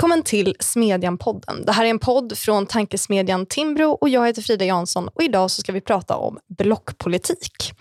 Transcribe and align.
Välkommen 0.00 0.22
till 0.22 0.56
Smedjan-podden. 0.60 1.64
Det 1.64 1.72
här 1.72 1.84
är 1.84 1.90
en 1.90 1.98
podd 1.98 2.38
från 2.38 2.66
tankesmedjan 2.66 3.46
Timbro 3.46 3.90
och 3.90 4.08
jag 4.08 4.26
heter 4.26 4.42
Frida 4.42 4.64
Jansson 4.64 5.08
och 5.08 5.22
idag 5.22 5.50
så 5.50 5.60
ska 5.60 5.72
vi 5.72 5.80
prata 5.80 6.16
om 6.16 6.38
blockpolitik. 6.58 7.72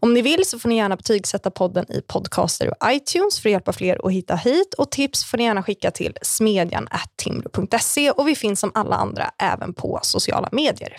Om 0.00 0.14
ni 0.14 0.22
vill 0.22 0.44
så 0.44 0.58
får 0.58 0.68
ni 0.68 0.76
gärna 0.76 0.96
betygsätta 0.96 1.50
podden 1.50 1.92
i 1.92 2.00
podcaster 2.00 2.68
och 2.70 2.92
iTunes 2.92 3.40
för 3.40 3.48
att 3.48 3.52
hjälpa 3.52 3.72
fler 3.72 4.06
att 4.06 4.12
hitta 4.12 4.36
hit 4.36 4.74
och 4.74 4.90
tips 4.90 5.24
får 5.24 5.38
ni 5.38 5.44
gärna 5.44 5.62
skicka 5.62 5.90
till 5.90 6.16
smedjan.timbro.se 6.22 8.10
och 8.10 8.28
vi 8.28 8.34
finns 8.34 8.60
som 8.60 8.72
alla 8.74 8.96
andra 8.96 9.30
även 9.38 9.74
på 9.74 9.98
sociala 10.02 10.48
medier. 10.52 10.96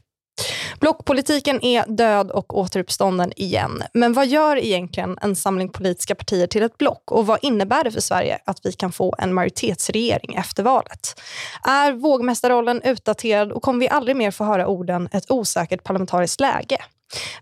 Blockpolitiken 0.79 1.65
är 1.65 1.85
död 1.87 2.31
och 2.31 2.57
återuppstånden 2.57 3.33
igen. 3.35 3.83
Men 3.93 4.13
vad 4.13 4.27
gör 4.27 4.57
egentligen 4.57 5.17
en 5.21 5.35
samling 5.35 5.69
politiska 5.69 6.15
partier 6.15 6.47
till 6.47 6.63
ett 6.63 6.77
block? 6.77 7.11
Och 7.11 7.27
vad 7.27 7.39
innebär 7.41 7.83
det 7.83 7.91
för 7.91 8.01
Sverige 8.01 8.39
att 8.45 8.65
vi 8.65 8.71
kan 8.71 8.91
få 8.91 9.15
en 9.17 9.33
majoritetsregering 9.33 10.35
efter 10.35 10.63
valet? 10.63 11.21
Är 11.63 11.91
vågmästarrollen 11.91 12.81
utdaterad 12.81 13.51
och 13.51 13.61
kommer 13.63 13.79
vi 13.79 13.89
aldrig 13.89 14.15
mer 14.15 14.31
få 14.31 14.43
höra 14.43 14.67
orden 14.67 15.09
ett 15.11 15.31
osäkert 15.31 15.83
parlamentariskt 15.83 16.41
läge? 16.41 16.77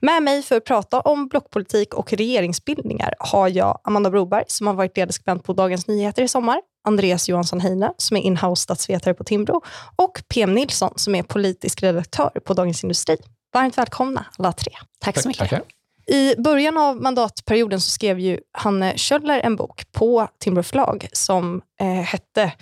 Med 0.02 0.24
mig 0.24 0.42
för 0.42 0.58
att 0.58 0.66
prata 0.66 1.00
om 1.00 1.28
blockpolitik 1.28 1.94
och 1.94 2.14
regeringsbildningar 2.14 3.14
har 3.20 3.50
jag 3.50 3.80
Amanda 3.84 4.10
Broberg 4.10 4.44
som 4.48 4.68
har 4.68 4.74
varit 4.74 4.98
ledarskribent 4.98 5.44
på 5.44 5.54
Dagens 5.54 5.88
Nyheter 5.88 6.24
i 6.24 6.28
sommar, 6.28 6.62
Andreas 6.88 7.30
Johansson 7.30 7.62
Heine 7.62 7.94
som 7.98 8.18
är 8.18 8.22
inhouse 8.22 8.62
statsvetare 8.62 9.14
på 9.14 9.24
Timbro 9.24 9.62
och 9.96 10.22
PM 10.28 10.54
Nilsson 10.54 10.94
som 10.96 11.16
är 11.16 11.24
politisk 11.24 11.84
redaktör 11.84 12.30
på 12.46 12.54
Dagens 12.54 12.84
Industri. 12.84 13.18
Varmt 13.54 13.78
välkomna 13.78 14.26
alla 14.38 14.52
tre. 14.52 14.72
Tack, 15.00 15.22
så 15.22 15.28
mycket. 15.28 15.50
Tackar. 15.50 15.64
I 16.08 16.36
början 16.36 16.78
av 16.78 17.02
mandatperioden 17.02 17.82
så 17.82 17.92
skrev 17.92 18.20
ju 18.20 18.40
Hanne 18.52 18.98
Kjöller 18.98 19.40
en 19.40 19.56
bok 19.56 19.92
på 19.92 20.28
Timbro 20.40 20.64
förlag 20.64 21.08
som 21.14 21.62
eh, 21.80 21.88
hette 21.88 22.54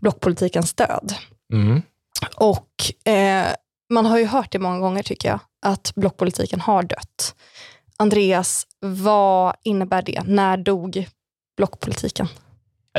Blockpolitikens 0.00 0.74
död. 0.74 1.14
Mm. 1.52 1.82
Och 2.36 3.10
eh, 3.12 3.46
man 3.90 4.06
har 4.06 4.18
ju 4.18 4.24
hört 4.24 4.52
det 4.52 4.58
många 4.58 4.78
gånger 4.78 5.02
tycker 5.02 5.28
jag, 5.28 5.40
att 5.62 5.92
blockpolitiken 5.96 6.60
har 6.60 6.82
dött. 6.82 7.34
Andreas, 7.96 8.66
vad 8.80 9.56
innebär 9.64 10.02
det? 10.02 10.22
När 10.26 10.56
dog 10.56 11.06
blockpolitiken? 11.56 12.28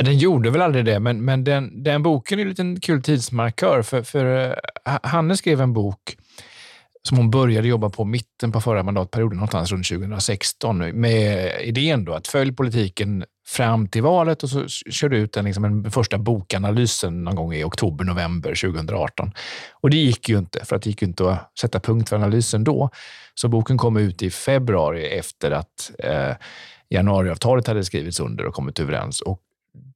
Den 0.02 0.18
gjorde 0.18 0.50
väl 0.50 0.62
aldrig 0.62 0.84
det, 0.84 1.00
men, 1.00 1.24
men 1.24 1.44
den, 1.44 1.82
den 1.82 2.02
boken 2.02 2.38
är 2.38 2.42
en 2.42 2.48
liten 2.48 2.80
kul 2.80 3.02
tidsmarkör. 3.02 3.82
För, 3.82 4.02
för 4.02 4.56
eh, 4.84 4.98
Hanne 5.02 5.36
skrev 5.36 5.60
en 5.60 5.72
bok 5.72 6.16
som 7.02 7.16
hon 7.16 7.30
började 7.30 7.68
jobba 7.68 7.90
på 7.90 8.04
mitten 8.04 8.52
på 8.52 8.60
förra 8.60 8.82
mandatperioden, 8.82 9.36
någonstans 9.36 9.72
runt 9.72 9.88
2016, 9.88 11.00
med 11.00 11.52
idén 11.62 12.04
då 12.04 12.12
att 12.12 12.28
följa 12.28 12.52
politiken 12.52 13.24
fram 13.50 13.88
till 13.88 14.02
valet 14.02 14.42
och 14.42 14.50
så 14.50 14.68
körde 14.68 15.16
ut 15.16 15.32
den, 15.32 15.44
liksom 15.44 15.64
en 15.64 15.90
första 15.90 16.18
bokanalysen 16.18 17.24
någon 17.24 17.34
gång 17.34 17.54
i 17.54 17.64
oktober, 17.64 18.04
november 18.04 18.54
2018. 18.54 19.32
Och 19.72 19.90
det 19.90 19.96
gick 19.96 20.28
ju 20.28 20.38
inte, 20.38 20.64
för 20.64 20.76
att 20.76 20.82
det 20.82 20.90
gick 20.90 21.02
inte 21.02 21.32
att 21.32 21.58
sätta 21.58 21.80
punkt 21.80 22.08
för 22.08 22.16
analysen 22.16 22.64
då. 22.64 22.90
Så 23.34 23.48
boken 23.48 23.78
kom 23.78 23.96
ut 23.96 24.22
i 24.22 24.30
februari 24.30 25.06
efter 25.06 25.50
att 25.50 25.90
eh, 25.98 26.34
januariavtalet 26.90 27.66
hade 27.66 27.84
skrivits 27.84 28.20
under 28.20 28.46
och 28.46 28.54
kommit 28.54 28.80
överens. 28.80 29.20
Och 29.20 29.40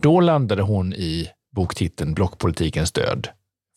då 0.02 0.20
landade 0.20 0.62
hon 0.62 0.92
i 0.92 1.28
boktiteln 1.52 2.14
Blockpolitikens 2.14 2.92
död. 2.92 3.28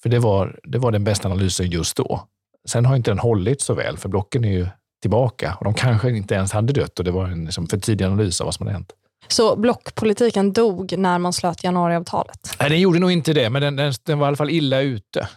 För 0.03 0.09
det 0.09 0.20
var, 0.20 0.59
det 0.64 0.78
var 0.78 0.92
den 0.92 1.03
bästa 1.03 1.30
analysen 1.30 1.70
just 1.70 1.98
då. 1.98 2.28
Sen 2.67 2.86
har 2.86 2.95
inte 2.95 3.11
den 3.11 3.20
hållit 3.20 3.61
så 3.61 3.73
väl, 3.73 3.98
för 3.98 4.09
blocken 4.09 4.45
är 4.45 4.52
ju 4.52 4.67
tillbaka 5.02 5.55
och 5.59 5.64
de 5.64 5.73
kanske 5.73 6.09
inte 6.09 6.36
ens 6.36 6.52
hade 6.52 6.73
dött 6.73 7.00
och 7.00 7.05
det 7.05 7.11
var 7.11 7.25
en 7.25 7.45
liksom, 7.45 7.67
för 7.67 7.78
tidig 7.78 8.05
analys 8.05 8.42
av 8.42 8.45
vad 8.45 8.54
som 8.54 8.67
hade 8.67 8.73
hänt. 8.73 8.93
Så 9.27 9.55
blockpolitiken 9.55 10.54
dog 10.54 10.98
när 10.98 11.20
man 11.20 11.33
slöt 11.33 11.64
januariavtalet? 11.64 12.55
Nej, 12.60 12.70
den 12.70 12.80
gjorde 12.80 12.99
nog 12.99 13.11
inte 13.11 13.33
det, 13.33 13.49
men 13.49 13.61
den, 13.61 13.76
den, 13.76 13.93
den 14.04 14.20
var 14.20 14.26
i 14.26 14.27
alla 14.27 14.38
fall 14.38 14.49
illa 14.49 14.82
ute. 14.82 15.27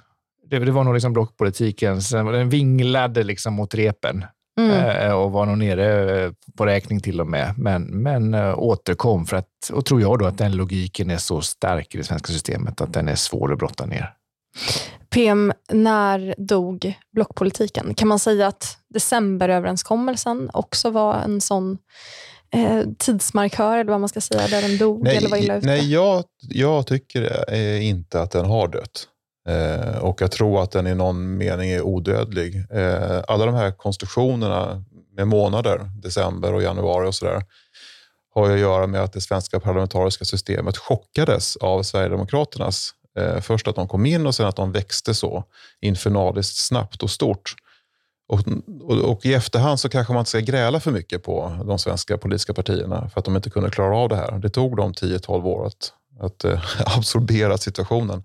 Det, 0.50 0.58
det 0.58 0.72
var 0.72 0.84
nog 0.84 0.94
liksom 0.94 1.12
blockpolitikens... 1.12 2.10
Den 2.10 2.48
vinglade 2.48 3.22
liksom 3.22 3.54
mot 3.54 3.74
repen 3.74 4.24
mm. 4.58 5.06
eh, 5.06 5.12
och 5.12 5.32
var 5.32 5.46
nog 5.46 5.58
nere 5.58 6.22
eh, 6.24 6.32
på 6.56 6.66
räkning 6.66 7.00
till 7.00 7.20
och 7.20 7.26
med. 7.26 7.54
Men, 7.58 7.82
men 7.82 8.34
eh, 8.34 8.58
återkom 8.58 9.26
för 9.26 9.36
att, 9.36 9.70
och 9.72 9.84
tror 9.84 10.00
jag 10.00 10.18
då 10.18 10.26
att 10.26 10.38
den 10.38 10.56
logiken 10.56 11.10
är 11.10 11.18
så 11.18 11.40
stark 11.40 11.94
i 11.94 11.98
det 11.98 12.04
svenska 12.04 12.32
systemet 12.32 12.80
att 12.80 12.92
den 12.92 13.08
är 13.08 13.14
svår 13.14 13.52
att 13.52 13.58
brotta 13.58 13.86
ner. 13.86 14.14
PM, 15.10 15.52
när 15.72 16.34
dog 16.38 16.94
blockpolitiken? 17.12 17.94
Kan 17.94 18.08
man 18.08 18.18
säga 18.18 18.46
att 18.46 18.78
decemberöverenskommelsen 18.88 20.50
också 20.52 20.90
var 20.90 21.14
en 21.14 21.40
sån 21.40 21.78
eh, 22.54 22.82
tidsmarkör, 22.98 23.78
eller 23.78 23.90
vad 23.90 24.00
man 24.00 24.08
ska 24.08 24.20
säga, 24.20 24.48
där 24.48 24.62
den 24.62 24.78
dog 24.78 25.02
nej, 25.02 25.16
eller 25.16 25.28
var 25.28 25.36
illa 25.36 25.56
ute? 25.56 25.66
Nej, 25.66 25.92
jag, 25.92 26.24
jag 26.40 26.86
tycker 26.86 27.52
eh, 27.52 27.88
inte 27.88 28.22
att 28.22 28.30
den 28.30 28.44
har 28.44 28.68
dött. 28.68 29.06
Eh, 29.48 29.98
och 29.98 30.22
jag 30.22 30.30
tror 30.30 30.62
att 30.62 30.70
den 30.70 30.86
i 30.86 30.94
någon 30.94 31.36
mening 31.36 31.70
är 31.70 31.82
odödlig. 31.82 32.64
Eh, 32.70 33.22
alla 33.28 33.46
de 33.46 33.54
här 33.54 33.70
konstruktionerna 33.70 34.84
med 35.16 35.28
månader, 35.28 35.90
december 36.02 36.54
och 36.54 36.62
januari 36.62 37.08
och 37.08 37.14
sådär, 37.14 37.42
har 38.34 38.50
att 38.50 38.58
göra 38.58 38.86
med 38.86 39.02
att 39.02 39.12
det 39.12 39.20
svenska 39.20 39.60
parlamentariska 39.60 40.24
systemet 40.24 40.76
chockades 40.76 41.56
av 41.56 41.82
Sverigedemokraternas 41.82 42.94
Eh, 43.18 43.40
först 43.40 43.68
att 43.68 43.76
de 43.76 43.88
kom 43.88 44.06
in 44.06 44.26
och 44.26 44.34
sen 44.34 44.46
att 44.46 44.56
de 44.56 44.72
växte 44.72 45.14
så 45.14 45.44
infernaliskt 45.80 46.56
snabbt 46.56 47.02
och 47.02 47.10
stort. 47.10 47.54
Och, 48.30 48.40
och, 48.80 48.98
och, 48.98 49.26
I 49.26 49.34
efterhand 49.34 49.80
så 49.80 49.88
kanske 49.88 50.12
man 50.12 50.20
inte 50.20 50.30
ska 50.30 50.40
gräla 50.40 50.80
för 50.80 50.90
mycket 50.90 51.22
på 51.22 51.64
de 51.66 51.78
svenska 51.78 52.18
politiska 52.18 52.54
partierna 52.54 53.08
för 53.08 53.18
att 53.18 53.24
de 53.24 53.36
inte 53.36 53.50
kunde 53.50 53.70
klara 53.70 53.96
av 53.96 54.08
det 54.08 54.16
här. 54.16 54.38
Det 54.38 54.50
tog 54.50 54.76
dem 54.76 54.92
10-12 54.92 55.44
år 55.44 55.66
att, 55.66 55.92
att 56.20 56.44
eh, 56.44 56.60
absorbera 56.96 57.58
situationen. 57.58 58.24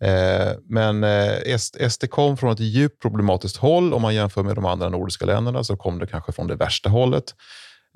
Eh, 0.00 0.52
men 0.64 1.04
eh, 1.04 1.56
SD 1.88 2.10
kom 2.10 2.36
från 2.36 2.52
ett 2.52 2.60
djupt 2.60 3.02
problematiskt 3.02 3.56
håll. 3.56 3.94
Om 3.94 4.02
man 4.02 4.14
jämför 4.14 4.42
med 4.42 4.54
de 4.54 4.64
andra 4.64 4.88
nordiska 4.88 5.26
länderna 5.26 5.64
så 5.64 5.76
kom 5.76 5.98
det 5.98 6.06
kanske 6.06 6.32
från 6.32 6.46
det 6.46 6.56
värsta 6.56 6.88
hållet. 6.88 7.34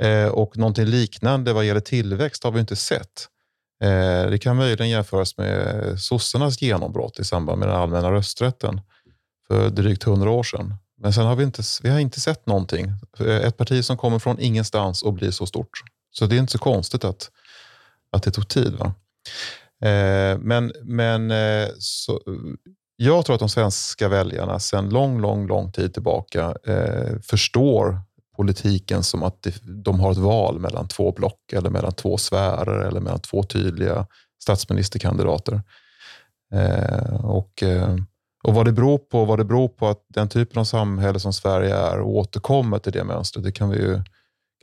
Eh, 0.03 0.29
och 0.29 0.57
någonting 0.59 0.85
liknande 0.85 1.53
vad 1.53 1.65
gäller 1.65 1.81
tillväxt 1.81 2.45
har 2.45 2.51
vi 2.51 2.61
inte 2.61 2.77
sett. 2.77 3.29
Eh, 3.83 4.31
det 4.31 4.39
kan 4.39 4.57
möjligen 4.57 4.89
jämföras 4.89 5.39
med 5.39 6.01
sossarnas 6.01 6.63
genombrott 6.63 7.19
i 7.19 7.25
samband 7.25 7.59
med 7.59 7.69
den 7.69 7.77
allmänna 7.77 8.13
rösträtten 8.13 8.81
för 9.49 9.71
drygt 9.71 10.05
hundra 10.05 10.31
år 10.31 10.43
sedan. 10.43 10.75
Men 11.05 11.13
sen 11.13 11.27
har 11.27 11.37
vi 11.37 11.45
inte, 11.45 11.63
vi 11.83 11.91
har 11.91 11.99
inte 11.99 12.21
sett 12.21 12.47
någonting. 12.47 12.93
Eh, 13.21 13.27
ett 13.37 13.57
parti 13.57 13.85
som 13.85 13.97
kommer 13.97 14.19
från 14.19 14.41
ingenstans 14.41 15.03
och 15.03 15.13
blir 15.13 15.31
så 15.31 15.47
stort. 15.47 15.83
Så 16.11 16.27
det 16.27 16.37
är 16.37 16.41
inte 16.41 16.53
så 16.53 16.59
konstigt 16.59 17.05
att, 17.05 17.31
att 18.11 18.23
det 18.23 18.31
tog 18.31 18.49
tid. 18.49 18.73
Va? 18.73 18.95
Eh, 19.89 20.39
men 20.39 20.73
men 20.83 21.31
eh, 21.31 21.69
så, 21.79 22.21
jag 22.97 23.27
tror 23.27 23.35
att 23.35 23.41
de 23.41 23.49
svenska 23.49 24.09
väljarna 24.09 24.59
sedan 24.59 24.89
lång, 24.89 25.21
lång, 25.21 25.47
lång 25.47 25.73
tid 25.73 25.95
tillbaka 25.95 26.55
eh, 26.67 27.19
förstår 27.23 28.01
politiken 28.37 29.03
som 29.03 29.23
att 29.23 29.47
de 29.63 30.01
har 30.01 30.13
ett 30.13 30.19
val 30.19 30.59
mellan 30.59 30.89
två 30.89 31.13
block 31.13 31.53
eller 31.53 31.71
mellan 31.71 31.93
två 31.93 32.17
sfärer 32.17 32.81
eller 32.81 33.01
mellan 33.01 33.21
två 33.21 33.43
tydliga 33.43 34.07
statsministerkandidater. 34.43 35.63
Eh, 36.55 37.25
och, 37.25 37.63
eh, 37.63 37.97
och 38.45 38.55
vad 38.55 38.67
det, 38.67 38.73
beror 38.73 38.99
på, 38.99 39.25
vad 39.25 39.39
det 39.39 39.45
beror 39.45 39.69
på 39.69 39.89
att 39.89 40.05
den 40.09 40.29
typen 40.29 40.61
av 40.61 40.65
samhälle 40.65 41.21
som 41.21 41.33
Sverige 41.33 41.77
är 41.77 42.01
återkommer 42.01 42.79
till 42.79 42.93
det 42.93 43.05
mönstret, 43.05 43.45
det 43.45 43.53
kan 43.53 43.71
vi 43.71 43.79
ju 43.79 44.03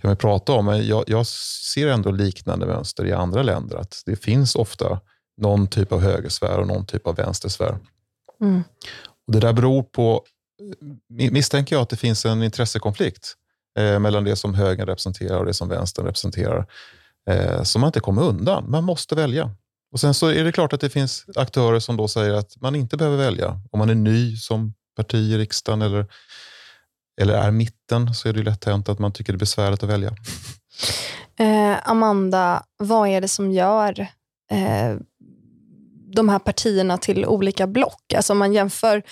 kan 0.02 0.10
vi 0.10 0.16
prata 0.16 0.54
om. 0.54 0.66
Men 0.66 0.88
jag, 0.88 1.04
jag 1.08 1.28
ser 1.28 1.88
ändå 1.88 2.12
liknande 2.12 2.66
mönster 2.66 3.06
i 3.06 3.14
andra 3.14 3.44
länder. 3.44 3.78
Att 3.78 4.02
det 4.06 4.16
finns 4.16 4.56
ofta 4.56 5.00
någon 5.38 5.68
typ 5.68 5.92
av 5.92 6.02
högersfär 6.02 6.60
och 6.60 6.68
någon 6.68 6.86
typ 6.86 7.08
av 7.08 7.16
vänstersfär. 7.16 7.78
Mm. 8.42 8.64
Och 9.28 9.34
det 9.34 9.40
där 9.40 9.54
beror 9.54 9.84
på, 9.84 10.24
misstänker 11.10 11.76
jag, 11.76 11.84
att 11.84 11.90
det 11.90 11.98
finns 11.98 12.26
en 12.26 12.44
intressekonflikt 12.44 13.34
eh, 13.80 14.00
mellan 14.00 14.24
det 14.24 14.36
som 14.36 14.54
högern 14.54 14.88
representerar 14.88 15.40
och 15.40 15.46
det 15.46 15.54
som 15.54 15.70
vänstern 15.70 16.06
representerar. 16.06 16.66
Eh, 17.30 17.64
som 17.64 17.82
man 17.82 17.88
inte 17.88 18.00
kommer 18.00 18.24
undan. 18.24 18.72
Man 18.72 18.84
måste 18.84 19.16
välja. 19.16 19.52
Och 19.92 20.00
Sen 20.00 20.14
så 20.14 20.28
är 20.28 20.44
det 20.44 20.52
klart 20.52 20.74
att 20.74 20.82
det 20.82 20.90
finns 20.90 21.26
aktörer 21.36 21.80
som 21.80 21.98
då 21.98 22.08
säger 22.08 22.34
att 22.34 22.62
man 22.62 22.76
inte 22.76 22.98
behöver 22.98 23.18
välja. 23.18 23.60
Om 23.72 23.80
man 23.80 23.90
är 23.90 23.96
ny 23.96 24.36
som 24.36 24.74
parti 24.96 25.16
i 25.16 25.38
riksdagen 25.38 25.82
eller, 25.82 26.06
eller 27.22 27.34
är 27.34 27.52
mitten 27.52 28.14
så 28.14 28.30
är 28.30 28.34
det 28.34 28.44
lätt 28.44 28.66
hänt 28.66 28.90
att 28.90 29.00
man 29.00 29.12
tycker 29.12 29.34
det 29.34 29.38
är 29.38 29.40
besvärligt 29.40 29.84
att 29.84 29.90
välja. 29.90 30.16
Eh, 31.40 31.90
Amanda, 31.90 32.64
vad 32.78 33.10
är 33.10 33.22
det 33.22 33.28
som 33.28 33.52
gör 33.52 34.00
eh, 34.52 34.96
de 36.14 36.30
här 36.30 36.40
partierna 36.40 36.98
till 36.98 37.26
olika 37.26 37.68
block? 37.68 38.14
Alltså 38.14 38.34
om 38.34 38.40
man 38.40 38.54
jämför 38.54 39.04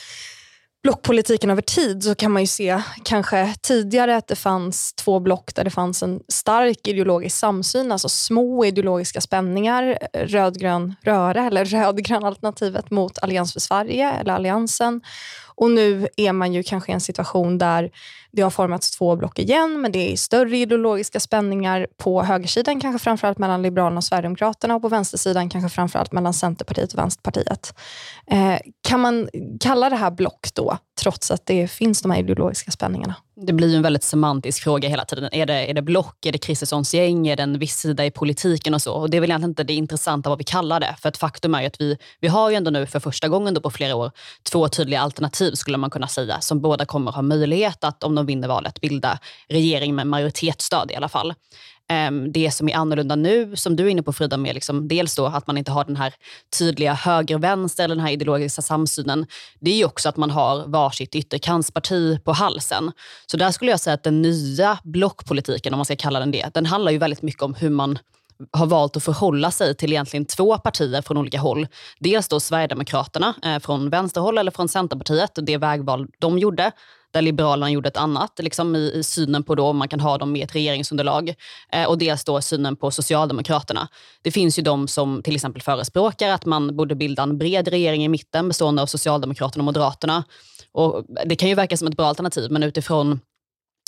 blockpolitiken 0.84 1.50
över 1.50 1.62
tid 1.62 2.04
så 2.04 2.16
kan 2.16 2.32
man 2.32 2.42
ju 2.42 2.48
se 2.48 2.82
kanske 3.04 3.56
tidigare 3.62 4.16
att 4.16 4.28
det 4.28 4.36
fanns 4.36 4.94
två 4.94 5.20
block 5.20 5.56
där 5.56 5.64
det 5.64 5.70
fanns 5.70 6.04
en 6.04 6.20
stark 6.28 6.88
ideologisk 6.88 7.38
samsyn, 7.38 7.92
alltså 7.92 8.10
små 8.10 8.66
ideologiska 8.66 9.22
spänningar, 9.22 9.98
rödgrön 10.14 10.96
röra 11.02 11.48
eller 11.48 11.66
rödgrön 11.86 12.24
alternativet 12.24 12.92
mot 12.92 13.18
Allians 13.20 13.54
för 13.54 13.60
Sverige 13.60 14.12
eller 14.12 14.34
Alliansen. 14.34 15.02
Och 15.60 15.72
nu 15.72 16.08
är 16.18 16.34
man 16.34 16.54
ju 16.54 16.64
kanske 16.64 16.92
i 16.92 16.94
en 16.94 17.02
situation 17.02 17.58
där 17.58 17.92
det 18.32 18.42
har 18.42 18.50
formats 18.50 18.92
två 18.92 19.16
block 19.16 19.40
igen, 19.40 19.82
men 19.82 19.92
det 19.92 20.14
är 20.14 20.16
större 20.18 20.58
ideologiska 20.58 21.20
spänningar 21.20 21.88
på 21.98 22.24
högersidan, 22.24 22.82
kanske 22.82 23.04
framförallt 23.04 23.38
mellan 23.38 23.62
Liberalerna 23.62 23.98
och 23.98 24.04
Sverigedemokraterna 24.04 24.76
och 24.76 24.82
på 24.82 24.90
vänstersidan 24.90 25.50
kanske 25.50 25.70
framförallt 25.70 26.12
mellan 26.12 26.34
Centerpartiet 26.34 26.94
och 26.94 27.00
Vänsterpartiet. 27.00 27.74
Eh, 28.28 28.60
kan 28.88 29.00
man 29.00 29.30
kalla 29.60 29.90
det 29.90 29.96
här 29.96 30.12
block 30.12 30.48
då, 30.54 30.78
trots 31.02 31.32
att 31.32 31.46
det 31.46 31.68
finns 31.68 32.02
de 32.02 32.12
här 32.12 32.20
ideologiska 32.20 32.72
spänningarna? 32.72 33.16
Det 33.42 33.54
blir 33.54 33.68
ju 33.68 33.76
en 33.76 33.82
väldigt 33.82 34.04
semantisk 34.04 34.64
fråga 34.64 34.90
hela 34.90 35.06
tiden. 35.06 35.30
Är 35.32 35.46
det, 35.46 35.70
är 35.70 35.74
det 35.74 35.82
block, 35.82 36.26
är 36.26 36.32
det 36.32 36.38
Kristerssons 36.38 36.94
gäng, 36.94 37.28
är 37.28 37.36
det 37.36 37.44
en 37.44 37.60
viss 37.60 37.78
sida 37.78 38.06
i 38.06 38.12
politiken 38.12 38.74
och 38.74 38.82
så? 38.82 38.94
Och 38.94 39.10
det 39.10 39.18
är 39.18 39.22
väl 39.22 39.30
egentligen 39.30 39.52
inte 39.52 39.64
det 39.64 39.74
intressanta 39.74 40.30
vad 40.30 40.38
vi 40.38 40.44
kallar 40.44 40.80
det. 40.80 40.96
För 41.02 41.10
ett 41.10 41.18
faktum 41.18 41.56
är 41.56 41.62
ju 41.62 41.68
att 41.68 41.82
vi, 41.82 41.98
vi 42.20 42.28
har 42.28 42.50
ju 42.50 42.56
ändå 42.56 42.72
nu 42.72 42.86
för 42.86 43.00
första 43.00 43.28
gången 43.28 43.54
då 43.54 43.62
på 43.62 43.72
flera 43.72 43.96
år 43.96 44.12
två 44.52 44.68
tydliga 44.68 45.02
alternativ 45.02 45.52
skulle 45.54 45.78
man 45.78 45.90
kunna 45.90 46.08
säga, 46.08 46.42
som 46.42 46.62
båda 46.62 46.86
kommer 46.86 47.12
ha 47.12 47.22
möjlighet 47.22 47.84
att 47.84 48.04
om 48.04 48.16
de 48.16 48.26
vinner 48.26 48.48
valet 48.48 48.82
bilda 48.82 49.20
regering 49.48 49.96
med 49.96 50.08
majoritetsstöd 50.08 50.92
i 50.92 50.96
alla 50.96 51.10
fall. 51.10 51.34
Ehm, 51.90 52.32
det 52.32 52.52
som 52.52 52.70
är 52.70 52.76
annorlunda 52.76 53.16
nu, 53.16 53.56
som 53.56 53.76
du 53.76 53.86
är 53.86 53.90
inne 53.90 54.04
på 54.04 54.14
Frida, 54.14 54.38
med 54.38 54.56
liksom, 54.56 54.88
dels 54.88 55.16
då 55.16 55.26
att 55.26 55.48
man 55.48 55.58
inte 55.58 55.72
har 55.72 55.86
den 55.86 55.96
här 55.96 56.14
tydliga 56.60 56.94
höger-vänster, 56.94 57.84
eller 57.84 57.96
den 57.96 58.06
här 58.06 58.12
ideologiska 58.12 58.62
samsynen, 58.62 59.26
det 59.60 59.72
är 59.72 59.76
ju 59.76 59.86
också 59.86 60.10
att 60.10 60.18
man 60.18 60.32
har 60.32 60.68
varsitt 60.68 61.16
ytterkantsparti 61.16 62.24
på 62.24 62.32
halsen. 62.32 62.92
Så 63.26 63.38
där 63.38 63.52
skulle 63.52 63.72
jag 63.72 63.80
säga 63.80 63.94
att 63.94 64.04
den 64.04 64.22
nya 64.22 64.80
blockpolitiken, 64.84 65.74
om 65.74 65.78
man 65.78 65.86
ska 65.86 65.96
kalla 65.96 66.20
den 66.20 66.32
det, 66.32 66.54
den 66.54 66.66
handlar 66.66 66.92
ju 66.92 66.98
väldigt 66.98 67.22
mycket 67.22 67.42
om 67.44 67.54
hur 67.54 67.70
man 67.70 68.00
har 68.52 68.66
valt 68.66 68.98
att 68.98 69.04
förhålla 69.04 69.52
sig 69.52 69.76
till 69.76 69.92
egentligen 69.92 70.26
två 70.26 70.58
partier 70.58 71.02
från 71.02 71.18
olika 71.18 71.40
håll. 71.40 71.68
Dels 72.00 72.28
då 72.28 72.40
Sverigedemokraterna 72.40 73.34
eh, 73.44 73.60
från 73.60 73.90
vänsterhåll 73.90 74.38
eller 74.38 74.52
från 74.52 74.68
Centerpartiet, 74.68 75.32
det 75.36 75.58
vägval 75.58 76.08
de 76.20 76.40
gjorde 76.40 76.72
där 77.12 77.22
Liberalerna 77.22 77.72
gjorde 77.72 77.88
ett 77.88 77.98
annat 77.98 78.40
liksom 78.40 78.76
i, 78.76 78.92
i 78.92 79.04
synen 79.04 79.44
på 79.44 79.56
då 79.56 79.68
om 79.68 79.78
man 79.78 79.88
kan 79.88 80.00
ha 80.00 80.18
dem 80.18 80.32
med 80.32 80.44
ett 80.44 80.56
regeringsunderlag. 80.56 81.34
Eh, 81.72 81.88
och 81.88 81.98
dels 81.98 82.24
då 82.24 82.42
synen 82.42 82.76
på 82.76 82.92
Socialdemokraterna. 82.92 83.88
Det 84.22 84.32
finns 84.32 84.60
ju 84.60 84.64
de 84.64 84.88
som 84.88 85.24
till 85.24 85.36
exempel 85.36 85.62
förespråkar 85.62 86.30
att 86.30 86.46
man 86.46 86.76
borde 86.76 86.96
bilda 86.96 87.24
en 87.24 87.38
bred 87.38 87.68
regering 87.68 88.06
i 88.06 88.10
mitten 88.10 88.48
bestående 88.48 88.82
av 88.82 88.86
Socialdemokraterna 88.86 89.62
och 89.62 89.66
Moderaterna. 89.66 90.24
Och 90.72 91.06
det 91.26 91.36
kan 91.36 91.50
ju 91.50 91.56
verka 91.56 91.78
som 91.78 91.88
ett 91.88 91.98
bra 91.98 92.06
alternativ, 92.06 92.52
men 92.52 92.64
utifrån 92.64 93.20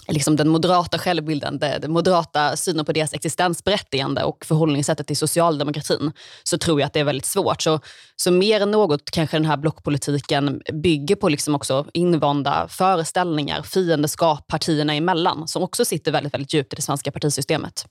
liksom 0.07 0.35
den 0.35 0.49
moderata 0.49 0.97
självbilden, 0.99 1.59
den 1.59 1.91
moderata 1.91 2.55
synen 2.55 2.85
på 2.85 2.91
deras 2.91 3.13
existensberättigande 3.13 4.23
och 4.23 4.45
förhållningssättet 4.45 5.07
till 5.07 5.17
socialdemokratin, 5.17 6.11
så 6.43 6.57
tror 6.57 6.79
jag 6.79 6.87
att 6.87 6.93
det 6.93 6.99
är 6.99 7.03
väldigt 7.03 7.25
svårt. 7.25 7.61
Så, 7.61 7.79
så 8.15 8.31
mer 8.31 8.61
än 8.61 8.71
något 8.71 9.11
kanske 9.11 9.37
den 9.37 9.45
här 9.45 9.57
blockpolitiken 9.57 10.61
bygger 10.73 11.15
på 11.15 11.29
liksom 11.29 11.55
också 11.55 11.85
invanda 11.93 12.67
föreställningar, 12.67 13.63
fiendeskap 13.63 14.47
partierna 14.47 14.93
emellan, 14.93 15.47
som 15.47 15.63
också 15.63 15.85
sitter 15.85 16.11
väldigt, 16.11 16.33
väldigt 16.33 16.53
djupt 16.53 16.73
i 16.73 16.75
det 16.75 16.81
svenska 16.81 17.11
partisystemet 17.11 17.85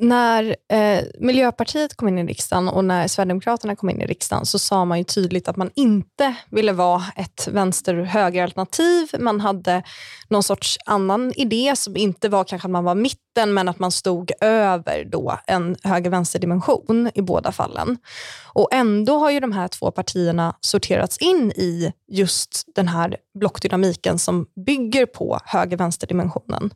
när 0.00 0.56
eh, 0.68 1.04
Miljöpartiet 1.18 1.96
kom 1.96 2.08
in 2.08 2.18
i 2.18 2.24
riksdagen 2.24 2.68
och 2.68 2.84
när 2.84 3.08
Sverigedemokraterna 3.08 3.76
kom 3.76 3.90
in 3.90 4.00
i 4.00 4.06
riksdagen 4.06 4.46
så 4.46 4.58
sa 4.58 4.84
man 4.84 4.98
ju 4.98 5.04
tydligt 5.04 5.48
att 5.48 5.56
man 5.56 5.70
inte 5.74 6.34
ville 6.50 6.72
vara 6.72 7.02
ett 7.16 7.48
vänster-höger-alternativ. 7.52 9.08
Man 9.18 9.40
hade 9.40 9.82
någon 10.28 10.42
sorts 10.42 10.78
annan 10.86 11.32
idé 11.36 11.72
som 11.76 11.96
inte 11.96 12.28
var 12.28 12.44
kanske 12.44 12.66
att 12.66 12.72
man 12.72 12.84
var 12.84 12.94
mitten 12.94 13.54
men 13.54 13.68
att 13.68 13.78
man 13.78 13.90
stod 13.90 14.32
över 14.40 15.04
då 15.04 15.38
en 15.46 15.76
höger-vänster-dimension 15.82 17.10
i 17.14 17.22
båda 17.22 17.52
fallen. 17.52 17.98
Och 18.52 18.68
Ändå 18.72 19.18
har 19.18 19.30
ju 19.30 19.40
de 19.40 19.52
här 19.52 19.68
två 19.68 19.90
partierna 19.90 20.56
sorterats 20.60 21.18
in 21.18 21.52
i 21.52 21.92
just 22.08 22.64
den 22.74 22.88
här 22.88 23.16
blockdynamiken 23.38 24.18
som 24.18 24.46
bygger 24.66 25.06
på 25.06 25.38
höger-vänster-dimensionen. 25.44 26.70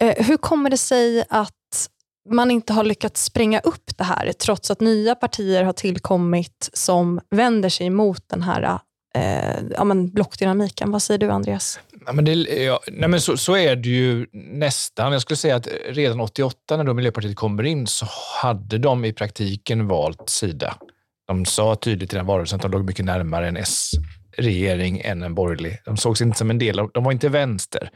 Eh, 0.00 0.26
hur 0.26 0.36
kommer 0.36 0.70
det 0.70 0.78
sig 0.78 1.24
att 1.28 1.88
man 2.30 2.50
inte 2.50 2.72
har 2.72 2.84
lyckats 2.84 3.24
spränga 3.24 3.60
upp 3.60 3.96
det 3.96 4.04
här 4.04 4.32
trots 4.32 4.70
att 4.70 4.80
nya 4.80 5.14
partier 5.14 5.64
har 5.64 5.72
tillkommit 5.72 6.70
som 6.72 7.20
vänder 7.30 7.68
sig 7.68 7.90
mot 7.90 8.28
den 8.28 8.42
här 8.42 8.78
eh, 9.14 9.62
ja, 9.76 9.84
men 9.84 10.10
blockdynamiken. 10.10 10.90
Vad 10.90 11.02
säger 11.02 11.18
du, 11.18 11.30
Andreas? 11.30 11.80
Ja, 12.06 12.12
men 12.12 12.24
det, 12.24 12.32
ja, 12.32 12.80
nej, 12.92 13.08
men 13.08 13.20
så, 13.20 13.36
så, 13.36 13.56
är 13.56 13.76
det 13.76 13.88
ju 13.88 14.26
nästan. 14.32 15.12
Jag 15.12 15.22
skulle 15.22 15.36
säga 15.36 15.56
att 15.56 15.68
redan 15.88 16.20
88 16.20 16.76
när 16.76 16.84
då 16.84 16.94
Miljöpartiet 16.94 17.36
kommer 17.36 17.62
in 17.62 17.86
så 17.86 18.06
hade 18.42 18.78
de 18.78 19.04
i 19.04 19.12
praktiken 19.12 19.88
valt 19.88 20.30
sida. 20.30 20.74
De 21.26 21.44
sa 21.44 21.74
tydligt 21.74 22.12
i 22.12 22.16
den 22.16 22.26
valrörelsen 22.26 22.56
att 22.56 22.62
de 22.62 22.70
låg 22.70 22.84
mycket 22.84 23.04
närmare 23.04 23.48
en 23.48 23.56
S-regering 23.56 25.00
än 25.00 25.22
en 25.22 25.34
borgerlig. 25.34 25.78
De 25.84 25.96
sågs 25.96 26.20
inte 26.20 26.38
som 26.38 26.50
en 26.50 26.58
del 26.58 26.78
av, 26.78 26.90
de 26.94 27.04
var 27.04 27.12
inte 27.12 27.28
vänster 27.28 27.90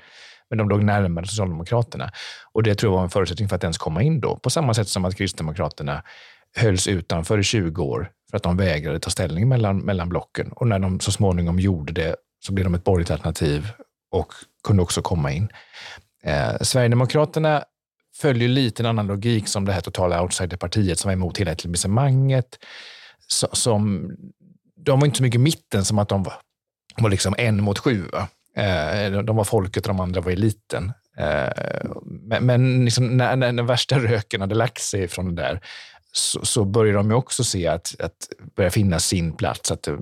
men 0.50 0.58
de 0.58 0.68
låg 0.68 0.82
närmare 0.82 1.26
Socialdemokraterna. 1.26 2.10
Och 2.52 2.62
det 2.62 2.74
tror 2.74 2.92
jag 2.92 2.96
var 2.96 3.04
en 3.04 3.10
förutsättning 3.10 3.48
för 3.48 3.56
att 3.56 3.64
ens 3.64 3.78
komma 3.78 4.02
in 4.02 4.20
då. 4.20 4.36
På 4.36 4.50
samma 4.50 4.74
sätt 4.74 4.88
som 4.88 5.04
att 5.04 5.16
Kristdemokraterna 5.16 6.02
hölls 6.56 6.88
utanför 6.88 7.38
i 7.38 7.42
20 7.42 7.82
år 7.82 8.10
för 8.30 8.36
att 8.36 8.42
de 8.42 8.56
vägrade 8.56 9.00
ta 9.00 9.10
ställning 9.10 9.48
mellan, 9.48 9.78
mellan 9.78 10.08
blocken. 10.08 10.52
Och 10.52 10.66
när 10.66 10.78
de 10.78 11.00
så 11.00 11.12
småningom 11.12 11.58
gjorde 11.58 11.92
det 11.92 12.16
så 12.40 12.52
blev 12.52 12.64
de 12.64 12.74
ett 12.74 12.84
borgerligt 12.84 13.10
alternativ 13.10 13.70
och 14.10 14.32
kunde 14.64 14.82
också 14.82 15.02
komma 15.02 15.32
in. 15.32 15.48
Eh, 16.22 16.56
Sverigedemokraterna 16.60 17.64
följer 18.16 18.48
lite 18.48 18.82
en 18.82 18.86
annan 18.86 19.06
logik 19.06 19.48
som 19.48 19.64
det 19.64 19.72
här 19.72 19.80
totala 19.80 20.22
outsiderpartiet 20.22 20.98
som 20.98 21.08
var 21.08 21.12
emot 21.12 21.38
hela 21.38 21.52
etablissemanget. 21.52 22.58
Som, 23.52 24.10
de 24.76 25.00
var 25.00 25.06
inte 25.06 25.16
så 25.16 25.22
mycket 25.22 25.40
mitten 25.40 25.84
som 25.84 25.98
att 25.98 26.08
de 26.08 26.22
var, 26.22 26.34
var 26.96 27.10
liksom 27.10 27.34
en 27.38 27.62
mot 27.62 27.78
sju. 27.78 28.02
Va? 28.12 28.28
Eh, 28.58 29.22
de 29.22 29.36
var 29.36 29.44
folket 29.44 29.86
och 29.86 29.94
de 29.94 30.00
andra 30.00 30.20
var 30.20 30.32
eliten. 30.32 30.92
Eh, 31.18 31.90
men, 32.04 32.46
men 32.46 32.84
liksom 32.84 33.16
när, 33.16 33.36
när 33.36 33.52
den 33.52 33.66
värsta 33.66 33.98
röken 33.98 34.40
hade 34.40 34.54
lagt 34.54 34.82
sig 34.82 35.08
från 35.08 35.34
det 35.34 35.42
där 35.42 35.60
så, 36.12 36.44
så 36.44 36.64
började 36.64 36.98
de 36.98 37.12
också 37.12 37.44
se 37.44 37.66
att, 37.66 37.94
att 38.00 38.28
börja 38.56 38.70
finna 38.70 38.98
sin 38.98 39.32
plats. 39.32 39.72
Att 39.72 39.88
eh, 39.88 39.96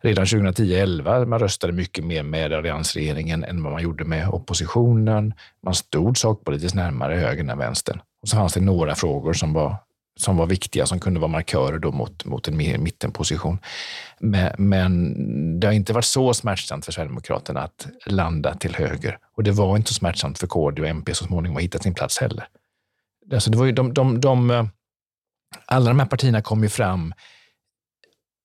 redan 0.00 0.24
2010-11 0.24 1.26
man 1.26 1.38
röstade 1.38 1.72
mycket 1.72 2.04
mer 2.04 2.22
med 2.22 2.52
alliansregeringen 2.52 3.44
än 3.44 3.62
vad 3.62 3.72
man 3.72 3.82
gjorde 3.82 4.04
med 4.04 4.28
oppositionen. 4.28 5.34
Man 5.62 5.74
stod 5.74 6.18
sakpolitiskt 6.18 6.76
närmare 6.76 7.14
högern 7.14 7.50
än 7.50 7.58
vänstern. 7.58 8.00
Och 8.22 8.28
så 8.28 8.36
fanns 8.36 8.54
det 8.54 8.60
några 8.60 8.94
frågor 8.94 9.32
som 9.32 9.52
var 9.52 9.76
som 10.18 10.36
var 10.36 10.46
viktiga, 10.46 10.86
som 10.86 11.00
kunde 11.00 11.20
vara 11.20 11.30
markörer 11.30 11.78
då 11.78 11.92
mot, 11.92 12.24
mot 12.24 12.48
en 12.48 12.56
mittenposition. 12.56 13.58
Men, 14.20 14.52
men 14.58 15.60
det 15.60 15.66
har 15.66 15.74
inte 15.74 15.92
varit 15.92 16.04
så 16.04 16.34
smärtsamt 16.34 16.84
för 16.84 16.92
Sverigedemokraterna 16.92 17.60
att 17.60 17.86
landa 18.06 18.54
till 18.54 18.74
höger. 18.74 19.18
Och 19.36 19.42
det 19.42 19.50
var 19.52 19.76
inte 19.76 19.88
så 19.88 19.94
smärtsamt 19.94 20.38
för 20.38 20.46
KD 20.46 20.82
och 20.82 20.88
MP 20.88 21.14
så 21.14 21.24
småningom 21.24 21.56
att 21.56 21.62
hitta 21.62 21.78
sin 21.78 21.94
plats 21.94 22.18
heller. 22.18 22.48
Alltså 23.32 23.50
det 23.50 23.58
var 23.58 23.66
ju 23.66 23.72
de, 23.72 23.94
de, 23.94 24.20
de, 24.20 24.68
alla 25.66 25.90
de 25.90 25.98
här 26.00 26.06
partierna 26.06 26.42
kom 26.42 26.62
ju 26.62 26.68
fram 26.68 27.14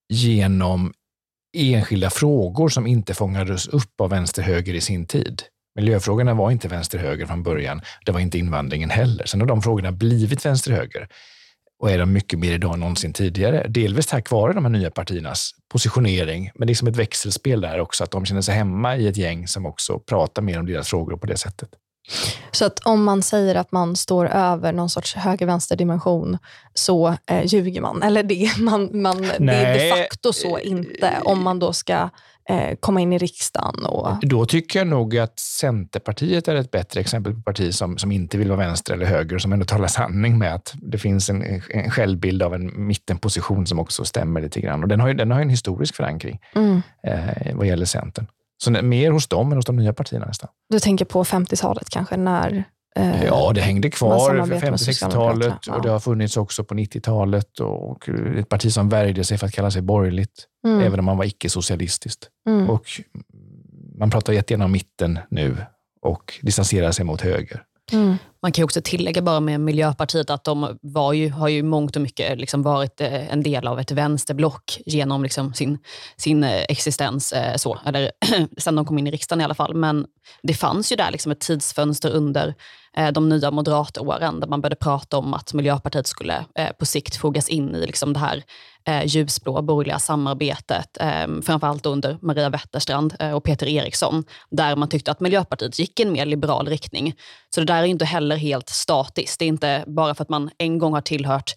genom 0.08 0.92
enskilda 1.56 2.10
frågor 2.10 2.68
som 2.68 2.86
inte 2.86 3.14
fångades 3.14 3.68
upp 3.68 4.00
av 4.00 4.10
vänster-höger 4.10 4.74
i 4.74 4.80
sin 4.80 5.06
tid. 5.06 5.42
Miljöfrågorna 5.74 6.34
var 6.34 6.50
inte 6.50 6.68
vänster-höger 6.68 7.26
från 7.26 7.42
början. 7.42 7.80
Det 8.06 8.12
var 8.12 8.20
inte 8.20 8.38
invandringen 8.38 8.90
heller. 8.90 9.26
Sen 9.26 9.40
har 9.40 9.48
de 9.48 9.62
frågorna 9.62 9.92
blivit 9.92 10.46
vänster-höger 10.46 11.08
och 11.84 11.90
är 11.90 11.98
de 11.98 12.12
mycket 12.12 12.38
mer 12.38 12.52
idag 12.52 12.74
än 12.74 12.80
någonsin 12.80 13.12
tidigare. 13.12 13.66
Delvis 13.68 14.06
tack 14.06 14.30
vare 14.30 14.52
de 14.52 14.64
här 14.64 14.72
nya 14.72 14.90
partiernas 14.90 15.50
positionering, 15.72 16.50
men 16.54 16.66
det 16.66 16.72
är 16.72 16.74
som 16.74 16.88
ett 16.88 16.96
växelspel 16.96 17.60
där 17.60 17.80
också, 17.80 18.04
att 18.04 18.10
de 18.10 18.26
känner 18.26 18.40
sig 18.40 18.54
hemma 18.54 18.96
i 18.96 19.08
ett 19.08 19.16
gäng 19.16 19.48
som 19.48 19.66
också 19.66 19.98
pratar 19.98 20.42
mer 20.42 20.58
om 20.58 20.66
deras 20.66 20.88
frågor 20.88 21.16
på 21.16 21.26
det 21.26 21.36
sättet. 21.36 21.68
Så 22.50 22.64
att 22.64 22.78
om 22.78 23.04
man 23.04 23.22
säger 23.22 23.54
att 23.54 23.72
man 23.72 23.96
står 23.96 24.26
över 24.26 24.72
någon 24.72 24.90
sorts 24.90 25.14
höger-vänster 25.14 25.76
dimension 25.76 26.38
så 26.74 27.16
eh, 27.26 27.44
ljuger 27.44 27.80
man? 27.80 28.02
Eller 28.02 28.22
det, 28.22 28.50
man, 28.58 29.02
man, 29.02 29.22
det 29.38 29.52
är 29.52 29.78
de 29.78 30.02
facto 30.02 30.32
så 30.32 30.58
inte, 30.58 31.12
om 31.24 31.42
man 31.42 31.58
då 31.58 31.72
ska 31.72 32.10
komma 32.80 33.00
in 33.00 33.12
i 33.12 33.18
riksdagen. 33.18 33.84
Och... 33.84 34.16
Då 34.22 34.46
tycker 34.46 34.78
jag 34.78 34.88
nog 34.88 35.18
att 35.18 35.38
Centerpartiet 35.38 36.48
är 36.48 36.54
ett 36.54 36.70
bättre 36.70 37.00
exempel 37.00 37.34
på 37.34 37.42
parti 37.42 37.74
som, 37.74 37.98
som 37.98 38.12
inte 38.12 38.38
vill 38.38 38.48
vara 38.48 38.58
vänster 38.58 38.94
eller 38.94 39.06
höger, 39.06 39.38
som 39.38 39.52
ändå 39.52 39.64
talar 39.64 39.88
sanning 39.88 40.38
med 40.38 40.54
att 40.54 40.74
det 40.76 40.98
finns 40.98 41.30
en, 41.30 41.62
en 41.70 41.90
självbild 41.90 42.42
av 42.42 42.54
en 42.54 42.86
mittenposition 42.86 43.66
som 43.66 43.78
också 43.78 44.04
stämmer 44.04 44.40
lite 44.40 44.60
grann. 44.60 44.82
Och 44.82 44.88
den 44.88 45.00
har 45.00 45.08
ju, 45.08 45.14
den 45.14 45.30
har 45.30 45.40
en 45.40 45.50
historisk 45.50 45.94
förankring 45.94 46.40
mm. 46.54 46.82
eh, 47.06 47.54
vad 47.54 47.66
gäller 47.66 47.86
Centern. 47.86 48.26
Så 48.64 48.70
mer 48.70 49.10
hos 49.10 49.28
dem 49.28 49.52
än 49.52 49.58
hos 49.58 49.66
de 49.66 49.76
nya 49.76 49.92
partierna 49.92 50.26
nästan. 50.26 50.50
Du 50.70 50.80
tänker 50.80 51.04
på 51.04 51.24
50-talet 51.24 51.90
kanske, 51.90 52.16
när 52.16 52.50
Eh, 52.50 52.62
ja, 53.24 53.52
det 53.54 53.60
hängde 53.60 53.90
kvar 53.90 54.36
50-60-talet 54.36 55.66
och 55.66 55.82
det 55.82 55.90
har 55.90 56.00
funnits 56.00 56.36
också 56.36 56.64
på 56.64 56.74
90-talet. 56.74 57.60
Och 57.60 58.08
ett 58.36 58.48
parti 58.48 58.72
som 58.72 58.88
värjde 58.88 59.24
sig 59.24 59.38
för 59.38 59.46
att 59.46 59.52
kalla 59.52 59.70
sig 59.70 59.82
borgerligt, 59.82 60.46
mm. 60.66 60.80
även 60.80 60.98
om 60.98 61.04
man 61.04 61.16
var 61.16 61.24
icke-socialistiskt. 61.24 62.28
Mm. 62.48 62.70
Och 62.70 62.86
man 63.98 64.10
pratar 64.10 64.32
jättegärna 64.32 64.64
om 64.64 64.72
mitten 64.72 65.18
nu 65.28 65.56
och 66.02 66.38
distanserar 66.42 66.92
sig 66.92 67.04
mot 67.04 67.20
höger. 67.20 67.62
Mm. 67.94 68.16
Man 68.42 68.52
kan 68.52 68.64
också 68.64 68.80
tillägga 68.84 69.22
bara 69.22 69.40
med 69.40 69.60
Miljöpartiet 69.60 70.30
att 70.30 70.44
de 70.44 70.78
var 70.82 71.12
ju, 71.12 71.30
har 71.30 71.48
ju 71.48 71.62
mångt 71.62 71.96
och 71.96 72.02
mycket 72.02 72.38
liksom 72.38 72.62
varit 72.62 73.00
eh, 73.00 73.32
en 73.32 73.42
del 73.42 73.66
av 73.66 73.80
ett 73.80 73.90
vänsterblock 73.90 74.78
genom 74.86 75.22
liksom 75.22 75.54
sin, 75.54 75.78
sin 76.16 76.44
eh, 76.44 76.62
existens, 76.68 77.32
eh, 77.32 77.56
så, 77.56 77.78
eller 77.86 78.10
sen 78.58 78.74
de 78.74 78.84
kom 78.84 78.98
in 78.98 79.06
i 79.06 79.10
riksdagen 79.10 79.40
i 79.40 79.44
alla 79.44 79.54
fall. 79.54 79.74
Men 79.74 80.06
det 80.42 80.54
fanns 80.54 80.92
ju 80.92 80.96
där 80.96 81.10
liksom 81.10 81.32
ett 81.32 81.40
tidsfönster 81.40 82.10
under 82.10 82.54
de 83.12 83.28
nya 83.28 83.50
moderatåren 83.50 84.40
där 84.40 84.48
man 84.48 84.60
började 84.60 84.76
prata 84.76 85.18
om 85.18 85.34
att 85.34 85.54
Miljöpartiet 85.54 86.06
skulle 86.06 86.44
på 86.78 86.86
sikt 86.86 87.16
fogas 87.16 87.48
in 87.48 87.74
i 87.74 87.86
liksom 87.86 88.12
det 88.12 88.18
här 88.18 88.42
eh, 88.88 89.06
ljusblå 89.06 89.62
borgerliga 89.62 89.98
samarbetet, 89.98 90.96
eh, 91.00 91.40
framförallt 91.42 91.86
under 91.86 92.18
Maria 92.22 92.48
Wetterstrand 92.48 93.14
eh, 93.20 93.30
och 93.30 93.44
Peter 93.44 93.66
Eriksson, 93.66 94.24
där 94.50 94.76
man 94.76 94.88
tyckte 94.88 95.10
att 95.10 95.20
Miljöpartiet 95.20 95.78
gick 95.78 96.00
i 96.00 96.02
en 96.02 96.12
mer 96.12 96.26
liberal 96.26 96.68
riktning. 96.68 97.14
Så 97.54 97.60
det 97.60 97.66
där 97.66 97.82
är 97.82 97.86
inte 97.86 98.04
heller 98.04 98.36
helt 98.36 98.68
statiskt. 98.68 99.38
Det 99.38 99.44
är 99.44 99.48
inte 99.48 99.84
bara 99.86 100.14
för 100.14 100.22
att 100.22 100.28
man 100.28 100.50
en 100.58 100.78
gång 100.78 100.92
har 100.92 101.00
tillhört 101.00 101.54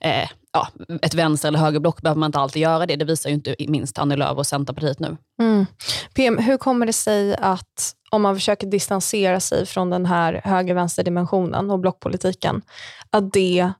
eh, 0.00 0.28
ja, 0.52 0.68
ett 1.02 1.14
vänster 1.14 1.48
eller 1.48 1.58
högerblock 1.58 2.02
behöver 2.02 2.18
man 2.18 2.28
inte 2.28 2.38
alltid 2.38 2.62
göra 2.62 2.86
det. 2.86 2.96
Det 2.96 3.04
visar 3.04 3.30
ju 3.30 3.34
inte 3.34 3.56
minst 3.58 3.98
Annie 3.98 4.16
Lööf 4.16 4.38
och 4.38 4.46
Centerpartiet 4.46 4.98
nu. 4.98 5.16
Mm. 5.40 5.66
PM, 6.14 6.38
hur 6.38 6.56
kommer 6.58 6.86
det 6.86 6.92
sig 6.92 7.36
att 7.36 7.94
om 8.10 8.22
man 8.22 8.34
försöker 8.34 8.66
distansera 8.66 9.40
sig 9.40 9.66
från 9.66 9.90
den 9.90 10.06
här 10.06 10.40
höger-vänster-dimensionen 10.44 11.70
och 11.70 11.78
blockpolitiken, 11.78 12.62
att 13.10 13.32
det 13.32 13.72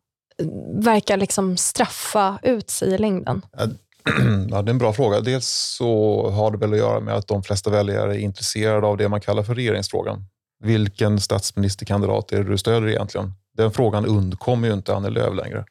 verkar 0.75 1.17
liksom 1.17 1.57
straffa 1.57 2.39
ut 2.43 2.71
sig 2.71 2.89
i 2.89 2.99
längden? 2.99 3.43
Ja, 4.51 4.63
det 4.63 4.69
är 4.69 4.73
en 4.73 4.79
bra 4.79 4.93
fråga. 4.93 5.21
Dels 5.21 5.47
så 5.79 6.31
har 6.31 6.51
det 6.51 6.59
väl 6.59 6.73
att 6.73 6.79
göra 6.79 7.01
med 7.01 7.15
att 7.15 7.29
de 7.29 7.43
flesta 7.43 7.71
väljare 7.71 8.17
är 8.17 8.19
intresserade 8.19 8.87
av 8.87 8.97
det 8.97 9.09
man 9.09 9.21
kallar 9.21 9.43
för 9.43 9.55
regeringsfrågan. 9.55 10.25
Vilken 10.65 11.21
statsministerkandidat 11.21 12.33
är 12.33 12.45
det 12.45 12.51
du 12.51 12.59
stöder 12.59 12.89
egentligen? 12.89 13.33
Den 13.57 13.73
frågan 13.73 14.07
undkommer 14.07 14.69
ju 14.69 14.75
inte 14.75 14.95
Annie 14.95 15.11
Lööf 15.11 15.35
längre. 15.35 15.65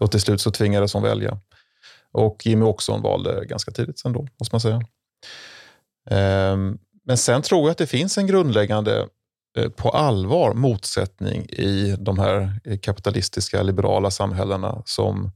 Och 0.00 0.10
till 0.10 0.20
slut 0.20 0.40
så 0.40 0.50
tvingades 0.50 0.94
hon 0.94 1.02
välja. 1.02 1.38
Och 2.12 2.46
Jimmy 2.46 2.64
Åkesson 2.64 3.02
valde 3.02 3.44
ganska 3.46 3.70
tidigt 3.70 3.98
sen 3.98 4.12
då, 4.12 4.28
måste 4.38 4.54
man 4.54 4.60
säga. 4.60 4.82
Ehm, 6.10 6.78
men 7.04 7.16
sen 7.16 7.42
tror 7.42 7.60
jag 7.60 7.70
att 7.70 7.78
det 7.78 7.86
finns 7.86 8.18
en 8.18 8.26
grundläggande 8.26 9.06
Eh, 9.56 9.68
på 9.68 9.90
allvar 9.90 10.54
motsättning 10.54 11.42
i 11.42 11.96
de 11.98 12.18
här 12.18 12.60
eh, 12.64 12.78
kapitalistiska 12.78 13.62
liberala 13.62 14.10
samhällena 14.10 14.82
som, 14.84 15.30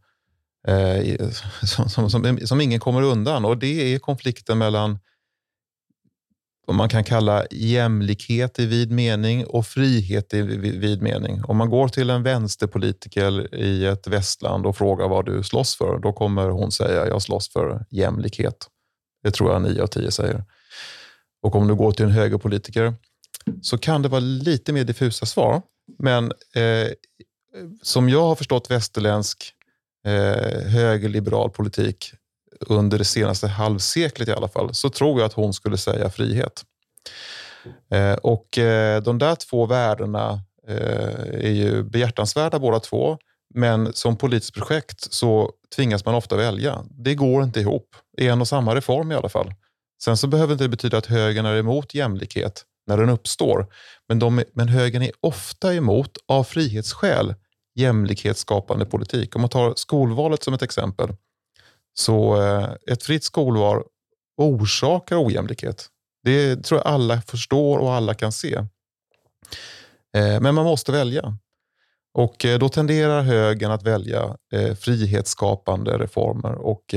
eh, 0.67 1.29
som, 1.63 1.89
som, 1.89 2.11
som, 2.11 2.39
som, 2.45 2.61
ingen 2.61 2.81
kommer 2.81 3.03
undan. 3.03 3.45
Och 3.45 3.59
Det 3.59 3.95
är 3.95 3.99
konflikten 3.99 4.59
mellan 4.59 4.99
vad 6.67 6.77
man 6.77 6.89
kan 6.89 7.05
kalla 7.05 7.47
jämlikhet 7.51 8.59
i 8.59 8.67
vid 8.67 8.91
mening 8.91 9.47
och 9.47 9.67
frihet 9.67 10.35
i 10.35 10.43
vid 10.43 11.03
mening. 11.03 11.45
Om 11.45 11.57
man 11.57 11.71
går 11.71 11.89
till 11.89 12.11
en 12.11 12.23
vänsterpolitiker 12.23 13.55
i 13.55 13.87
ett 13.87 14.07
västland 14.07 14.67
och 14.67 14.77
frågar 14.77 15.09
vad 15.09 15.27
du 15.27 15.43
slåss 15.43 15.77
för, 15.77 15.99
då 15.99 16.13
kommer 16.13 16.49
hon 16.49 16.73
säga 16.73 17.07
jag 17.07 17.23
slåss 17.23 17.53
för 17.53 17.87
jämlikhet. 17.91 18.67
Det 19.23 19.31
tror 19.31 19.53
jag 19.53 19.63
nio 19.63 19.83
av 19.83 19.87
tio 19.87 20.11
säger. 20.11 20.45
Och 21.43 21.57
om 21.57 21.69
du 21.69 21.75
går 21.75 21.93
till 21.93 22.05
en 22.05 22.11
högerpolitiker 22.11 22.95
så 23.63 23.79
kan 23.79 24.03
det 24.03 24.09
vara 24.09 24.21
lite 24.21 24.73
mer 24.73 24.85
diffusa 24.85 25.27
svar. 25.27 25.63
Men 25.99 26.25
eh, 26.55 26.89
som 27.83 28.09
jag 28.09 28.23
har 28.23 28.35
förstått 28.35 28.71
västerländsk 28.71 29.53
eh, 30.07 30.63
högerliberal 30.69 31.51
politik 31.51 32.13
under 32.61 32.99
det 32.99 33.05
senaste 33.05 33.49
halvseklet 33.49 34.29
i 34.29 34.33
alla 34.33 34.49
fall, 34.49 34.75
så 34.75 34.91
tror 34.91 35.21
jag 35.21 35.27
att 35.27 35.33
hon 35.33 35.53
skulle 35.53 35.79
säga 35.79 36.11
frihet. 36.11 36.65
Eh, 37.91 38.15
och 38.15 38.59
eh, 38.59 39.03
de 39.03 39.19
där 39.19 39.35
två 39.35 39.67
värdena 39.67 40.41
eh, 40.69 41.45
är 41.45 41.53
ju 41.53 41.83
behjärtansvärda 41.83 42.59
båda 42.59 42.81
två, 42.81 43.19
men 43.55 43.93
som 43.93 44.17
politiskt 44.17 44.55
projekt 44.55 45.13
så 45.13 45.53
tvingas 45.77 46.05
man 46.05 46.15
ofta 46.15 46.37
välja. 46.37 46.85
Det 46.91 47.15
går 47.15 47.43
inte 47.43 47.61
ihop 47.61 47.97
i 48.19 48.29
en 48.29 48.41
och 48.41 48.49
samma 48.49 48.75
reform 48.75 49.13
i 49.13 49.15
alla 49.15 49.29
fall. 49.29 49.55
Sen 50.03 50.17
så 50.17 50.27
behöver 50.27 50.53
inte 50.53 50.65
det 50.65 50.69
betyda 50.69 50.99
att 50.99 51.07
högern 51.07 51.47
är 51.47 51.57
emot 51.57 51.95
jämlikhet 51.95 52.65
när 52.91 52.97
den 52.97 53.09
uppstår. 53.09 53.67
Men, 54.09 54.19
de, 54.19 54.43
men 54.53 54.69
högern 54.69 55.03
är 55.03 55.13
ofta 55.21 55.75
emot, 55.75 56.19
av 56.29 56.45
frihetsskäl, 56.45 57.35
jämlikhetsskapande 57.75 58.85
politik. 58.85 59.37
Om 59.37 59.41
man 59.41 59.51
tar 59.51 59.75
skolvalet 59.77 60.43
som 60.43 60.55
ett 60.55 60.63
exempel, 60.63 61.09
så 61.95 62.43
eh, 62.43 62.69
ett 62.87 63.03
fritt 63.03 63.25
skolval 63.25 63.83
orsakar 64.37 65.27
ojämlikhet. 65.27 65.87
Det 66.25 66.57
tror 66.57 66.81
jag 66.81 66.87
alla 66.87 67.21
förstår 67.21 67.79
och 67.79 67.93
alla 67.93 68.15
kan 68.15 68.33
se. 68.33 68.55
Eh, 70.17 70.41
men 70.41 70.55
man 70.55 70.65
måste 70.65 70.93
välja. 70.93 71.37
Och 72.15 72.45
eh, 72.45 72.59
då 72.59 72.69
tenderar 72.69 73.23
högern 73.23 73.71
att 73.71 73.83
välja 73.83 74.37
frihetsskapande 74.81 75.99
reformer 75.99 76.55
och 76.55 76.95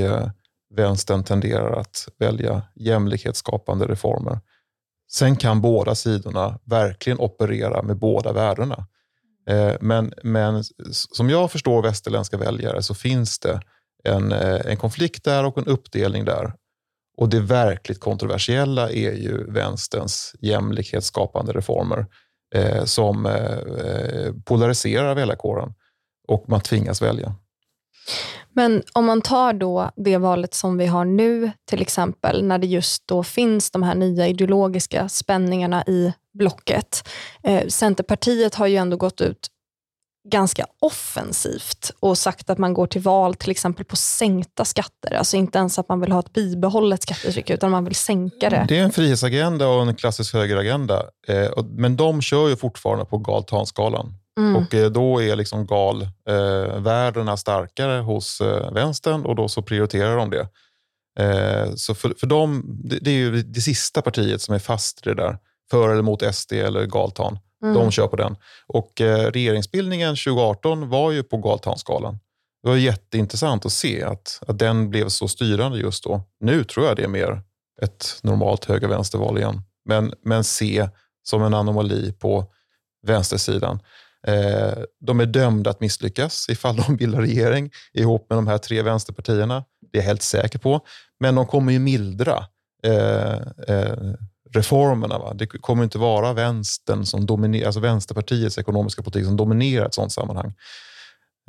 vänstern 0.74 1.24
tenderar 1.24 1.80
att 1.80 2.08
välja 2.18 2.62
jämlikhetsskapande 2.74 3.86
reformer. 3.86 4.40
Sen 5.12 5.36
kan 5.36 5.60
båda 5.60 5.94
sidorna 5.94 6.58
verkligen 6.64 7.18
operera 7.18 7.82
med 7.82 7.98
båda 7.98 8.32
värdena. 8.32 8.86
Eh, 9.48 9.72
men, 9.80 10.12
men 10.22 10.64
som 10.92 11.30
jag 11.30 11.52
förstår 11.52 11.82
västerländska 11.82 12.36
väljare 12.36 12.82
så 12.82 12.94
finns 12.94 13.38
det 13.38 13.60
en, 14.04 14.32
eh, 14.32 14.60
en 14.66 14.76
konflikt 14.76 15.24
där 15.24 15.44
och 15.44 15.58
en 15.58 15.66
uppdelning 15.66 16.24
där. 16.24 16.52
Och 17.16 17.28
det 17.28 17.40
verkligt 17.40 18.00
kontroversiella 18.00 18.90
är 18.90 19.12
ju 19.12 19.52
vänsterns 19.52 20.34
jämlikhetsskapande 20.40 21.52
reformer 21.52 22.06
eh, 22.54 22.84
som 22.84 23.26
eh, 23.26 23.34
eh 23.34 24.32
polariserar 24.44 25.14
väljarkåren 25.14 25.74
och 26.28 26.44
man 26.48 26.60
tvingas 26.60 27.02
välja. 27.02 27.34
Men 28.52 28.82
om 28.92 29.04
man 29.04 29.22
tar 29.22 29.52
då 29.52 29.90
det 29.96 30.18
valet 30.18 30.54
som 30.54 30.78
vi 30.78 30.86
har 30.86 31.04
nu, 31.04 31.50
till 31.68 31.82
exempel, 31.82 32.44
när 32.44 32.58
det 32.58 32.66
just 32.66 33.08
då 33.08 33.22
finns 33.22 33.70
de 33.70 33.82
här 33.82 33.94
nya 33.94 34.28
ideologiska 34.28 35.08
spänningarna 35.08 35.84
i 35.86 36.12
blocket. 36.38 37.08
Eh, 37.42 37.66
Centerpartiet 37.68 38.54
har 38.54 38.66
ju 38.66 38.76
ändå 38.76 38.96
gått 38.96 39.20
ut 39.20 39.48
ganska 40.28 40.66
offensivt 40.80 41.90
och 42.00 42.18
sagt 42.18 42.50
att 42.50 42.58
man 42.58 42.74
går 42.74 42.86
till 42.86 43.00
val 43.00 43.34
till 43.34 43.50
exempel 43.50 43.84
på 43.84 43.96
sänkta 43.96 44.64
skatter. 44.64 45.14
Alltså 45.14 45.36
inte 45.36 45.58
ens 45.58 45.78
att 45.78 45.88
man 45.88 46.00
vill 46.00 46.12
ha 46.12 46.20
ett 46.20 46.32
bibehållet 46.32 47.02
skattetryck 47.02 47.50
utan 47.50 47.70
man 47.70 47.84
vill 47.84 47.94
sänka 47.94 48.50
det. 48.50 48.66
Det 48.68 48.78
är 48.78 48.82
en 48.82 48.92
frihetsagenda 48.92 49.68
och 49.68 49.82
en 49.82 49.94
klassisk 49.94 50.34
högeragenda. 50.34 51.02
Eh, 51.28 51.64
men 51.64 51.96
de 51.96 52.22
kör 52.22 52.48
ju 52.48 52.56
fortfarande 52.56 53.04
på 53.04 53.18
galtanskalan. 53.18 54.14
Mm. 54.38 54.56
Och 54.56 54.74
eh, 54.74 54.90
då 54.90 55.22
är 55.22 55.36
liksom 55.36 55.66
galvärdena 55.66 57.32
eh, 57.32 57.36
starkare 57.36 58.00
hos 58.00 58.40
eh, 58.40 58.72
vänstern 58.72 59.24
och 59.24 59.36
då 59.36 59.48
så 59.48 59.62
prioriterar 59.62 60.16
de 60.16 60.30
det. 60.30 60.48
Eh, 61.18 61.74
så 61.74 61.94
för, 61.94 62.14
för 62.18 62.26
dem, 62.26 62.64
det, 62.84 62.98
det, 62.98 63.10
är 63.10 63.14
ju 63.14 63.42
det 63.42 63.60
sista 63.60 64.02
partiet 64.02 64.42
som 64.42 64.54
är 64.54 64.58
fast 64.58 65.06
i 65.06 65.10
det 65.10 65.14
där. 65.14 65.38
För 65.70 65.88
eller 65.88 66.02
mot 66.02 66.34
SD 66.34 66.52
eller 66.52 66.86
galtan. 66.86 67.38
Mm. 67.62 67.74
De 67.74 67.90
kör 67.90 68.06
på 68.06 68.16
den. 68.16 68.36
Och 68.66 69.00
eh, 69.00 69.30
regeringsbildningen 69.30 70.16
2018 70.16 70.88
var 70.88 71.10
ju 71.12 71.22
på 71.22 71.36
galtanskalan. 71.36 72.18
Det 72.62 72.68
var 72.68 72.76
jätteintressant 72.76 73.66
att 73.66 73.72
se 73.72 74.02
att, 74.02 74.42
att 74.46 74.58
den 74.58 74.90
blev 74.90 75.08
så 75.08 75.28
styrande 75.28 75.78
just 75.78 76.04
då. 76.04 76.22
Nu 76.40 76.64
tror 76.64 76.86
jag 76.86 76.96
det 76.96 77.04
är 77.04 77.08
mer 77.08 77.42
ett 77.82 78.18
normalt 78.22 78.64
höger-vänsterval 78.64 79.38
igen. 79.38 79.62
Men, 79.84 80.14
men 80.22 80.44
se 80.44 80.88
som 81.22 81.42
en 81.42 81.54
anomali 81.54 82.12
på 82.12 82.44
vänstersidan. 83.06 83.80
Eh, 84.26 84.82
de 85.00 85.20
är 85.20 85.26
dömda 85.26 85.70
att 85.70 85.80
misslyckas 85.80 86.48
ifall 86.48 86.76
de 86.76 86.96
bildar 86.96 87.20
regering 87.20 87.70
ihop 87.92 88.26
med 88.30 88.38
de 88.38 88.46
här 88.46 88.58
tre 88.58 88.82
vänsterpartierna. 88.82 89.64
Det 89.92 89.98
är 89.98 90.02
jag 90.02 90.06
helt 90.06 90.22
säker 90.22 90.58
på. 90.58 90.80
Men 91.20 91.34
de 91.34 91.46
kommer 91.46 91.72
ju 91.72 91.78
mildra 91.78 92.46
eh, 92.82 93.32
eh, 93.68 94.14
reformerna. 94.54 95.18
Va? 95.18 95.34
Det 95.34 95.46
kommer 95.46 95.84
inte 95.84 95.98
vara 95.98 96.32
vänstern 96.32 97.06
som 97.06 97.26
dominerar, 97.26 97.66
alltså 97.66 97.80
Vänsterpartiets 97.80 98.58
ekonomiska 98.58 99.02
politik 99.02 99.24
som 99.24 99.36
dominerar 99.36 99.86
ett 99.86 99.94
sådant 99.94 100.12
sammanhang. 100.12 100.54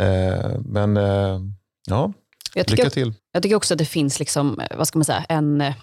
Eh, 0.01 0.59
men 0.59 0.95
ja, 1.87 2.13
lycka 2.55 2.89
till. 2.89 3.13
Jag 3.31 3.43
tycker 3.43 3.55
också 3.55 3.73
att 3.73 3.77
det 3.77 3.85
finns 3.85 4.19
liksom, 4.19 4.61
vad 4.77 4.87
ska 4.87 4.99
man 4.99 5.05
säga, 5.05 5.25
en 5.29 5.73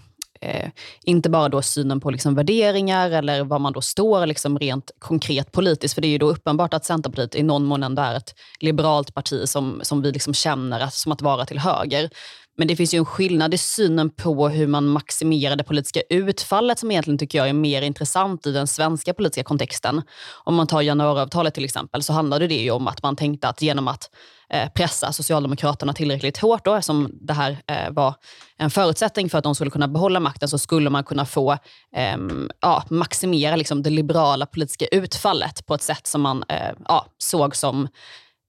eh, 0.43 0.71
inte 1.05 1.31
bara 1.31 1.49
då 1.49 1.63
synen 1.63 2.01
på 2.01 2.11
liksom 2.11 2.35
värderingar 2.35 3.11
eller 3.11 3.45
var 3.45 3.59
man 3.59 3.73
då 3.73 3.81
står 3.81 4.27
liksom 4.27 4.59
rent 4.59 4.91
konkret 4.99 5.53
politiskt. 5.53 5.95
För 5.95 6.03
det 6.03 6.09
är 6.09 6.13
ju 6.13 6.19
då 6.19 6.31
uppenbart 6.31 6.75
att 6.75 6.85
Centerpartiet 6.85 7.35
i 7.35 7.43
någon 7.43 7.65
mån 7.65 7.83
ändå 7.83 8.03
är 8.03 8.15
ett 8.15 8.35
liberalt 8.61 9.15
parti 9.15 9.49
som, 9.49 9.81
som 9.83 10.03
vi 10.03 10.13
liksom 10.13 10.35
känner 10.35 10.89
som 10.91 11.13
att 11.13 11.23
vara 11.23 11.45
till 11.45 11.59
höger. 11.59 12.11
Men 12.59 12.69
det 12.69 12.77
finns 12.77 12.95
ju 12.95 12.99
en 12.99 13.05
skillnad 13.05 13.55
i 13.55 13.59
synen 13.59 14.11
på 14.11 14.49
hur 14.49 14.67
man 14.67 14.87
maximerar 14.87 15.57
det 15.57 15.65
politiska 15.65 16.01
utfallet 16.11 16.79
som 16.79 16.91
egentligen 16.91 17.19
tycker 17.19 17.39
jag 17.39 17.49
är 17.49 17.53
mer 17.53 17.83
intressant 17.83 18.47
i 18.47 18.53
den 18.53 18.67
svenska 18.67 19.15
politiska 19.15 19.45
kontexten. 19.45 20.03
Om 20.45 20.55
man 20.55 20.67
tar 20.67 20.83
januariavtalet 20.83 21.55
till 21.55 21.65
exempel 21.65 22.03
så 22.03 22.13
handlade 22.13 22.47
det 22.47 22.55
ju 22.55 22.71
om 22.71 22.89
att 22.89 23.03
man 23.03 23.17
tänkte 23.17 23.49
att 23.49 23.63
genom 23.63 23.89
att 23.89 24.11
Eh, 24.53 24.69
pressa 24.69 25.13
Socialdemokraterna 25.13 25.93
tillräckligt 25.93 26.39
hårt, 26.39 26.65
då, 26.65 26.75
eftersom 26.75 27.11
det 27.21 27.33
här 27.33 27.59
eh, 27.67 27.91
var 27.91 28.15
en 28.57 28.71
förutsättning 28.71 29.31
för 29.31 29.39
att 29.39 29.45
de 29.45 29.55
skulle 29.55 29.71
kunna 29.71 29.89
behålla 29.89 30.21
makten, 30.21 30.49
så 30.49 30.59
skulle 30.59 30.91
man 30.91 31.05
kunna 31.05 31.27
få 31.27 31.53
eh, 31.97 32.17
ja, 32.61 32.85
maximera 32.91 33.57
liksom, 33.57 33.83
det 33.83 33.91
liberala 33.91 34.47
politiska 34.47 34.87
utfallet 34.87 35.67
på 35.67 35.75
ett 35.75 35.83
sätt 35.83 36.07
som 36.07 36.21
man 36.21 36.45
eh, 36.49 36.73
ja, 36.89 37.07
såg 37.19 37.57
som 37.57 37.89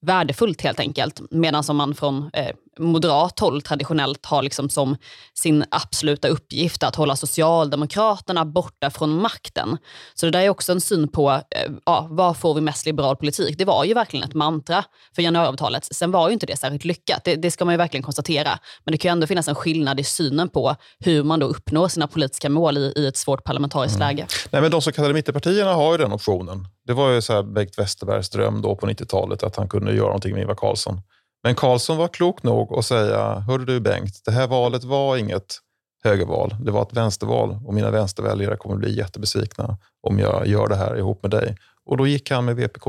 värdefullt 0.05 0.61
helt 0.61 0.79
enkelt. 0.79 1.21
Medan 1.31 1.63
som 1.63 1.77
man 1.77 1.95
från 1.95 2.29
eh, 2.33 2.55
moderat 2.79 3.39
håll 3.39 3.61
traditionellt 3.61 4.25
har 4.25 4.43
liksom 4.43 4.69
som 4.69 4.97
sin 5.33 5.63
absoluta 5.71 6.27
uppgift 6.27 6.83
att 6.83 6.95
hålla 6.95 7.15
Socialdemokraterna 7.15 8.45
borta 8.45 8.89
från 8.89 9.21
makten. 9.21 9.77
Så 10.13 10.25
det 10.25 10.31
där 10.31 10.39
är 10.39 10.49
också 10.49 10.71
en 10.71 10.81
syn 10.81 11.07
på 11.07 11.31
eh, 11.31 11.71
ja, 11.85 12.07
vad 12.09 12.37
får 12.37 12.53
vi 12.53 12.61
mest 12.61 12.85
liberal 12.85 13.15
politik. 13.15 13.57
Det 13.57 13.65
var 13.65 13.85
ju 13.85 13.93
verkligen 13.93 14.29
ett 14.29 14.33
mantra 14.33 14.83
för 15.15 15.21
januariavtalet. 15.21 15.95
Sen 15.95 16.11
var 16.11 16.27
ju 16.27 16.33
inte 16.33 16.45
det 16.45 16.57
särskilt 16.57 16.85
lyckat, 16.85 17.23
det, 17.23 17.35
det 17.35 17.51
ska 17.51 17.65
man 17.65 17.73
ju 17.73 17.77
verkligen 17.77 18.03
konstatera. 18.03 18.59
Men 18.83 18.91
det 18.91 18.97
kan 18.97 19.09
ju 19.09 19.11
ändå 19.11 19.27
finnas 19.27 19.47
en 19.47 19.55
skillnad 19.55 19.99
i 19.99 20.03
synen 20.03 20.49
på 20.49 20.75
hur 20.99 21.23
man 21.23 21.39
då 21.39 21.45
uppnår 21.45 21.87
sina 21.87 22.07
politiska 22.07 22.49
mål 22.49 22.77
i, 22.77 22.93
i 22.95 23.07
ett 23.07 23.17
svårt 23.17 23.43
parlamentariskt 23.43 23.95
mm. 23.95 24.07
läge. 24.07 24.27
Nej, 24.49 24.61
men 24.61 24.71
de 24.71 24.81
så 24.81 24.91
kallade 24.91 25.13
mittenpartierna 25.13 25.73
har 25.73 25.91
ju 25.91 25.97
den 25.97 26.13
optionen. 26.13 26.67
Det 26.87 26.93
var 26.93 27.11
ju 27.11 27.21
så 27.21 27.33
här 27.33 27.43
Bengt 27.43 27.79
Westerbergs 27.79 28.29
dröm 28.29 28.61
då 28.61 28.75
på 28.75 28.87
90-talet 28.87 29.43
att 29.43 29.55
han 29.55 29.69
kunde 29.69 29.93
göra 29.93 30.07
någonting 30.07 30.33
med 30.33 30.41
Ingvar 30.41 30.55
Carlsson. 30.55 31.01
Men 31.43 31.55
Karlsson 31.55 31.97
var 31.97 32.07
klok 32.07 32.43
nog 32.43 32.73
att 32.73 32.85
säga, 32.85 33.39
hörru 33.39 33.65
du 33.65 33.79
Bengt, 33.79 34.21
det 34.25 34.31
här 34.31 34.47
valet 34.47 34.83
var 34.83 35.17
inget 35.17 35.59
högerval. 36.03 36.55
Det 36.59 36.71
var 36.71 36.81
ett 36.81 36.93
vänsterval 36.93 37.59
och 37.65 37.73
mina 37.73 37.91
vänsterväljare 37.91 38.57
kommer 38.57 38.75
bli 38.75 38.97
jättebesvikna 38.97 39.77
om 40.01 40.19
jag 40.19 40.47
gör 40.47 40.67
det 40.67 40.75
här 40.75 40.97
ihop 40.97 41.23
med 41.23 41.31
dig. 41.31 41.57
Och 41.85 41.97
då 41.97 42.07
gick 42.07 42.31
han 42.31 42.45
med 42.45 42.55
VPK. 42.55 42.87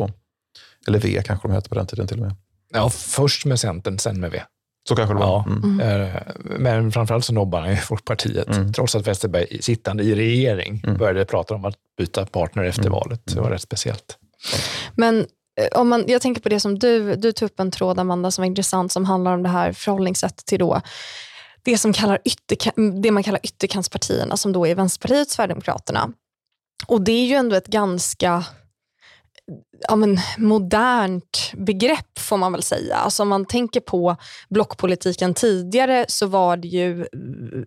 Eller 0.87 0.99
V 0.99 1.23
kanske 1.25 1.49
de 1.49 1.55
hette 1.55 1.69
på 1.69 1.75
den 1.75 1.87
tiden 1.87 2.07
till 2.07 2.21
och 2.21 2.27
med. 2.27 2.37
Ja, 2.73 2.91
först 2.91 3.45
med 3.45 3.61
Centern, 3.61 3.99
sen 3.99 4.21
med 4.21 4.31
V. 4.31 4.43
Så 4.89 4.97
kanske 4.97 5.15
det 5.15 5.21
var. 5.21 5.27
Ja, 5.27 5.45
mm. 5.47 5.81
Eh, 5.81 6.21
men 6.43 6.93
framförallt 6.93 7.25
så 7.25 7.33
nobbade 7.33 7.67
han 7.67 7.77
Folkpartiet. 7.77 8.49
Mm. 8.49 8.73
Trots 8.73 8.95
att 8.95 9.07
Westerberg, 9.07 9.63
sittande 9.63 10.05
i 10.05 10.15
regering, 10.15 10.83
mm. 10.85 10.99
började 10.99 11.25
prata 11.25 11.55
om 11.55 11.65
att 11.65 11.75
byta 11.99 12.27
partner 12.27 12.65
efter 12.65 12.83
mm. 12.83 12.93
valet. 12.93 13.21
Det 13.25 13.35
var 13.35 13.43
mm. 13.43 13.53
rätt 13.53 13.63
speciellt. 13.63 14.19
Men 14.95 15.27
Eh, 15.61 15.81
om 15.81 15.89
man, 15.89 16.05
jag 16.07 16.23
tänker 16.23 16.43
på 16.43 16.49
det 16.49 16.61
som 16.61 16.79
du, 16.79 17.17
du 17.17 17.33
tog 17.33 17.47
upp 17.47 17.61
en 17.61 17.71
tråd, 17.71 17.99
Amanda, 17.99 18.31
som 18.31 18.43
var 18.43 18.47
intressant, 18.47 18.93
som 18.93 19.05
handlar 19.05 19.35
om 19.35 19.43
det 19.43 19.49
här 19.49 19.73
förhållningssättet 19.73 20.47
till 20.47 20.59
då 20.59 20.81
det, 21.65 21.79
som 21.79 21.93
kallar 21.93 22.19
ytter, 22.25 23.01
det 23.01 23.11
man 23.11 23.23
kallar 23.23 23.41
ytterkantspartierna, 23.43 24.37
som 24.37 24.53
då 24.53 24.67
är 24.67 24.75
Vänsterpartiet 24.75 25.27
och 25.27 25.33
Sverigedemokraterna. 25.33 26.13
Och 26.87 27.01
det 27.01 27.13
är 27.13 27.27
ju 27.27 27.35
ändå 27.35 27.57
ett 27.57 27.67
ganska 27.67 28.45
ja, 29.81 29.97
men, 29.97 30.19
modernt 30.39 31.53
begrepp 31.57 32.19
får 32.19 32.37
man 32.37 32.53
väl 32.53 32.63
säga. 32.63 32.97
Alltså 32.97 33.23
om 33.23 33.29
man 33.29 33.45
tänker 33.45 33.81
på 33.81 34.17
blockpolitiken 34.51 35.35
tidigare 35.35 36.05
så 36.09 36.27
var 36.27 36.57
det 36.57 36.69
ju 36.69 37.07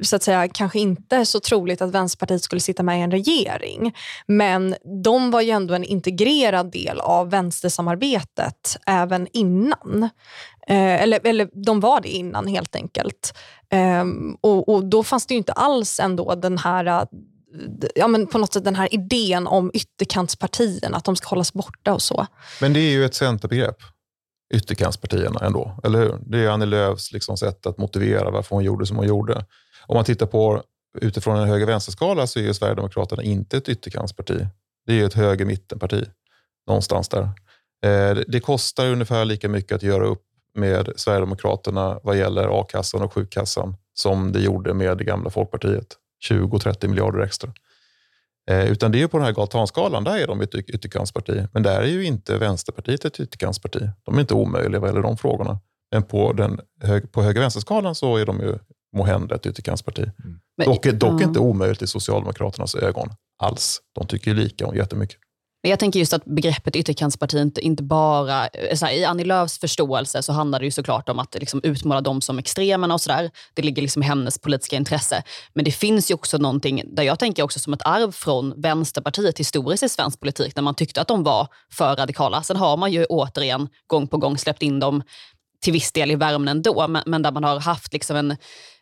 så 0.02 0.16
att 0.16 0.24
säga 0.24 0.48
kanske 0.48 0.80
inte 0.80 1.26
så 1.26 1.40
troligt 1.40 1.82
att 1.82 1.92
Vänsterpartiet 1.92 2.44
skulle 2.44 2.62
sitta 2.62 2.84
med 2.84 3.00
i 3.00 3.02
en 3.02 3.12
regering. 3.12 3.96
Men 4.28 4.76
de 5.04 5.32
var 5.32 5.42
ju 5.42 5.50
ändå 5.50 5.74
en 5.74 5.84
integrerad 5.84 6.72
del 6.72 7.00
av 7.00 7.30
vänstersamarbetet 7.30 8.78
även 8.86 9.28
innan. 9.34 10.10
Eh, 10.68 11.02
eller, 11.04 11.28
eller 11.28 11.50
de 11.66 11.80
var 11.80 12.02
det 12.02 12.10
innan 12.10 12.48
helt 12.48 12.76
enkelt. 12.76 13.38
Eh, 13.72 14.06
och, 14.42 14.70
och 14.70 14.86
Då 14.86 15.04
fanns 15.04 15.26
det 15.28 15.34
ju 15.34 15.38
inte 15.38 15.54
alls 15.54 16.00
ändå 16.00 16.36
den 16.36 16.58
här 16.58 17.08
ja, 17.96 18.08
men 18.08 18.28
på 18.28 18.38
något 18.38 18.54
sätt 18.54 18.64
den 18.64 18.76
här 18.76 18.94
idén 18.94 19.48
om 19.48 19.72
ytterkantspartierna, 19.74 20.98
att 20.98 21.06
de 21.06 21.16
ska 21.16 21.30
hållas 21.30 21.54
borta 21.54 21.94
och 21.94 22.02
så. 22.02 22.28
Men 22.62 22.74
det 22.74 22.80
är 22.80 22.92
ju 22.92 23.06
ett 23.06 23.16
centerbegrepp, 23.16 23.78
ytterkantspartierna 24.54 25.40
ändå, 25.40 25.80
eller 25.84 26.00
hur? 26.00 26.18
Det 26.26 26.40
är 26.40 26.50
Annie 26.50 26.66
Lööfs 26.66 27.12
liksom 27.12 27.38
sätt 27.38 27.66
att 27.66 27.78
motivera 27.78 28.32
varför 28.32 28.56
hon 28.56 28.64
gjorde 28.64 28.86
som 28.86 28.98
hon 28.98 29.08
gjorde. 29.08 29.46
Om 29.88 29.96
man 29.96 30.06
tittar 30.06 30.26
på 30.26 30.64
utifrån 31.02 31.38
en 31.38 31.48
höger-vänster-skala 31.48 32.28
så 32.28 32.40
är 32.40 32.54
Sverigedemokraterna 32.54 33.24
inte 33.24 33.58
ett 33.58 33.70
ytterkantsparti. 33.70 34.48
Det 34.86 35.02
är 35.02 35.06
ett 35.06 35.14
höger-mittenparti, 35.14 36.06
någonstans 36.68 37.10
där. 37.10 37.30
Eh, 37.86 38.18
det 38.28 38.40
kostar 38.40 38.88
ungefär 38.88 39.26
lika 39.26 39.50
mycket 39.50 39.76
att 39.76 39.84
göra 39.84 40.06
upp 40.06 40.24
med 40.54 40.94
Sverigedemokraterna 40.96 42.00
vad 42.04 42.18
gäller 42.18 42.62
a-kassan 42.62 43.02
och 43.02 43.14
sjukkassan 43.14 43.76
som 43.94 44.32
det 44.32 44.40
gjorde 44.40 44.74
med 44.74 44.98
det 44.98 45.04
gamla 45.04 45.30
Folkpartiet. 45.30 45.98
20-30 46.30 46.88
miljarder 46.88 47.20
extra. 47.20 47.54
Eh, 48.50 48.72
utan 48.72 48.92
det 48.92 49.02
är 49.02 49.08
på 49.08 49.18
den 49.18 49.26
här 49.26 49.34
Galtanskalan, 49.34 50.04
där 50.04 50.18
är 50.18 50.28
de 50.28 50.42
ett 50.42 50.56
ytterkantsparti. 50.56 51.48
Men 51.54 51.64
där 51.64 51.82
är 51.82 51.88
ju 51.88 52.06
inte 52.06 52.38
Vänsterpartiet 52.38 53.06
ett 53.06 53.20
ytterkantsparti. 53.20 53.90
De 54.04 54.16
är 54.16 54.22
inte 54.22 54.34
omöjliga 54.34 54.80
vad 54.80 54.90
gäller 54.90 55.02
de 55.02 55.18
frågorna. 55.18 55.60
Men 55.92 56.04
på, 56.04 56.34
den, 56.34 56.60
på 57.12 57.24
höger-vänsterskalan 57.24 57.96
så 57.96 58.18
är 58.18 58.26
de 58.26 58.40
ju 58.40 58.60
måhända 58.96 59.36
ett 59.36 59.46
ytterkantsparti. 59.46 60.02
Mm. 60.02 60.40
Dock, 60.66 60.86
dock 60.86 61.12
mm. 61.12 61.24
inte 61.24 61.40
omöjligt 61.40 61.82
i 61.82 61.88
Socialdemokraternas 61.88 62.76
ögon 62.76 63.10
alls. 63.38 63.82
De 63.96 64.08
tycker 64.08 64.34
lika 64.34 64.68
om 64.68 64.76
jättemycket. 64.76 65.20
Jag 65.70 65.80
tänker 65.80 66.00
just 66.00 66.14
att 66.14 66.26
begreppet 66.26 66.76
ytterkantsparti 66.76 67.38
inte, 67.42 67.62
inte 67.62 67.84
bara... 67.84 68.48
Eh, 68.48 68.76
så 68.76 68.86
här, 68.86 68.94
I 68.94 69.06
Annie 69.06 69.24
Lööfs 69.24 69.60
förståelse 69.60 70.24
så 70.24 70.34
handlar 70.34 70.60
det 70.60 70.66
ju 70.66 70.72
såklart 70.72 71.10
om 71.10 71.20
att 71.20 71.36
eh, 71.36 71.40
liksom 71.40 71.62
utmåla 71.64 72.02
dem 72.02 72.22
som 72.22 72.40
extremerna 72.40 72.94
och 72.94 73.02
sådär. 73.02 73.32
Det 73.54 73.62
ligger 73.62 73.82
liksom 73.82 74.04
i 74.04 74.06
hennes 74.06 74.40
politiska 74.40 74.76
intresse. 74.76 75.24
Men 75.54 75.66
det 75.66 75.72
finns 75.72 76.12
ju 76.12 76.16
också 76.16 76.38
någonting 76.38 76.84
där 76.86 77.04
jag 77.04 77.20
tänker 77.20 77.44
också 77.44 77.60
som 77.60 77.74
ett 77.74 77.82
arv 77.86 78.12
från 78.12 78.62
Vänsterpartiet 78.62 79.40
historiskt 79.40 79.84
i 79.84 79.90
svensk 79.90 80.20
politik, 80.20 80.56
när 80.56 80.64
man 80.64 80.76
tyckte 80.76 81.02
att 81.02 81.08
de 81.08 81.24
var 81.24 81.48
för 81.74 81.96
radikala. 81.96 82.44
Sen 82.44 82.58
har 82.58 82.78
man 82.78 82.92
ju 82.92 83.06
återigen 83.06 83.70
gång 83.88 84.08
på 84.08 84.18
gång 84.18 84.38
släppt 84.38 84.62
in 84.62 84.80
dem 84.80 85.04
till 85.62 85.74
viss 85.74 85.92
del 85.92 86.12
i 86.12 86.16
värmen 86.16 86.48
ändå, 86.48 86.88
men, 86.88 87.04
men 87.06 87.22
där 87.22 87.32
man 87.32 87.44
har 87.44 87.60
haft 87.60 87.94
liksom 87.94 88.16
en 88.16 88.38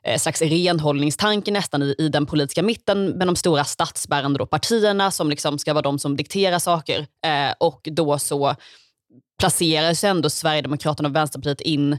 eh, 0.05 0.17
slags 0.17 0.41
renhållningstanke 0.41 1.51
nästan 1.51 1.83
i, 1.83 1.95
i 1.97 2.09
den 2.09 2.25
politiska 2.25 2.63
mitten 2.63 3.09
med 3.09 3.27
de 3.27 3.35
stora 3.35 3.63
statsbärande 3.63 4.39
då, 4.39 4.45
partierna 4.45 5.11
som 5.11 5.29
liksom 5.29 5.59
ska 5.59 5.73
vara 5.73 5.81
de 5.81 5.99
som 5.99 6.15
dikterar 6.15 6.59
saker. 6.59 6.99
Eh, 6.99 7.53
och 7.59 7.87
då 7.91 8.19
så 8.19 8.55
placeras 9.39 10.03
ändå 10.03 10.29
Sverigedemokraterna 10.29 11.09
och 11.09 11.15
Vänsterpartiet 11.15 11.61
in 11.61 11.97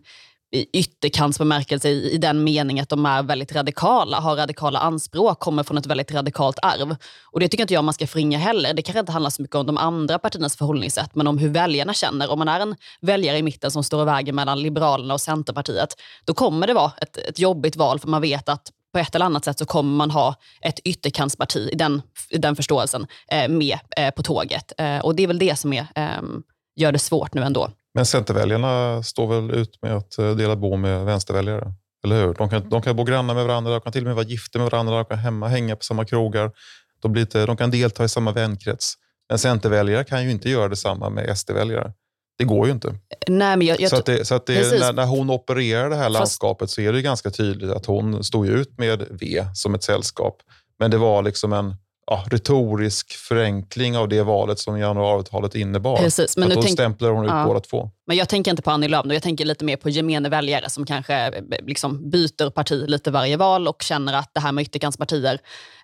i 0.53 0.79
ytterkantsbemärkelse 0.79 1.89
i, 1.89 2.11
i 2.11 2.19
den 2.19 2.45
meningen 2.45 2.83
att 2.83 2.89
de 2.89 3.07
är 3.07 3.23
väldigt 3.23 3.53
radikala, 3.53 4.21
har 4.21 4.37
radikala 4.37 4.79
anspråk, 4.79 5.39
kommer 5.41 5.63
från 5.63 5.79
ett 5.79 5.87
väldigt 5.87 6.13
radikalt 6.13 6.59
arv. 6.63 6.97
Och 7.33 7.41
Det 7.41 7.49
tycker 7.49 7.65
inte 7.65 7.75
jag 7.75 7.85
man 7.85 7.95
ska 7.95 8.07
förringa 8.07 8.39
heller. 8.39 8.75
Det 8.75 8.83
kanske 8.83 9.01
inte 9.01 9.13
handlar 9.13 9.31
så 9.31 9.43
mycket 9.43 9.57
om 9.57 9.67
de 9.67 9.77
andra 9.77 10.19
partiernas 10.19 10.57
förhållningssätt, 10.57 11.15
men 11.15 11.27
om 11.27 11.39
hur 11.39 11.49
väljarna 11.49 11.95
känner. 11.95 12.31
Om 12.31 12.39
man 12.39 12.49
är 12.49 12.61
en 12.61 12.77
väljare 13.01 13.39
i 13.39 13.43
mitten 13.43 13.71
som 13.71 13.85
står 13.85 14.03
i 14.03 14.05
vägen 14.05 14.35
mellan 14.35 14.63
Liberalerna 14.63 15.15
och 15.15 15.21
Centerpartiet, 15.21 15.95
då 16.25 16.35
kommer 16.35 16.67
det 16.67 16.75
vara 16.75 16.93
ett, 17.03 17.17
ett 17.17 17.39
jobbigt 17.39 17.77
val, 17.77 17.99
för 17.99 18.09
man 18.09 18.23
vet 18.23 18.49
att 18.49 18.71
på 18.93 19.01
ett 19.01 19.15
eller 19.15 19.27
annat 19.27 19.45
sätt 19.45 19.59
så 19.59 19.67
kommer 19.67 19.97
man 19.97 20.11
ha 20.11 20.35
ett 20.61 20.79
ytterkantsparti 20.79 21.69
i 21.73 21.77
den, 21.77 22.03
i 22.31 22.39
den 22.39 22.57
förståelsen 22.57 23.07
eh, 23.31 23.49
med 23.49 23.79
eh, 23.97 24.11
på 24.11 24.23
tåget. 24.23 24.73
Eh, 24.79 24.99
och 24.99 25.17
Det 25.17 25.23
är 25.23 25.27
väl 25.27 25.39
det 25.39 25.57
som 25.57 25.73
är, 25.73 25.87
ehm, 25.95 26.43
gör 26.77 26.93
det 26.93 26.99
svårt 26.99 27.35
nu 27.35 27.43
ändå. 27.43 27.71
Men 27.97 28.07
Centerväljarna 28.07 29.03
står 29.03 29.27
väl 29.27 29.51
ut 29.51 29.83
med 29.83 29.97
att 29.97 30.19
eh, 30.19 30.31
dela 30.31 30.57
bo 30.57 30.77
med 30.77 31.05
vänsterväljare? 31.05 31.73
Eller 32.05 32.27
hur? 32.27 32.35
De 32.35 32.51
kan, 32.51 32.69
de 32.69 32.83
kan 32.83 32.97
bo 32.97 33.05
grannar 33.05 33.35
med 33.35 33.45
varandra, 33.45 33.73
de 33.73 33.81
kan 33.81 33.93
till 33.93 34.03
och 34.03 34.07
med 34.07 34.15
vara 34.15 34.27
gifta 34.27 34.59
med 34.59 34.71
varandra, 34.71 34.97
de 34.97 35.05
kan 35.05 35.19
hemma, 35.19 35.49
hänga 35.49 35.77
på 35.77 35.85
samma 35.85 36.05
krogar. 36.05 36.53
De, 37.03 37.13
blir 37.13 37.23
lite, 37.23 37.47
de 37.47 37.57
kan 37.57 37.71
delta 37.71 38.05
i 38.05 38.09
samma 38.09 38.33
vänkrets. 38.33 38.95
Men 39.29 39.39
Centerväljare 39.39 40.05
kan 40.05 40.25
ju 40.25 40.31
inte 40.31 40.51
göra 40.51 40.69
detsamma 40.69 41.11
med 41.11 41.39
SD-väljare. 41.39 41.93
Det 42.39 42.45
går 42.45 42.67
ju 42.67 42.73
inte. 42.73 42.89
Nej, 43.29 43.57
men 43.57 43.67
jag, 43.67 43.81
jag 43.81 43.91
så 43.91 43.97
att 43.97 44.07
det, 44.07 44.25
så 44.25 44.35
att 44.35 44.47
det, 44.47 44.81
när, 44.81 44.93
när, 44.93 45.07
hon 45.07 45.31
opererar 45.31 45.91
det 45.91 45.97
här 45.97 46.05
Fast... 46.05 46.15
landskapet 46.15 46.71
så 46.71 46.81
är 46.81 46.93
det 46.93 47.03
ganska 47.03 47.31
tydligt 47.31 47.71
att 47.71 47.87
hon 47.87 48.25
stod 48.25 48.47
ut 48.47 48.79
med 48.79 49.07
V 49.11 49.45
som 49.55 49.75
ett 49.75 49.83
sällskap. 49.83 50.43
Men 50.79 50.91
det 50.91 50.99
var 50.99 51.23
liksom 51.23 51.53
en 51.53 51.75
ja, 52.07 52.25
retorisk 52.31 53.13
förenkling 53.13 53.97
av 53.97 54.09
det 54.09 54.23
valet 54.23 54.59
som 54.59 54.79
januariavtalet 54.79 55.55
innebar. 55.55 55.97
Precis, 55.97 56.37
men 56.37 56.49
att 56.49 56.55
då 56.55 56.63
stämplar 56.63 57.11
hon 57.11 57.25
ut 57.25 57.31
ja. 57.31 57.45
båda 57.47 57.61
två. 57.61 57.91
Men 58.07 58.17
jag 58.17 58.29
tänker 58.29 58.51
inte 58.51 58.63
på 58.63 58.71
Annie 58.71 58.89
Lööf, 58.89 59.07
jag 59.09 59.23
tänker 59.23 59.45
lite 59.45 59.65
mer 59.65 59.77
på 59.77 59.91
gemene 59.91 60.29
väljare 60.29 60.71
som 60.71 60.87
kanske 60.87 61.15
eh, 61.15 61.43
liksom 61.67 62.11
byter 62.11 62.51
parti 62.51 62.85
lite 62.89 63.11
varje 63.11 63.37
val 63.37 63.69
och 63.69 63.83
känner 63.83 64.13
att 64.13 64.31
det 64.35 64.41
här 64.41 64.53
med 64.53 64.63
ytterkantspartier, 64.63 65.39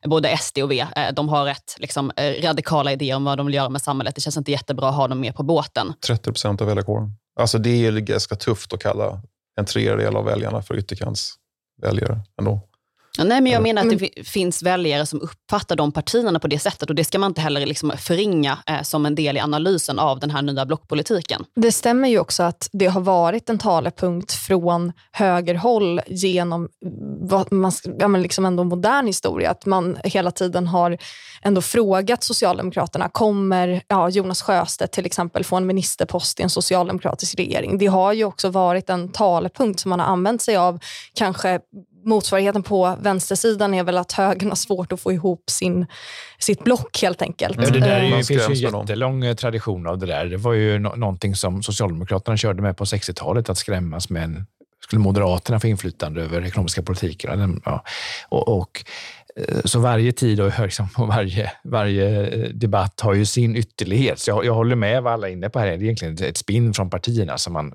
både 0.07 0.37
SD 0.37 0.59
och 0.59 0.71
V, 0.71 0.87
eh, 0.97 1.15
de 1.15 1.29
har 1.29 1.45
rätt 1.45 1.77
liksom, 1.79 2.13
eh, 2.17 2.43
radikala 2.43 2.93
idéer 2.93 3.17
om 3.17 3.25
vad 3.25 3.39
de 3.39 3.47
vill 3.47 3.55
göra 3.55 3.69
med 3.69 3.83
samhället. 3.83 4.15
Det 4.15 4.21
känns 4.21 4.37
inte 4.37 4.53
jättebra 4.53 4.89
att 4.89 4.95
ha 4.95 5.09
dem 5.09 5.21
med 5.21 5.35
på 5.35 5.43
båten. 5.43 5.95
30 6.07 6.23
procent 6.23 6.61
av 6.61 6.67
väljarkåren. 6.67 7.17
Alltså 7.41 7.59
det 7.59 7.87
är 7.87 7.93
ganska 7.93 8.37
tufft 8.37 8.73
att 8.73 8.83
kalla 8.83 9.23
en 9.59 9.65
tredjedel 9.65 10.17
av 10.17 10.25
väljarna 10.25 10.63
för 10.63 10.79
ytterkantsväljare 10.79 12.21
ändå. 12.39 12.61
Ja, 13.19 13.25
nej, 13.25 13.41
men 13.41 13.53
jag 13.53 13.63
menar 13.63 13.83
att 13.83 13.99
det 13.99 14.29
finns 14.29 14.63
väljare 14.63 15.07
som 15.07 15.21
uppfattar 15.21 15.77
de 15.77 15.93
partierna 15.93 16.39
på 16.39 16.49
det 16.49 16.59
sättet 16.59 16.91
och 16.91 16.97
det 16.97 17.05
ska 17.05 17.19
man 17.19 17.31
inte 17.31 17.41
heller 17.41 17.67
liksom 17.67 17.93
förringa 17.99 18.59
eh, 18.67 18.83
som 18.83 19.07
en 19.07 19.15
del 19.15 19.37
i 19.37 19.41
analysen 19.41 19.99
av 19.99 20.21
den 20.21 20.31
här 20.31 20.43
nya 20.43 20.67
blockpolitiken. 20.67 21.45
Det 21.57 21.73
stämmer 21.73 22.09
ju 22.09 22.19
också 22.19 22.43
att 22.43 22.69
det 22.73 22.87
har 22.87 23.01
varit 23.01 23.51
en 23.51 23.59
talepunkt 23.59 24.33
från 24.33 24.93
högerhåll 25.13 26.01
genom 26.07 26.69
vad 27.21 27.53
man, 27.53 27.73
ja, 27.99 28.09
men 28.09 28.23
liksom 28.23 28.45
ändå 28.45 28.65
modern 28.65 29.07
historia. 29.07 29.51
Att 29.51 29.67
man 29.67 29.99
hela 30.05 30.31
tiden 30.31 30.67
har 30.67 30.99
ändå 31.43 31.63
frågat 31.63 32.25
Socialdemokraterna, 32.25 33.09
kommer 33.09 33.83
ja, 33.89 34.09
Jonas 34.09 34.43
Sjöstedt 34.43 34.93
till 34.93 35.07
exempel 35.07 35.45
få 35.45 35.57
en 35.57 35.67
ministerpost 35.67 36.41
i 36.41 36.43
en 36.43 36.51
socialdemokratisk 36.51 37.39
regering? 37.39 37.79
Det 37.79 37.87
har 37.87 38.13
ju 38.13 38.25
också 38.25 38.49
varit 38.49 38.91
en 38.91 39.09
talepunkt 39.09 39.81
som 39.81 39.89
man 39.89 40.01
har 40.01 40.07
använt 40.07 40.43
sig 40.43 40.57
av, 40.57 40.79
kanske 41.15 41.61
motsvarigheten 42.05 42.63
på 42.63 42.97
vänstersidan 43.01 43.75
är 43.75 43.85
väl 43.85 43.99
att 43.99 44.13
högern 44.13 44.49
har 44.49 44.57
svårt 44.57 44.93
att 44.93 45.01
få 45.01 45.13
ihop 45.13 45.51
sin, 45.51 45.87
sitt 46.39 46.65
block 46.65 47.03
helt 47.03 47.23
enkelt. 47.23 47.59
Ja, 47.63 47.71
det 47.71 47.81
där 47.81 47.89
är 47.89 48.05
ju, 48.05 48.17
det 48.17 48.25
finns 48.25 48.49
ju 48.49 48.67
en 48.67 48.81
jättelång 48.81 49.25
eh, 49.25 49.35
tradition 49.35 49.87
av 49.87 49.99
det 49.99 50.07
där. 50.07 50.27
Det 50.27 50.37
var 50.37 50.53
ju 50.53 50.79
nå- 50.79 50.95
någonting 50.95 51.37
som 51.37 51.63
Socialdemokraterna 51.63 52.37
körde 52.37 52.63
med 52.63 52.77
på 52.77 52.85
60-talet, 52.85 53.49
att 53.49 53.59
skrämmas 53.59 54.11
med 54.11 54.25
en 54.25 54.47
skulle 54.93 55.03
Moderaterna 55.03 55.61
få 55.61 55.67
inflytande 55.67 56.23
över 56.23 56.47
ekonomiska 56.47 56.83
politiken? 56.83 57.61
Ja. 57.65 57.85
Och, 58.29 58.49
och, 58.49 58.85
eh, 59.37 59.61
så 59.65 59.79
varje 59.79 60.13
tid 60.13 60.41
och 60.41 60.53
liksom, 60.59 60.89
varje, 60.97 61.53
varje 61.65 62.27
eh, 62.27 62.49
debatt 62.49 63.01
har 63.01 63.15
ju 63.15 63.27
sin 63.27 63.57
ytterlighet. 63.57 64.19
Så 64.19 64.31
jag, 64.31 64.45
jag 64.45 64.55
håller 64.55 64.77
med 64.77 65.03
vad 65.03 65.13
alla 65.13 65.29
är 65.29 65.33
inne 65.33 65.51
på 65.51 65.59
här. 65.59 65.67
Det 65.67 65.73
är 65.73 65.83
egentligen 65.83 66.15
ett 66.25 66.37
spinn 66.37 66.75
från 66.75 66.91
partierna 66.91 67.39
som 67.39 67.53
man 67.53 67.73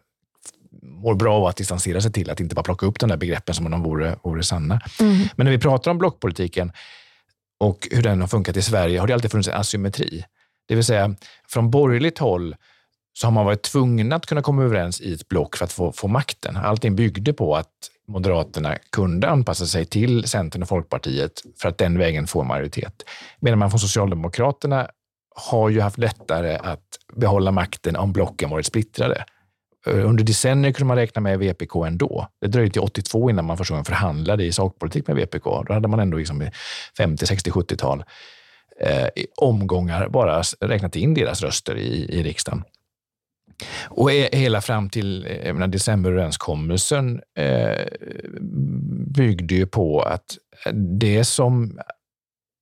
mår 0.87 1.15
bra 1.15 1.35
av 1.35 1.45
att 1.45 1.55
distansera 1.57 2.01
sig 2.01 2.11
till, 2.11 2.29
att 2.29 2.39
inte 2.39 2.55
bara 2.55 2.63
plocka 2.63 2.85
upp 2.85 2.99
de 2.99 3.09
där 3.09 3.17
begreppen 3.17 3.55
som 3.55 3.65
om 3.65 3.71
de 3.71 3.83
vore, 3.83 4.15
vore 4.23 4.43
sanna. 4.43 4.81
Mm. 4.99 5.27
Men 5.35 5.45
när 5.45 5.51
vi 5.51 5.59
pratar 5.59 5.91
om 5.91 5.97
blockpolitiken 5.97 6.71
och 7.59 7.87
hur 7.91 8.03
den 8.03 8.21
har 8.21 8.27
funkat 8.27 8.57
i 8.57 8.61
Sverige 8.61 8.99
har 8.99 9.07
det 9.07 9.13
alltid 9.13 9.31
funnits 9.31 9.49
en 9.49 9.55
asymmetri. 9.55 10.25
Det 10.67 10.75
vill 10.75 10.83
säga, 10.83 11.15
från 11.47 11.71
borgerligt 11.71 12.17
håll 12.17 12.55
så 13.13 13.27
har 13.27 13.31
man 13.31 13.45
varit 13.45 13.61
tvungen 13.61 14.13
att 14.13 14.25
kunna 14.25 14.41
komma 14.41 14.63
överens 14.63 15.01
i 15.01 15.13
ett 15.13 15.27
block 15.27 15.55
för 15.55 15.65
att 15.65 15.71
få, 15.71 15.91
få 15.91 16.07
makten. 16.07 16.57
Allting 16.57 16.95
byggde 16.95 17.33
på 17.33 17.55
att 17.55 17.71
Moderaterna 18.07 18.77
kunde 18.91 19.29
anpassa 19.29 19.65
sig 19.65 19.85
till 19.85 20.27
Centern 20.27 20.61
och 20.61 20.67
Folkpartiet 20.67 21.43
för 21.61 21.69
att 21.69 21.77
den 21.77 21.97
vägen 21.97 22.27
få 22.27 22.43
majoritet. 22.43 23.03
Medan 23.39 23.59
man 23.59 23.69
från 23.69 23.79
Socialdemokraterna 23.79 24.87
har 25.35 25.69
ju 25.69 25.81
haft 25.81 25.97
lättare 25.97 26.55
att 26.55 26.83
behålla 27.13 27.51
makten 27.51 27.95
om 27.95 28.13
blocken 28.13 28.49
varit 28.49 28.65
splittrade. 28.65 29.25
Eh, 29.85 30.09
under 30.09 30.23
decennier 30.23 30.71
kunde 30.71 30.87
man 30.87 30.97
räkna 30.97 31.21
med 31.21 31.39
VPK 31.39 31.75
ändå. 31.85 32.27
Det 32.41 32.47
dröjde 32.47 32.71
till 32.71 32.81
82 32.81 33.29
innan 33.29 33.45
man 33.45 33.57
första 33.57 33.73
gången 33.73 33.85
förhandlade 33.85 34.43
i 34.43 34.51
sakpolitik 34.51 35.07
med 35.07 35.15
VPK. 35.15 35.63
Då 35.67 35.73
hade 35.73 35.87
man 35.87 35.99
ändå 35.99 36.17
liksom 36.17 36.41
i 36.41 36.51
50, 36.97 37.25
60, 37.25 37.51
70-tal 37.51 38.03
eh, 38.79 39.07
omgångar 39.35 40.09
bara 40.09 40.41
räknat 40.61 40.95
in 40.95 41.13
deras 41.13 41.41
röster 41.41 41.75
i, 41.75 42.19
i 42.19 42.23
riksdagen. 42.23 42.63
Och 43.85 44.11
hela 44.11 44.61
fram 44.61 44.89
till 44.89 45.27
eh, 45.29 45.53
menar, 45.53 45.67
decemberöverenskommelsen 45.67 47.21
eh, 47.37 47.85
byggde 49.15 49.55
ju 49.55 49.67
på 49.67 50.01
att 50.01 50.37
det 50.73 51.23
som 51.23 51.79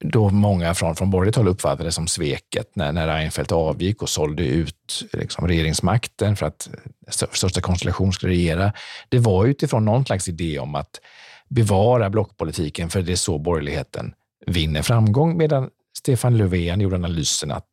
då 0.03 0.29
många 0.29 0.73
från, 0.73 0.95
från 0.95 1.09
borgerligt 1.09 1.35
håll 1.35 1.47
uppfattade 1.47 1.83
det 1.83 1.91
som 1.91 2.07
sveket 2.07 2.75
när, 2.75 2.91
när 2.91 3.07
Reinfeldt 3.07 3.51
avgick 3.51 4.01
och 4.01 4.09
sålde 4.09 4.43
ut 4.43 5.03
liksom, 5.13 5.47
regeringsmakten 5.47 6.35
för 6.35 6.45
att 6.45 6.69
största 7.09 7.61
konstellation 7.61 8.13
skulle 8.13 8.33
regera. 8.33 8.73
Det 9.09 9.19
var 9.19 9.45
utifrån 9.45 9.85
någon 9.85 10.05
slags 10.05 10.29
idé 10.29 10.59
om 10.59 10.75
att 10.75 11.01
bevara 11.49 12.09
blockpolitiken 12.09 12.89
för 12.89 13.01
det 13.01 13.11
är 13.11 13.15
så 13.15 13.37
borgerligheten 13.37 14.13
vinner 14.45 14.81
framgång. 14.81 15.37
Medan 15.37 15.69
Stefan 15.97 16.37
Löfven 16.37 16.81
gjorde 16.81 16.95
analysen 16.95 17.51
att 17.51 17.69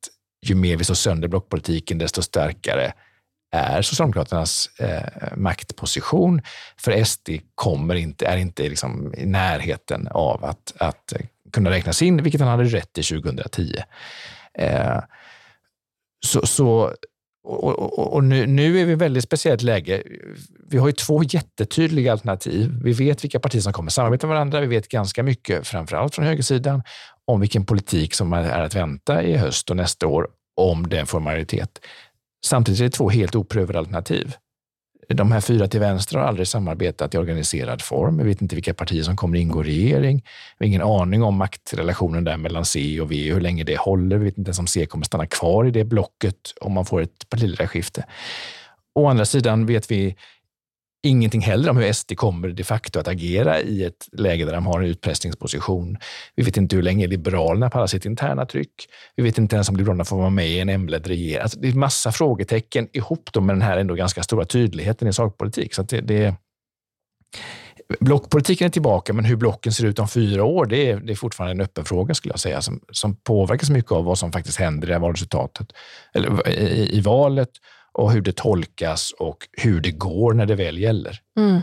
ju 0.47 0.55
mer 0.55 0.77
vi 0.77 0.85
slår 0.85 0.95
sönder 0.95 1.29
blockpolitiken, 1.29 1.99
desto 1.99 2.23
starkare 2.23 2.93
är 3.53 3.83
Socialdemokraternas 3.83 4.71
eh, 4.79 5.37
maktposition. 5.37 6.43
För 6.77 7.05
SD 7.05 7.29
kommer 7.55 7.95
inte, 7.95 8.27
är 8.27 8.37
inte 8.37 8.63
liksom 8.63 9.15
i 9.17 9.27
närheten 9.27 10.09
av 10.11 10.45
att, 10.45 10.73
att 10.79 11.13
kunna 11.53 11.71
räknas 11.71 12.03
in, 12.03 12.23
vilket 12.23 12.41
han 12.41 12.51
hade 12.51 12.65
rätt 12.65 12.99
i 12.99 13.03
2010. 13.03 13.75
Eh, 14.59 14.99
så, 16.27 16.47
så, 16.47 16.93
och, 17.45 17.65
och, 17.79 18.15
och- 18.15 18.25
nu, 18.25 18.47
nu 18.47 18.81
är 18.81 18.85
vi 18.85 18.91
i 18.91 18.95
ett 18.95 18.99
väldigt 19.01 19.25
speciellt 19.25 19.63
läge. 19.63 20.03
Vi 20.71 20.79
har 20.79 20.87
ju 20.87 20.93
två 20.93 21.23
jättetydliga 21.23 22.13
alternativ. 22.13 22.71
Vi 22.85 22.93
vet 22.93 23.25
vilka 23.25 23.41
partier 23.41 23.61
som 23.63 23.73
kommer 23.73 23.91
samarbeta 23.91 24.27
med 24.27 24.35
varandra. 24.35 24.61
Vi 24.61 24.67
vet 24.67 24.89
ganska 24.89 25.23
mycket, 25.23 25.67
framförallt 25.67 26.15
från 26.15 26.25
högersidan, 26.25 26.83
om 27.27 27.41
vilken 27.41 27.65
politik 27.67 28.15
som 28.15 28.33
är 28.33 28.61
att 28.63 28.75
vänta 28.75 29.23
i 29.23 29.37
höst 29.37 29.71
och 29.71 29.77
nästa 29.77 30.07
år, 30.07 30.29
om 30.57 30.89
den 30.89 31.07
får 31.07 31.21
majoritet. 31.21 31.71
Samtidigt 32.47 32.81
är 32.81 32.85
det 32.85 32.91
två 32.91 33.11
helt 33.11 33.35
oprövade 33.35 33.79
alternativ. 33.79 34.35
De 35.15 35.33
här 35.33 35.41
fyra 35.41 35.69
till 35.69 35.81
vänster 35.81 36.19
har 36.19 36.27
aldrig 36.27 36.49
samarbetat 36.49 37.15
i 37.15 37.19
organiserad 37.19 37.83
form. 37.83 38.19
Vi 38.19 38.25
vet 38.25 38.43
inte 38.43 38.55
vilka 38.55 38.75
partier 38.75 39.03
som 39.03 39.17
kommer 39.17 39.39
ingå 39.39 39.65
i 39.65 39.67
regering. 39.67 40.25
Vi 40.59 40.65
har 40.65 40.69
ingen 40.69 40.83
aning 40.83 41.23
om 41.23 41.37
maktrelationen 41.37 42.25
där 42.25 42.37
mellan 42.37 42.65
C 42.65 43.01
och 43.01 43.13
V 43.13 43.33
hur 43.33 43.41
länge 43.41 43.65
det 43.65 43.79
håller. 43.79 44.19
Vi 44.19 44.25
vet 44.25 44.39
inte 44.39 44.49
ens 44.49 44.59
om 44.59 44.67
C 44.67 44.87
kommer 44.87 45.05
stanna 45.05 45.27
kvar 45.27 45.65
i 45.65 45.71
det 45.71 45.85
blocket 45.85 46.37
om 46.61 46.73
man 46.73 46.85
får 46.85 47.01
ett 47.01 47.29
partiledarskifte. 47.29 48.05
Å 48.95 49.07
andra 49.07 49.25
sidan 49.25 49.67
vet 49.67 49.91
vi 49.91 50.17
ingenting 51.03 51.41
heller 51.41 51.71
om 51.71 51.77
hur 51.77 51.93
SD 51.93 52.17
kommer 52.17 52.49
de 52.49 52.65
facto 52.65 53.01
att 53.01 53.09
agera 53.09 53.61
i 53.61 53.85
ett 53.85 54.09
läge 54.13 54.45
där 54.45 54.53
de 54.53 54.67
har 54.67 54.81
en 54.81 54.87
utpressningsposition. 54.87 55.97
Vi 56.37 56.43
vet 56.43 56.57
inte 56.57 56.77
hur 56.77 56.83
länge 56.83 57.07
Liberalerna 57.07 57.71
pallar 57.71 57.87
sitt 57.87 58.05
interna 58.05 58.47
tryck. 58.47 58.89
Vi 59.17 59.23
vet 59.23 59.39
inte 59.39 59.57
ens 59.57 59.69
om 59.69 59.77
Liberalerna 59.77 60.05
får 60.05 60.17
vara 60.17 60.31
med 60.31 60.49
i 60.49 60.59
en 60.59 60.69
M-ledd 60.69 61.07
regering. 61.07 61.43
Alltså, 61.43 61.61
det 61.61 61.69
är 61.69 61.73
massa 61.73 62.13
frågetecken 62.13 62.89
ihop 62.93 63.31
då 63.33 63.41
med 63.41 63.55
den 63.55 63.63
här 63.63 63.77
ändå 63.77 63.95
ganska 63.95 64.23
stora 64.23 64.45
tydligheten 64.45 65.09
i 65.09 65.13
sakpolitik. 65.13 65.75
Så 65.75 65.83
att 65.83 65.89
det, 65.89 66.01
det, 66.01 66.35
blockpolitiken 68.01 68.67
är 68.67 68.71
tillbaka, 68.71 69.13
men 69.13 69.25
hur 69.25 69.37
blocken 69.37 69.73
ser 69.73 69.85
ut 69.85 69.99
om 69.99 70.09
fyra 70.09 70.45
år, 70.45 70.67
det 70.67 70.91
är, 70.91 70.97
det 70.97 71.13
är 71.13 71.17
fortfarande 71.17 71.53
en 71.53 71.61
öppen 71.61 71.85
fråga 71.85 72.15
skulle 72.15 72.33
jag 72.33 72.41
säga, 72.41 72.63
som, 72.63 72.81
som 72.93 73.17
påverkas 73.17 73.71
mycket 73.71 73.93
av 73.93 74.05
vad 74.05 74.19
som 74.19 74.33
faktiskt 74.33 74.59
händer 74.59 74.97
i 74.97 74.99
valresultatet, 74.99 75.67
eller 76.15 76.49
i, 76.49 76.97
i 76.97 77.01
valet 77.01 77.51
och 77.93 78.13
hur 78.13 78.21
det 78.21 78.37
tolkas 78.37 79.13
och 79.19 79.37
hur 79.53 79.81
det 79.81 79.91
går 79.91 80.33
när 80.35 80.47
det 80.47 80.55
väl 80.55 80.79
gäller. 80.79 81.19
Mm. 81.39 81.61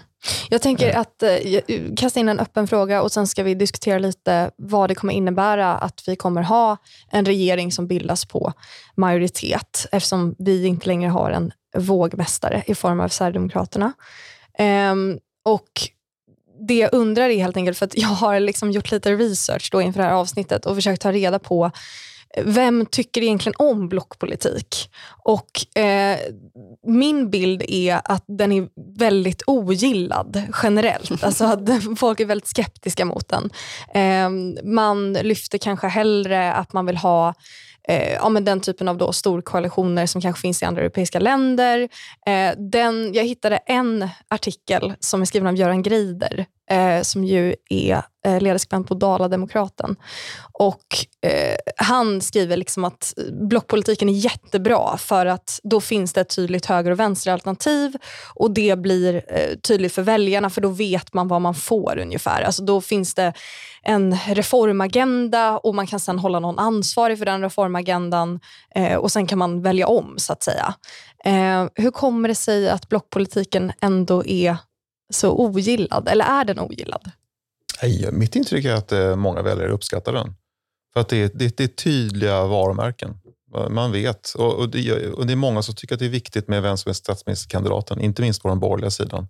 Jag 0.49 0.61
tänker 0.61 0.97
att 0.97 1.23
eh, 1.23 1.29
jag- 1.29 1.97
kasta 1.97 2.19
in 2.19 2.29
en 2.29 2.39
öppen 2.39 2.67
fråga 2.67 3.01
och 3.01 3.11
sen 3.11 3.27
ska 3.27 3.43
vi 3.43 3.53
diskutera 3.55 3.99
lite 3.99 4.51
vad 4.57 4.89
det 4.89 4.95
kommer 4.95 5.13
innebära 5.13 5.75
att 5.77 6.03
vi 6.07 6.15
kommer 6.15 6.41
ha 6.41 6.77
en 7.11 7.25
regering 7.25 7.71
som 7.71 7.87
bildas 7.87 8.25
på 8.25 8.53
majoritet 8.95 9.87
eftersom 9.91 10.35
vi 10.39 10.65
inte 10.65 10.87
längre 10.87 11.09
har 11.09 11.31
en 11.31 11.51
vågmästare 11.77 12.63
i 12.67 12.75
form 12.75 12.99
av 12.99 13.07
Sverigedemokraterna. 13.07 13.93
Ehm, 14.57 15.19
och 15.45 15.69
det 16.67 16.77
jag 16.77 16.93
undrar 16.93 17.29
är 17.29 17.37
helt 17.37 17.57
enkelt, 17.57 17.77
för 17.77 17.85
att 17.85 17.97
jag 17.97 18.07
har 18.07 18.39
liksom 18.39 18.71
gjort 18.71 18.91
lite 18.91 19.15
research 19.15 19.69
då 19.71 19.81
inför 19.81 19.99
det 20.01 20.07
här 20.07 20.13
avsnittet 20.13 20.65
och 20.65 20.75
försökt 20.75 21.01
ta 21.01 21.11
reda 21.11 21.39
på 21.39 21.71
vem 22.37 22.85
tycker 22.85 23.21
egentligen 23.21 23.55
om 23.57 23.89
blockpolitik? 23.89 24.91
Och 25.23 25.77
eh, 25.81 26.17
min 26.87 27.29
bild 27.29 27.63
är 27.67 28.01
att 28.03 28.23
den 28.27 28.51
är 28.51 28.67
väldigt 28.97 29.43
ogillad 29.47 30.43
generellt. 30.63 31.23
Alltså 31.23 31.45
att 31.45 31.59
folk 31.99 32.19
är 32.19 32.25
väldigt 32.25 32.47
skeptiska 32.47 33.05
mot 33.05 33.29
den. 33.29 33.49
Eh, 33.93 34.29
man 34.63 35.13
lyfter 35.13 35.57
kanske 35.57 35.87
hellre 35.87 36.53
att 36.53 36.73
man 36.73 36.85
vill 36.85 36.97
ha 36.97 37.33
eh, 37.87 38.13
ja, 38.13 38.29
men 38.29 38.45
den 38.45 38.61
typen 38.61 38.87
av 38.87 38.97
då 38.97 39.13
storkoalitioner 39.13 40.05
som 40.05 40.21
kanske 40.21 40.41
finns 40.41 40.61
i 40.61 40.65
andra 40.65 40.81
europeiska 40.81 41.19
länder. 41.19 41.89
Eh, 42.25 42.51
den, 42.57 43.13
jag 43.13 43.23
hittade 43.23 43.57
en 43.57 44.09
artikel 44.27 44.93
som 44.99 45.21
är 45.21 45.25
skriven 45.25 45.47
av 45.47 45.55
Göran 45.55 45.83
Greider 45.83 46.45
eh, 46.69 47.01
som 47.01 47.23
ju 47.23 47.55
är 47.69 48.03
eh, 48.25 48.41
ledarskribent 48.41 48.87
på 48.87 48.93
Dala-Demokraten. 48.93 49.95
Och 50.51 50.85
eh, 51.21 51.55
Han 51.77 52.21
skriver 52.21 52.57
liksom 52.57 52.85
att 52.85 53.13
blockpolitiken 53.31 54.09
är 54.09 54.13
jättebra 54.13 54.97
för 54.97 55.25
att 55.25 55.59
då 55.63 55.81
finns 55.81 56.13
det 56.13 56.21
ett 56.21 56.35
tydligt 56.35 56.65
höger 56.65 56.91
och 56.91 56.99
vänsteralternativ 56.99 57.95
och 58.33 58.51
det 58.51 58.79
blir 58.79 59.15
eh, 59.27 59.55
tydligt 59.57 59.93
för 59.93 60.01
väljarna 60.01 60.49
för 60.49 60.61
då 60.61 60.69
vet 60.69 61.13
man 61.13 61.27
vad 61.27 61.41
man 61.41 61.55
får 61.55 61.97
ungefär. 61.97 62.41
Alltså 62.41 62.63
då 62.63 62.81
finns 62.81 63.13
det 63.13 63.33
en 63.83 64.17
reformagenda 64.27 65.57
och 65.57 65.75
man 65.75 65.87
kan 65.87 65.99
sen 65.99 66.19
hålla 66.19 66.39
någon 66.39 66.59
ansvarig 66.59 67.17
för 67.17 67.25
den 67.25 67.41
reformagendan 67.41 68.39
eh, 68.75 68.95
och 68.95 69.11
sen 69.11 69.27
kan 69.27 69.37
man 69.37 69.61
välja 69.61 69.87
om 69.87 70.13
så 70.17 70.33
att 70.33 70.43
säga. 70.43 70.73
Eh, 71.25 71.67
hur 71.75 71.91
kommer 71.91 72.27
det 72.27 72.35
sig 72.35 72.69
att 72.69 72.89
blockpolitiken 72.89 73.71
ändå 73.81 74.25
är 74.25 74.57
så 75.13 75.31
ogillad? 75.31 76.07
Eller 76.07 76.25
är 76.25 76.45
den 76.45 76.59
ogillad? 76.59 77.11
Nej, 77.81 78.09
mitt 78.11 78.35
intryck 78.35 78.65
är 78.65 78.73
att 78.73 78.91
eh, 78.91 79.15
många 79.15 79.41
väljare 79.41 79.71
uppskattar 79.71 80.13
den. 80.13 80.33
För 80.93 80.99
att 80.99 81.09
det 81.09 81.17
är, 81.17 81.31
det, 81.33 81.57
det 81.57 81.63
är 81.63 81.67
tydliga 81.67 82.45
varumärken. 82.45 83.19
Man 83.69 83.91
vet. 83.91 84.33
Och, 84.37 84.53
och, 84.53 84.69
det, 84.69 85.07
och 85.11 85.27
det 85.27 85.33
är 85.33 85.37
många 85.37 85.61
som 85.61 85.75
tycker 85.75 85.95
att 85.95 85.99
det 85.99 86.05
är 86.05 86.09
viktigt 86.09 86.47
med 86.47 86.61
vem 86.61 86.77
som 86.77 86.89
är 86.89 86.93
statsministerkandidaten, 86.93 88.01
inte 88.01 88.21
minst 88.21 88.41
på 88.41 88.47
den 88.47 88.59
borgerliga 88.59 88.91
sidan. 88.91 89.27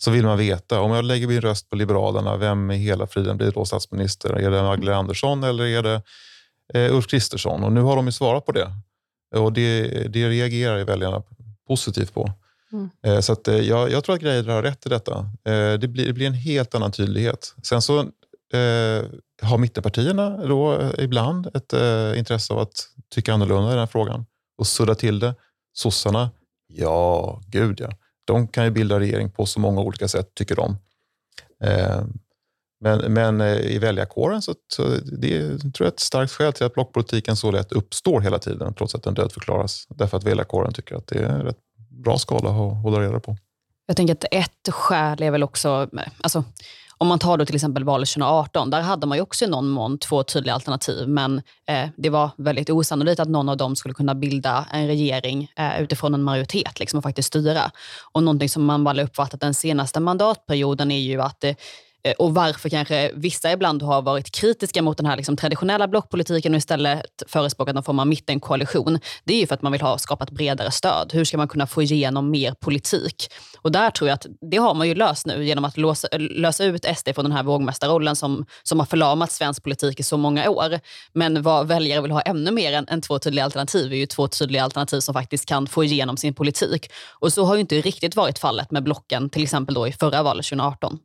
så 0.00 0.10
vill 0.10 0.24
man 0.24 0.38
veta, 0.38 0.80
om 0.80 0.90
jag 0.90 1.04
lägger 1.04 1.26
min 1.26 1.40
röst 1.40 1.70
på 1.70 1.76
Liberalerna, 1.76 2.36
vem 2.36 2.70
i 2.70 2.76
hela 2.76 3.06
friden 3.06 3.36
blir 3.36 3.50
då 3.50 3.64
statsminister? 3.64 4.32
Är 4.32 4.50
det 4.50 4.62
Magdalena 4.62 4.96
Andersson 4.96 5.44
eller 5.44 5.64
är 5.64 5.82
det 5.82 6.02
eh, 6.74 6.94
Ulf 6.94 7.06
Kristersson? 7.06 7.64
Och 7.64 7.72
nu 7.72 7.80
har 7.80 7.96
de 7.96 8.06
ju 8.06 8.12
svarat 8.12 8.46
på 8.46 8.52
det. 8.52 8.72
Och 9.34 9.52
det, 9.52 9.88
det 9.88 10.28
reagerar 10.28 10.84
väljarna 10.84 11.22
positivt 11.68 12.14
på. 12.14 12.32
Mm. 12.72 12.90
Eh, 13.02 13.20
så 13.20 13.32
att, 13.32 13.48
eh, 13.48 13.56
jag, 13.56 13.90
jag, 13.90 14.04
tror 14.04 14.14
att 14.14 14.20
Greider 14.22 14.52
har 14.52 14.62
rätt 14.62 14.86
i 14.86 14.88
detta. 14.88 15.18
Eh, 15.44 15.72
det 15.72 15.88
blir, 15.88 16.06
det 16.06 16.12
blir 16.12 16.26
en 16.26 16.34
helt 16.34 16.74
annan 16.74 16.92
tydlighet. 16.92 17.54
Sen 17.62 17.82
så 17.82 18.00
eh, 18.00 19.04
har 19.42 19.58
mittenpartierna 19.58 20.46
då 20.46 20.90
ibland 20.98 21.46
ett 21.54 21.72
eh, 21.72 22.18
intresse 22.18 22.52
av 22.52 22.58
att 22.58 22.88
tycka 23.14 23.34
annorlunda 23.34 23.68
i 23.68 23.70
den 23.70 23.78
här 23.78 23.86
frågan 23.86 24.26
och 24.58 24.66
sudda 24.66 24.94
till 24.94 25.18
det. 25.18 25.34
Sossarna, 25.74 26.30
ja, 26.66 27.40
gud 27.46 27.80
ja. 27.80 27.90
De 28.24 28.48
kan 28.48 28.64
ju 28.64 28.70
bilda 28.70 29.00
regering 29.00 29.30
på 29.30 29.46
så 29.46 29.60
många 29.60 29.80
olika 29.80 30.08
sätt, 30.08 30.34
tycker 30.34 30.56
de. 30.56 30.76
Eh, 31.64 32.04
men, 32.80 33.12
men 33.12 33.40
i 33.40 33.78
väljarkåren 33.78 34.42
så, 34.42 34.54
så 34.74 34.82
det 35.20 35.36
är, 35.36 35.58
tror 35.58 35.86
jag 35.86 35.92
ett 35.92 36.00
starkt 36.00 36.32
skäl 36.32 36.52
till 36.52 36.66
att 36.66 36.74
blockpolitiken 36.74 37.36
så 37.36 37.50
lätt 37.50 37.72
uppstår 37.72 38.20
hela 38.20 38.38
tiden, 38.38 38.74
trots 38.74 38.94
att 38.94 39.02
den 39.02 39.14
dödförklaras. 39.14 39.86
Därför 39.88 40.16
att 40.16 40.24
väljarkåren 40.24 40.72
tycker 40.72 40.96
att 40.96 41.06
det 41.06 41.18
är 41.18 41.38
rätt 41.38 41.58
bra 42.02 42.18
skala 42.18 42.50
att 42.50 42.82
hålla 42.82 43.00
reda 43.00 43.20
på. 43.20 43.36
Jag 43.86 43.96
tänker 43.96 44.14
att 44.14 44.24
ett 44.30 44.68
skäl 44.68 45.22
är 45.22 45.30
väl 45.30 45.42
också, 45.42 45.88
alltså, 46.20 46.44
om 47.02 47.08
man 47.08 47.18
tar 47.18 47.36
då 47.36 47.46
till 47.46 47.54
exempel 47.54 47.84
valet 47.84 48.08
2018, 48.08 48.70
där 48.70 48.80
hade 48.80 49.06
man 49.06 49.18
ju 49.18 49.22
också 49.22 49.44
i 49.44 49.48
någon 49.48 49.68
mån 49.68 49.98
två 49.98 50.22
tydliga 50.22 50.54
alternativ, 50.54 51.08
men 51.08 51.42
eh, 51.66 51.88
det 51.96 52.10
var 52.10 52.30
väldigt 52.36 52.70
osannolikt 52.70 53.20
att 53.20 53.28
någon 53.28 53.48
av 53.48 53.56
dem 53.56 53.76
skulle 53.76 53.94
kunna 53.94 54.14
bilda 54.14 54.66
en 54.72 54.86
regering 54.86 55.52
eh, 55.56 55.82
utifrån 55.82 56.14
en 56.14 56.22
majoritet 56.22 56.80
liksom, 56.80 56.98
och 56.98 57.02
faktiskt 57.02 57.28
styra. 57.28 57.70
Och 58.12 58.22
någonting 58.22 58.48
som 58.48 58.64
man 58.64 58.84
väl 58.84 59.00
uppfattat 59.00 59.40
den 59.40 59.54
senaste 59.54 60.00
mandatperioden 60.00 60.90
är 60.90 60.98
ju 60.98 61.22
att 61.22 61.44
eh, 61.44 61.54
Eh, 62.04 62.14
och 62.18 62.34
varför 62.34 62.68
kanske 62.68 63.10
vissa 63.14 63.52
ibland 63.52 63.82
har 63.82 64.02
varit 64.02 64.30
kritiska 64.30 64.82
mot 64.82 64.96
den 64.96 65.06
här 65.06 65.16
liksom 65.16 65.36
traditionella 65.36 65.88
blockpolitiken 65.88 66.54
och 66.54 66.58
istället 66.58 67.22
förespråkat 67.26 67.74
någon 67.74 67.84
form 67.84 67.98
av 67.98 68.06
mittenkoalition. 68.06 68.98
Det 69.24 69.34
är 69.34 69.40
ju 69.40 69.46
för 69.46 69.54
att 69.54 69.62
man 69.62 69.72
vill 69.72 69.80
ha 69.80 69.98
skapat 69.98 70.30
bredare 70.30 70.70
stöd. 70.70 71.10
Hur 71.12 71.24
ska 71.24 71.36
man 71.36 71.48
kunna 71.48 71.66
få 71.66 71.82
igenom 71.82 72.30
mer 72.30 72.54
politik? 72.60 73.28
Och 73.58 73.72
där 73.72 73.90
tror 73.90 74.08
jag 74.08 74.14
att 74.14 74.26
det 74.50 74.56
har 74.56 74.74
man 74.74 74.88
ju 74.88 74.94
löst 74.94 75.26
nu 75.26 75.44
genom 75.44 75.64
att 75.64 75.76
låsa, 75.76 76.08
lösa 76.18 76.64
ut 76.64 76.86
SD 76.96 77.08
från 77.14 77.24
den 77.24 77.32
här 77.32 77.42
vågmästarrollen 77.42 78.16
som, 78.16 78.46
som 78.62 78.78
har 78.78 78.86
förlamat 78.86 79.32
svensk 79.32 79.62
politik 79.62 80.00
i 80.00 80.02
så 80.02 80.16
många 80.16 80.50
år. 80.50 80.80
Men 81.12 81.42
vad 81.42 81.68
väljare 81.68 82.00
vill 82.00 82.10
ha 82.10 82.20
ännu 82.20 82.50
mer 82.50 82.72
än, 82.72 82.88
än 82.88 83.00
två 83.00 83.18
tydliga 83.18 83.44
alternativ 83.44 83.92
är 83.92 83.96
ju 83.96 84.06
två 84.06 84.28
tydliga 84.28 84.64
alternativ 84.64 85.00
som 85.00 85.14
faktiskt 85.14 85.46
kan 85.46 85.66
få 85.66 85.84
igenom 85.84 86.16
sin 86.16 86.34
politik. 86.34 86.92
Och 87.20 87.32
så 87.32 87.44
har 87.44 87.54
ju 87.54 87.60
inte 87.60 87.80
riktigt 87.80 88.16
varit 88.16 88.38
fallet 88.38 88.70
med 88.70 88.82
blocken, 88.82 89.30
till 89.30 89.42
exempel 89.42 89.74
då 89.74 89.88
i 89.88 89.92
förra 89.92 90.22
valet 90.22 90.46
2018. 90.46 90.98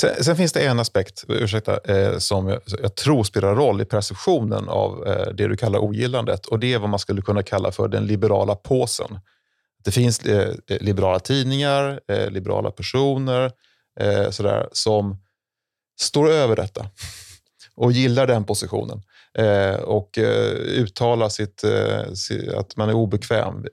Sen, 0.00 0.24
sen, 0.24 0.36
finns 0.36 0.52
det 0.52 0.66
en 0.66 0.80
aspekt 0.80 1.24
ursäkta, 1.28 1.78
eh, 1.84 2.18
som 2.18 2.48
jag, 2.48 2.60
jag, 2.82 2.94
tror 2.94 3.24
spelar 3.24 3.54
roll 3.54 3.80
i 3.80 3.84
perceptionen 3.84 4.68
av 4.68 5.06
eh, 5.06 5.32
det 5.34 5.48
du 5.48 5.56
kallar 5.56 5.78
ogillandet 5.78 6.46
och 6.46 6.58
det 6.58 6.72
är 6.72 6.78
vad 6.78 6.90
man 6.90 6.98
skulle 6.98 7.22
kunna 7.22 7.42
kalla 7.42 7.72
för 7.72 7.88
den 7.88 8.06
liberala 8.06 8.54
påsen. 8.54 9.20
Det 9.84 9.90
finns 9.90 10.20
eh, 10.26 10.54
eh 10.66 10.78
liberala 10.80 11.20
tidningar, 11.20 12.00
eh, 12.08 12.30
liberala 12.30 12.70
personer 12.70 13.52
eh, 14.00 14.30
sådär, 14.30 14.68
som 14.72 15.16
står 16.00 16.30
över 16.30 16.56
detta 16.56 16.86
och 17.76 17.92
gillar 17.92 18.26
den 18.26 18.44
positionen 18.44 19.02
Eh, 19.38 19.80
och 19.80 20.18
eh, 20.18 20.52
uttala 20.56 21.30
sitt, 21.30 21.64
eh, 21.64 22.58
att 22.58 22.76
man 22.76 22.88
är 22.88 22.94
obekväm 22.94 23.66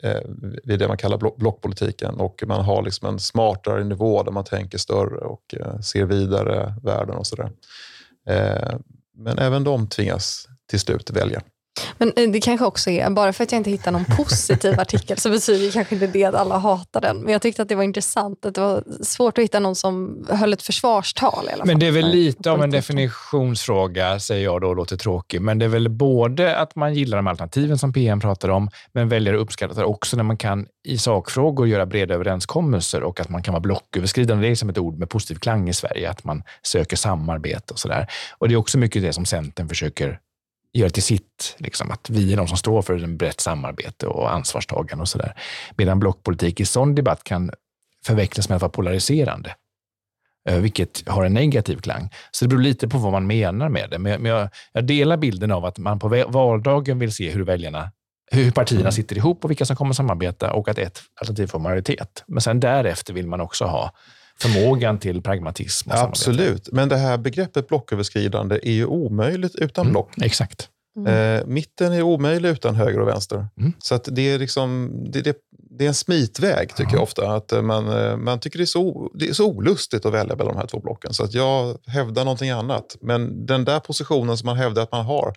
vid 0.64 0.80
det 0.80 0.88
man 0.88 0.98
kallar 0.98 1.38
blockpolitiken 1.38 2.16
och 2.16 2.44
man 2.48 2.66
har 2.66 2.84
liksom 2.84 3.08
en 3.08 3.20
smartare 3.20 3.84
nivå 3.84 4.24
där 4.24 4.32
man 4.32 4.44
tänker 4.44 4.78
större 4.78 5.18
och 5.18 5.56
ser 5.84 6.06
vidare 6.06 6.76
världen 6.84 7.16
och 7.16 7.28
sådär. 7.28 7.52
Men 9.16 9.38
även 9.38 9.64
de 9.64 9.88
tvingas 9.88 10.48
till 10.70 10.80
slut 10.80 11.10
välja. 11.10 11.42
Men 11.98 12.14
eh, 12.16 12.30
det 12.30 12.40
kanske 12.40 12.66
också 12.66 12.90
är, 12.90 13.10
bara 13.10 13.34
för 13.34 13.44
att 13.44 13.52
jag 13.52 13.60
inte 13.60 13.70
hittar 13.70 13.92
någon 13.92 14.06
positiv 14.06 14.80
artikel 14.80 15.18
så 15.18 15.30
betyder 15.30 15.72
kanske 15.72 15.96
inte 15.96 16.08
det 16.08 16.24
att 16.24 16.36
alla 16.36 16.58
hatar 16.58 17.02
den. 17.02 17.18
Men 17.18 17.34
jag 17.34 17.42
tyckte 17.42 17.62
att 17.62 17.70
det 17.70 17.76
var 17.76 17.84
intressant, 17.84 18.46
att 18.46 18.56
det 18.56 18.62
var 18.62 18.84
svårt 19.02 19.38
att 19.38 19.44
hitta 19.44 19.60
någon 19.60 19.76
som 19.76 20.26
höll 20.30 20.54
ett 20.54 20.62
försvarstal. 20.62 21.46
I 21.46 21.52
alla 21.52 21.58
fall. 21.58 21.68
Men 21.68 21.80
det 21.80 21.88
är 21.88 21.92
väl 21.92 22.10
lite 22.10 22.52
av 22.52 22.64
en 22.64 22.72
definitionsfråga, 22.72 24.20
säger 24.20 24.44
jag 24.44 24.62
då, 24.62 24.68
och 24.68 24.76
låter 24.76 24.98
tråkig. 24.98 25.42
Men 25.42 25.60
det 25.60 25.66
är 25.66 25.70
väl 25.70 25.90
både 25.90 26.58
att 26.58 26.76
man 26.76 26.94
gillar 26.94 27.18
de 27.18 27.28
alternativen 27.28 27.78
som 27.78 27.94
PM 27.94 28.20
pratar 28.20 28.50
om, 28.50 28.70
men 28.92 29.10
väljer 29.10 29.34
att 29.34 29.40
uppskatta 29.40 29.86
också 29.86 30.18
när 30.18 30.24
man 30.24 30.38
kan 30.38 30.66
i 30.88 30.98
sakfrågor 30.98 31.68
göra 31.68 31.86
breda 31.86 32.14
överenskommelser 32.14 33.04
och 33.04 33.20
att 33.20 33.30
man 33.30 33.44
kan 33.44 33.54
vara 33.54 33.62
blocköverskridande. 33.62 34.48
Det 34.48 34.52
är 34.52 34.56
som 34.56 34.70
ett 34.70 34.78
ord 34.78 35.00
med 35.00 35.10
positiv 35.10 35.36
klang 35.36 35.70
i 35.70 35.74
Sverige, 35.74 36.10
att 36.10 36.24
man 36.24 36.44
söker 36.64 36.98
samarbete 36.98 37.74
och 37.74 37.80
sådär. 37.80 38.08
Och 38.38 38.48
det 38.48 38.54
är 38.54 38.58
också 38.58 38.78
mycket 38.78 39.02
det 39.02 39.14
som 39.14 39.26
Centern 39.26 39.70
försöker 39.70 40.20
göra 40.74 40.90
till 40.90 41.04
sitt. 41.04 41.56
Liksom, 41.58 41.92
att 41.92 42.10
vi 42.10 42.34
är 42.34 42.38
de 42.38 42.48
som 42.48 42.58
står 42.58 42.82
för 42.82 43.04
en 43.04 43.18
brett 43.18 43.40
samarbete 43.40 44.08
och 44.08 44.34
ansvarstagande 44.34 45.02
och 45.02 45.08
sådär. 45.08 45.34
Medan 45.78 46.00
blockpolitik 46.00 46.60
i 46.60 46.66
sån 46.66 46.96
debatt 46.96 47.24
kan 47.24 47.52
förväxlas 48.06 48.50
med 48.50 48.56
att 48.56 48.62
vara 48.62 48.72
polariserande, 48.72 49.56
eh, 50.50 50.60
vilket 50.60 51.08
har 51.08 51.26
en 51.26 51.34
negativ 51.34 51.78
klang. 51.78 52.10
Så 52.32 52.46
det 52.46 52.50
beror 52.50 52.62
lite 52.62 52.88
på 52.88 52.98
vad 52.98 53.12
man 53.12 53.28
menar 53.28 53.70
med 53.70 53.90
det. 53.90 54.00
Men 54.00 54.26
jag, 54.26 54.50
jag 54.74 54.86
delar 54.86 55.18
bilden 55.18 55.52
av 55.52 55.66
att 55.66 55.78
man 55.78 56.00
på 56.00 56.26
valdagen 56.28 57.00
vill 57.00 57.12
se 57.12 57.32
hur 57.32 57.44
väljarna 57.44 57.92
hur 58.32 58.52
partierna 58.52 58.82
mm. 58.82 58.92
sitter 58.92 59.18
ihop 59.18 59.44
och 59.44 59.50
vilka 59.52 59.66
som 59.66 59.76
kommer 59.76 59.94
samarbeta 59.94 60.54
och 60.54 60.70
att 60.70 60.78
ett 60.78 61.02
alternativ 61.22 61.48
får 61.48 61.60
majoritet. 61.60 62.24
Men 62.28 62.42
sen 62.42 62.60
därefter 62.60 63.14
vill 63.14 63.28
man 63.28 63.42
också 63.42 63.66
ha 63.66 63.92
förmågan 64.42 65.00
till 65.00 65.22
pragmatism. 65.22 65.92
Och 65.92 65.98
Absolut, 65.98 66.40
samarbete. 66.40 66.70
men 66.74 66.90
det 66.90 66.98
här 66.98 67.18
begreppet 67.18 67.68
blocköverskridande 67.68 68.60
är 68.64 68.74
ju 68.74 68.86
omöjligt 68.86 69.56
utan 69.56 69.82
mm, 69.82 69.92
block. 69.92 70.10
Exakt. 70.22 70.70
Mm. 70.98 71.40
Eh, 71.40 71.46
mitten 71.46 71.94
är 71.94 72.02
omöjlig 72.02 72.50
utan 72.50 72.76
höger 72.76 73.00
och 73.00 73.08
vänster. 73.08 73.48
Mm. 73.58 73.74
Så 73.80 73.96
att 73.96 74.08
det, 74.12 74.22
är 74.22 74.40
liksom, 74.40 74.92
det, 75.12 75.22
det, 75.22 75.38
det, 75.70 75.84
är 75.84 75.88
en 75.88 75.94
smitväg, 75.94 76.76
tycker 76.76 76.94
jag 76.94 77.04
ofta. 77.04 77.36
Att 77.36 77.52
eh, 77.52 77.62
man, 77.62 77.88
eh, 77.88 78.18
man 78.18 78.40
tycker 78.40 78.58
det 78.58 78.64
är, 78.64 78.66
så, 78.66 79.12
det 79.14 79.30
är 79.30 79.34
så 79.34 79.46
olustigt 79.46 80.06
att 80.06 80.14
välja 80.14 80.36
mellan 80.36 80.54
de 80.54 80.60
här 80.60 80.68
två 80.68 80.80
blocken. 80.80 81.14
Så 81.14 81.24
att 81.24 81.34
jag 81.34 81.78
hävdar 81.88 82.26
någonting 82.26 82.50
annat. 82.50 82.98
Men 83.02 83.46
den 83.46 83.66
där 83.66 83.80
positionen 83.80 84.38
som 84.38 84.46
man 84.46 84.58
hävdar 84.58 84.84
att 84.84 84.92
man 84.92 85.06
har, 85.06 85.34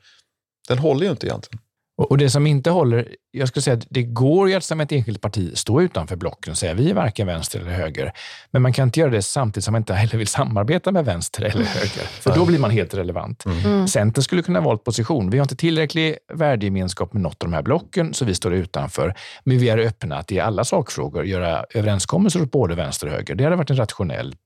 den 0.69 0.79
håller 0.79 1.05
ju 1.05 1.11
inte 1.11 1.27
egentligen. 1.27 1.61
Och 2.09 2.19
det 2.19 2.31
som 2.31 2.47
inte 2.47 2.71
håller, 2.71 3.09
jag 3.31 3.49
skulle 3.49 3.63
säga 3.63 3.77
att 3.77 3.87
det 3.91 4.03
går 4.03 4.49
ju 4.49 4.55
att 4.55 4.65
som 4.65 4.81
ett 4.81 4.93
enskilt 4.93 5.21
parti 5.21 5.57
stå 5.59 5.81
utanför 5.83 6.17
blocken 6.17 6.51
och 6.51 6.59
säga 6.59 6.75
vi 6.75 6.91
är 6.91 6.95
varken 6.95 7.27
vänster 7.27 7.61
eller 7.61 7.71
höger. 7.71 8.13
Men 8.51 8.63
man 8.63 8.73
kan 8.73 8.89
inte 8.89 9.01
göra 9.01 9.11
det 9.11 9.23
samtidigt 9.23 9.65
som 9.65 9.73
man 9.73 9.81
inte 9.81 9.95
heller 9.95 10.19
vill 10.19 10.27
samarbeta 10.27 10.93
med 10.93 11.05
vänster 11.05 11.43
eller 11.43 11.65
höger. 11.65 12.05
För 12.05 12.35
då 12.35 12.47
blir 12.47 12.59
man 12.59 12.71
helt 12.71 12.95
relevant. 12.95 13.45
Mm. 13.45 13.59
mm. 13.59 13.89
Centern 13.89 14.23
skulle 14.23 14.43
kunna 14.43 14.61
valt 14.61 14.85
position. 14.85 15.31
Vi 15.31 15.39
har 15.39 15.45
inte 15.45 15.57
tillräcklig 15.57 16.17
värdegemenskap 16.35 17.13
med 17.13 17.23
något 17.23 17.43
av 17.43 17.51
de 17.51 17.55
här 17.55 17.63
blocken, 17.63 18.15
så 18.15 18.25
vi 18.25 18.35
står 18.35 18.55
utanför. 18.55 19.15
Men 19.45 19.59
vi 19.59 19.69
är 19.69 19.79
öppna 19.79 20.17
att 20.17 20.33
i 20.33 20.41
alla 20.41 20.65
sakfrågor 20.65 21.25
göra 21.25 21.65
överenskommelser 21.75 22.43
åt 22.43 22.51
både 22.51 22.75
vänster 22.75 23.07
och 23.07 23.13
höger. 23.13 23.35
Det 23.35 23.45
hade 23.45 23.57
varit 23.57 23.71
en 23.71 23.77
rationellt 23.77 24.37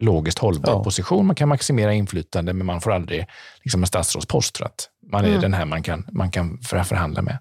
logiskt 0.00 0.38
hållbar 0.38 0.72
ja. 0.72 0.84
position. 0.84 1.26
Man 1.26 1.36
kan 1.36 1.48
maximera 1.48 1.92
inflytande, 1.92 2.52
men 2.52 2.66
man 2.66 2.80
får 2.80 2.92
aldrig 2.92 3.26
liksom 3.62 3.82
en 3.82 3.86
statsrådspost 3.86 4.58
för 4.58 4.64
att 4.64 4.88
man 5.12 5.24
är 5.24 5.28
mm. 5.28 5.40
den 5.40 5.54
här 5.54 5.64
man 5.64 5.82
kan, 5.82 6.06
man 6.12 6.30
kan 6.30 6.58
förhandla 6.58 7.22
med. 7.22 7.38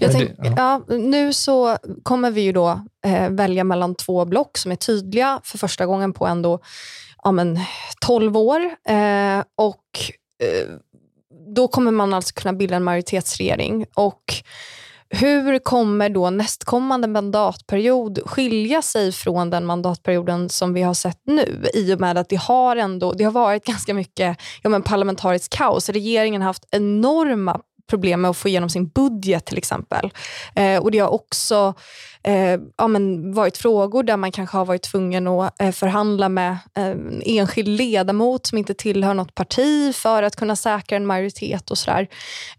Tänk, 0.00 0.12
det, 0.12 0.34
ja. 0.38 0.82
ja. 0.88 0.96
nu 0.96 1.32
så 1.32 1.76
kommer 2.02 2.30
vi 2.30 2.40
ju 2.40 2.52
då 2.52 2.80
eh, 3.06 3.30
välja 3.30 3.64
mellan 3.64 3.94
två 3.94 4.24
block 4.24 4.58
som 4.58 4.72
är 4.72 4.76
tydliga 4.76 5.40
för 5.44 5.58
första 5.58 5.86
gången 5.86 6.12
på 6.12 6.26
ändå 6.26 6.60
ja, 7.22 7.32
men, 7.32 7.60
12 8.00 8.36
år. 8.36 8.60
Eh, 8.88 9.42
och 9.56 9.84
eh, 10.42 10.68
Då 11.54 11.68
kommer 11.68 11.90
man 11.90 12.14
alltså 12.14 12.34
kunna 12.34 12.52
bilda 12.52 12.76
en 12.76 12.84
majoritetsregering. 12.84 13.86
Och 13.94 14.22
hur 15.14 15.58
kommer 15.58 16.08
då 16.08 16.30
nästkommande 16.30 17.08
mandatperiod 17.08 18.18
skilja 18.26 18.82
sig 18.82 19.12
från 19.12 19.50
den 19.50 19.64
mandatperioden 19.64 20.48
som 20.48 20.74
vi 20.74 20.82
har 20.82 20.94
sett 20.94 21.20
nu? 21.26 21.64
I 21.74 21.94
och 21.94 22.00
med 22.00 22.18
att 22.18 22.28
det 22.28 22.36
har, 22.36 22.76
ändå, 22.76 23.12
det 23.12 23.24
har 23.24 23.32
varit 23.32 23.64
ganska 23.66 23.94
mycket 23.94 24.36
ja, 24.62 24.70
men 24.70 24.82
parlamentariskt 24.82 25.56
kaos. 25.56 25.88
Regeringen 25.88 26.42
har 26.42 26.46
haft 26.46 26.68
enorma 26.70 27.60
problem 27.90 28.20
med 28.20 28.30
att 28.30 28.36
få 28.36 28.48
igenom 28.48 28.70
sin 28.70 28.88
budget 28.88 29.44
till 29.46 29.58
exempel. 29.58 30.10
Eh, 30.54 30.82
och 30.82 30.90
Det 30.90 30.98
har 30.98 31.08
också 31.08 31.74
eh, 32.24 32.60
ja, 32.76 32.88
men 32.88 33.32
varit 33.32 33.56
frågor 33.56 34.02
där 34.02 34.16
man 34.16 34.32
kanske 34.32 34.56
har 34.56 34.64
varit 34.64 34.82
tvungen 34.82 35.26
att 35.26 35.62
eh, 35.62 35.70
förhandla 35.70 36.28
med 36.28 36.58
en 36.74 37.22
enskild 37.24 37.68
ledamot 37.68 38.46
som 38.46 38.58
inte 38.58 38.74
tillhör 38.74 39.14
något 39.14 39.34
parti 39.34 39.94
för 39.94 40.22
att 40.22 40.36
kunna 40.36 40.56
säkra 40.56 40.96
en 40.96 41.06
majoritet 41.06 41.70
och 41.70 41.78
sådär. 41.78 42.08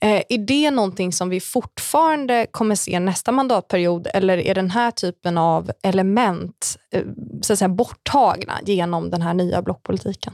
Eh, 0.01 0.21
är 0.29 0.37
det 0.37 0.71
någonting 0.71 1.13
som 1.13 1.29
vi 1.29 1.39
fortfarande 1.39 2.47
kommer 2.51 2.75
se 2.75 2.99
nästa 2.99 3.31
mandatperiod 3.31 4.07
eller 4.13 4.37
är 4.37 4.55
den 4.55 4.69
här 4.71 4.91
typen 4.91 5.37
av 5.37 5.71
element 5.83 6.77
eh, 6.91 7.03
så 7.41 7.53
att 7.53 7.59
säga, 7.59 7.69
borttagna 7.69 8.53
genom 8.65 9.09
den 9.09 9.21
här 9.21 9.33
nya 9.33 9.61
blockpolitiken? 9.61 10.33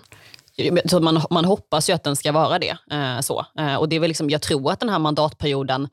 Så 0.86 1.00
man, 1.00 1.22
man 1.30 1.45
hoppas 1.45 1.89
ju 1.89 1.93
att 1.93 2.04
den 2.04 2.15
ska 2.15 2.32
vara 2.32 2.60
det. 2.60 2.78
Eh, 2.91 3.19
så. 3.19 3.45
Eh, 3.60 3.76
och 3.76 3.89
det 3.89 3.95
är 3.95 4.00
väl 4.00 4.08
liksom, 4.08 4.30
jag 4.30 4.41
tror 4.41 4.72
att 4.72 4.80
den 4.80 4.89
här 4.89 5.00
mandatperioden 5.00 5.88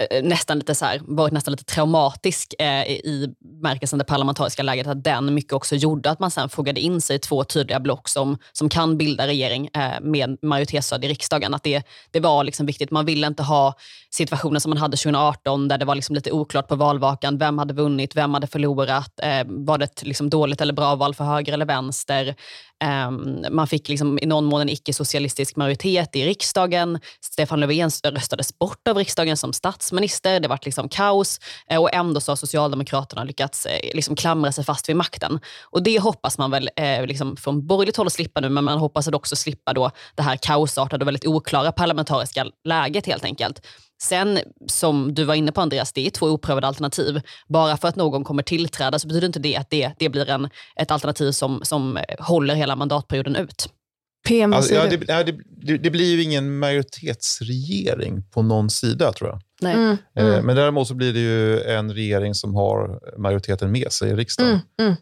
eh, 0.00 0.18
eh 0.18 0.24
nästan 0.24 0.58
lite 0.58 0.74
så 0.74 0.84
här, 0.84 1.00
varit 1.04 1.32
nästan 1.32 1.52
lite 1.52 1.64
traumatisk 1.64 2.54
eh, 2.58 2.86
i 2.86 3.34
märkelsen 3.62 3.98
det 3.98 4.04
parlamentariska 4.04 4.62
läget, 4.62 4.86
att 4.86 5.04
den 5.04 5.34
mycket 5.34 5.52
också 5.52 5.74
gjorde 5.74 6.10
att 6.10 6.20
man 6.20 6.30
sen 6.30 6.48
fogade 6.48 6.80
in 6.80 7.00
sig 7.00 7.16
i 7.16 7.18
två 7.18 7.44
tydliga 7.44 7.80
block 7.80 8.08
som, 8.08 8.38
som 8.52 8.68
kan 8.68 8.98
bilda 8.98 9.26
regering 9.26 9.68
eh, 9.74 10.00
med 10.00 10.38
majoritetsstöd 10.42 11.04
i 11.04 11.08
riksdagen. 11.08 11.54
Att 11.54 11.62
det, 11.62 11.82
det 12.10 12.20
var 12.20 12.44
liksom 12.44 12.66
viktigt. 12.66 12.90
Man 12.90 13.04
ville 13.04 13.26
inte 13.26 13.42
ha 13.42 13.74
situationen 14.10 14.60
som 14.60 14.70
man 14.70 14.78
hade 14.78 14.96
2018 14.96 15.68
där 15.68 15.78
det 15.78 15.84
var 15.84 15.94
liksom 15.94 16.14
lite 16.14 16.32
oklart 16.32 16.68
på 16.68 16.76
valvakan. 16.76 17.38
Vem 17.38 17.58
hade 17.58 17.74
vunnit? 17.74 18.16
Vem 18.16 18.34
hade 18.34 18.46
förlorat? 18.46 19.20
Eh, 19.22 19.44
var 19.46 19.78
det 19.78 19.84
ett 19.84 20.02
liksom 20.02 20.30
dåligt 20.30 20.60
eller 20.60 20.72
bra 20.72 20.94
val 20.94 21.14
för 21.14 21.24
höger 21.24 21.52
eller 21.52 21.66
vänster? 21.66 22.34
Ehm, 22.82 23.44
man 23.50 23.66
fick 23.66 23.88
liksom 23.88 24.18
i 24.22 24.26
någon 24.26 24.44
mån 24.44 24.60
en 24.60 24.68
icke-socialistisk 24.68 25.56
majoritet 25.56 26.16
i 26.16 26.26
riksdagen. 26.26 26.98
Stefan 27.20 27.60
Löfven 27.60 27.90
röstades 28.04 28.58
bort 28.58 28.88
av 28.88 28.96
riksdagen 28.96 29.36
som 29.36 29.52
statsminister. 29.52 30.40
Det 30.40 30.48
var 30.48 30.58
liksom 30.62 30.88
kaos 30.88 31.40
eh, 31.68 31.80
och 31.80 31.94
ändå 31.94 32.20
så 32.20 32.32
har 32.32 32.36
Socialdemokraterna 32.36 33.24
lyckats 33.24 33.66
eh, 33.66 33.94
liksom 33.94 34.16
klamra 34.16 34.52
sig 34.52 34.64
fast 34.64 34.88
vid 34.88 34.96
makten. 34.96 35.40
Och 35.62 35.82
Det 35.82 35.98
hoppas 35.98 36.38
man 36.38 36.50
väl 36.50 36.70
eh, 36.76 37.06
liksom 37.06 37.36
från 37.36 37.66
borgerligt 37.66 37.96
håll 37.96 38.06
att 38.06 38.12
slippa 38.12 38.40
nu, 38.40 38.48
men 38.48 38.64
man 38.64 38.78
hoppas 38.78 39.08
att 39.08 39.14
också 39.14 39.36
slippa 39.36 39.72
då 39.72 39.90
det 40.14 40.22
här 40.22 40.36
kaosartade 40.36 41.04
och 41.04 41.06
väldigt 41.06 41.26
oklara 41.26 41.72
parlamentariska 41.72 42.46
läget 42.64 43.06
helt 43.06 43.24
enkelt. 43.24 43.66
Sen, 44.02 44.38
som 44.66 45.14
du 45.14 45.24
var 45.24 45.34
inne 45.34 45.52
på 45.52 45.60
Andreas, 45.60 45.92
det 45.92 46.06
är 46.06 46.10
två 46.10 46.26
oprövade 46.26 46.66
alternativ. 46.66 47.20
Bara 47.48 47.76
för 47.76 47.88
att 47.88 47.96
någon 47.96 48.24
kommer 48.24 48.42
tillträda 48.42 48.98
så 48.98 49.08
betyder 49.08 49.26
inte 49.26 49.38
det 49.38 49.56
att 49.56 49.70
det, 49.70 49.92
det 49.98 50.08
blir 50.08 50.30
en, 50.30 50.48
ett 50.76 50.90
alternativ 50.90 51.32
som, 51.32 51.60
som 51.62 51.98
håller 52.18 52.54
hela 52.54 52.76
mandatperioden 52.76 53.36
ut. 53.36 53.68
PM, 54.28 54.52
alltså, 54.52 54.74
ja, 54.74 54.86
det, 54.86 54.96
det, 55.62 55.78
det, 55.78 55.90
blir 55.90 56.14
ju 56.14 56.22
ingen 56.22 56.58
majoritetsregering 56.58 58.22
på 58.22 58.42
någon 58.42 58.70
sida, 58.70 59.12
tror 59.12 59.30
jag. 59.30 59.40
Nej. 59.60 59.74
Mm, 59.74 59.96
eh, 60.16 60.26
mm. 60.26 60.46
Men 60.46 60.56
däremot 60.56 60.88
så 60.88 60.94
blir 60.94 61.12
det 61.12 61.20
ju 61.20 61.60
en 61.60 61.94
regering 61.94 62.34
som 62.34 62.54
har 62.54 63.00
majoriteten 63.18 63.72
med 63.72 63.92
sig 63.92 64.10
i 64.10 64.14
riksdagen. 64.14 64.50
Mm, 64.50 64.62
mm. 64.80 64.94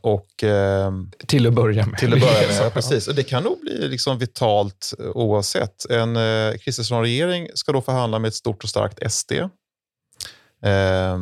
Och, 0.00 0.44
eh, 0.44 0.92
till 1.26 1.46
att 1.46 1.52
börja 1.52 1.86
med. 1.86 1.98
Till 1.98 2.12
att 2.14 2.20
börja 2.20 2.48
med, 2.48 2.56
ja, 2.60 2.70
precis. 2.70 3.08
Och 3.08 3.14
det 3.14 3.22
kan 3.22 3.42
nog 3.42 3.60
bli 3.60 3.88
liksom 3.88 4.18
vitalt 4.18 4.94
eh, 4.98 5.06
oavsett. 5.06 5.90
En 5.90 6.16
eh, 6.16 6.56
Kristersson-regering 6.56 7.48
ska 7.54 7.72
då 7.72 7.80
förhandla 7.80 8.18
med 8.18 8.28
ett 8.28 8.34
stort 8.34 8.62
och 8.62 8.70
starkt 8.70 9.12
SD. 9.12 9.32
Eh, 9.32 11.18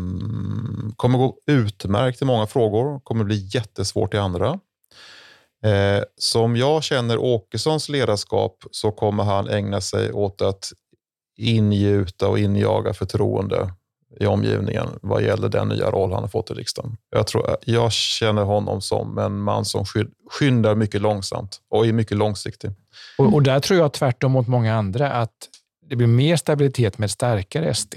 kommer 0.97 1.19
gå 1.19 1.37
utmärkt 1.47 2.23
i 2.23 2.25
många 2.25 2.47
frågor, 2.47 3.01
kommer 3.01 3.25
bli 3.25 3.49
jättesvårt 3.55 4.15
i 4.15 4.19
andra. 4.19 4.59
Eh, 5.65 6.03
som 6.17 6.57
jag 6.57 6.83
känner 6.83 7.19
Åkessons 7.19 7.89
ledarskap 7.89 8.65
så 8.71 8.91
kommer 8.93 9.25
han 9.25 9.49
ägna 9.49 9.81
sig 9.81 10.13
åt 10.13 10.43
att 10.43 10.73
ingjuta 11.37 12.29
och 12.29 12.39
injaga 12.39 12.95
förtroende 12.95 13.73
i 14.21 14.27
omgivningen 14.27 14.87
vad 15.03 15.23
gäller 15.23 15.49
den 15.49 15.69
nya 15.69 15.91
roll 15.91 16.13
han 16.13 16.23
har 16.23 16.29
fått 16.29 16.51
i 16.51 16.55
riksdagen. 16.55 16.97
Jag, 17.11 17.27
tror, 17.27 17.57
jag 17.65 17.93
känner 17.93 18.43
honom 18.43 18.81
som 18.81 19.19
en 19.19 19.39
man 19.39 19.65
som 19.65 19.85
skyndar 20.31 20.75
mycket 20.75 21.01
långsamt 21.01 21.61
och 21.71 21.87
är 21.87 21.93
mycket 21.93 22.17
långsiktig. 22.17 22.71
Och, 23.19 23.35
och 23.35 23.43
där 23.43 23.61
tror 23.61 23.81
jag 23.81 23.93
tvärtom 23.93 24.33
mot 24.33 24.49
många 24.49 24.75
andra 24.75 25.13
att 25.13 25.49
det 25.89 25.97
blir 25.97 26.07
mer 26.07 26.37
stabilitet 26.37 26.99
med 26.99 27.05
ett 27.05 27.11
starkare 27.11 27.75
SD. 27.75 27.95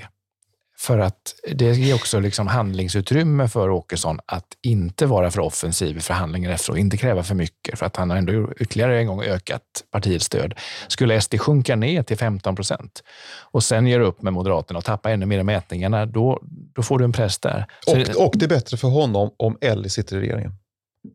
För 0.78 1.00
att 1.00 1.36
det 1.54 1.72
ger 1.72 1.96
också 1.96 2.20
liksom 2.20 2.48
handlingsutrymme 2.48 3.48
för 3.48 3.70
Åkesson 3.70 4.20
att 4.26 4.46
inte 4.62 5.06
vara 5.06 5.32
för 5.32 5.40
offensiv 5.40 5.98
i 5.98 6.00
förhandlingen 6.00 6.52
efter 6.52 6.72
och 6.72 6.80
inte 6.80 6.98
kräva 6.98 7.24
för 7.24 7.36
mycket. 7.36 7.80
För 7.80 7.86
att 7.86 7.96
han 7.96 8.10
har 8.10 8.18
ändå 8.18 8.54
ytterligare 8.60 9.00
en 9.00 9.08
gång 9.08 9.22
ökat 9.22 9.62
partiets 9.92 10.26
stöd. 10.26 10.54
Skulle 10.88 11.22
SD 11.22 11.40
sjunka 11.40 11.76
ner 11.76 12.04
till 12.04 12.18
15 12.18 12.56
procent 12.56 13.04
och 13.52 13.64
sen 13.64 13.88
göra 13.88 14.06
upp 14.06 14.22
med 14.22 14.34
Moderaterna 14.34 14.78
och 14.78 14.86
tappa 14.86 15.12
ännu 15.12 15.26
mer 15.26 15.40
i 15.40 15.44
mätningarna, 15.44 16.06
då, 16.06 16.40
då 16.76 16.82
får 16.82 17.00
du 17.00 17.06
en 17.06 17.12
press 17.12 17.40
där. 17.40 17.66
Och, 17.88 18.26
och 18.26 18.34
det 18.38 18.46
är 18.46 18.50
bättre 18.50 18.78
för 18.78 18.88
honom 18.88 19.32
om 19.38 19.58
Ellie 19.62 19.90
sitter 19.90 20.18
i 20.18 20.20
regeringen. 20.20 20.54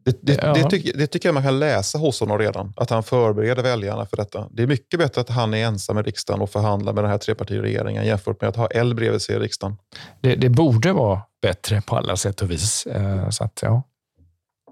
Det, 0.05 0.18
det, 0.22 0.38
ja. 0.42 0.53
det, 0.53 0.70
tycker, 0.70 0.98
det, 0.98 1.07
tycker 1.07 1.29
jag 1.29 1.35
man 1.35 1.42
kan 1.42 1.59
läsa 1.59 1.98
hos 1.98 2.20
honom 2.20 2.38
redan, 2.38 2.72
att 2.76 2.90
han 2.90 3.03
förbereder 3.03 3.62
väljarna 3.62 4.07
för 4.07 4.16
detta. 4.16 4.48
Det 4.50 4.62
är 4.62 4.66
mycket 4.66 4.98
bättre 4.98 5.20
att 5.20 5.29
han 5.29 5.55
är 5.55 5.66
ensam 5.66 5.98
i 5.98 6.03
riksdagen 6.03 6.42
och 6.42 6.50
förhandlar 6.50 6.92
med 6.92 7.05
den 7.05 7.11
här 7.11 7.18
trepartiregeringen 7.18 8.07
jämfört 8.07 8.40
med 8.40 8.48
att 8.48 8.57
ha 8.57 8.66
L 8.66 8.94
bredvid 8.94 9.22
sig 9.22 9.37
i 9.37 9.38
riksdagen. 9.38 9.76
Det, 10.20 10.35
det 10.35 10.48
borde 10.48 10.92
vara 10.92 11.20
bättre 11.42 11.81
på 11.81 11.96
alla 11.96 12.16
sätt 12.16 12.42
och 12.42 12.50
vis. 12.50 12.87
Eh, 12.87 13.29
så 13.31 13.44
att, 13.44 13.59
ja. 13.62 13.83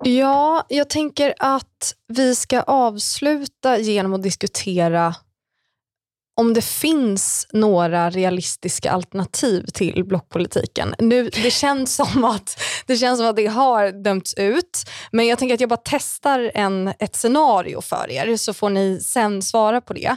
ja, 0.04 0.64
jag 0.68 0.88
tänker 0.88 1.34
att 1.38 1.94
vi 2.08 2.34
ska 2.34 2.60
avsluta 2.60 3.78
genom 3.78 4.14
att 4.14 4.22
diskutera 4.22 5.14
om 6.38 6.54
det 6.54 6.64
finns 6.64 7.46
några 7.52 8.10
realistiska 8.10 8.90
alternativ 8.90 9.64
till 9.74 10.04
blockpolitiken. 10.04 10.94
Nu, 10.98 11.30
det, 11.30 11.50
känns 11.50 11.94
som 11.94 12.24
att, 12.24 12.60
det 12.86 12.96
känns 12.96 13.18
som 13.18 13.28
att 13.28 13.36
det 13.36 13.46
har 13.46 14.04
dömts 14.04 14.34
ut, 14.34 14.84
men 15.12 15.26
jag 15.26 15.38
tänker 15.38 15.54
att 15.54 15.60
jag 15.60 15.70
bara 15.70 15.82
testar 15.84 16.50
en, 16.54 16.92
ett 16.98 17.16
scenario 17.16 17.80
för 17.80 18.10
er, 18.10 18.36
så 18.36 18.54
får 18.54 18.70
ni 18.70 19.00
sen 19.00 19.42
svara 19.42 19.80
på 19.80 19.92
det. 19.92 20.16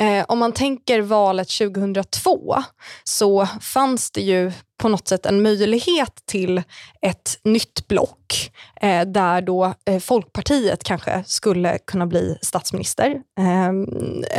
Eh, 0.00 0.24
om 0.28 0.38
man 0.38 0.52
tänker 0.52 1.00
valet 1.00 1.48
2002 1.48 2.62
så 3.04 3.48
fanns 3.60 4.10
det 4.10 4.20
ju 4.20 4.52
på 4.78 4.88
något 4.88 5.08
sätt 5.08 5.26
en 5.26 5.42
möjlighet 5.42 6.22
till 6.26 6.62
ett 7.02 7.38
nytt 7.44 7.88
block 7.88 8.52
eh, 8.80 9.06
där 9.06 9.40
då 9.40 9.74
eh, 9.84 9.98
Folkpartiet 9.98 10.84
kanske 10.84 11.24
skulle 11.26 11.78
kunna 11.78 12.06
bli 12.06 12.38
statsminister, 12.42 13.10
eh, 13.38 13.68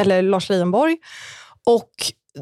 eller 0.02 0.21
Lars 0.21 0.50
Leijonborg. 0.50 0.97
Och 1.65 1.91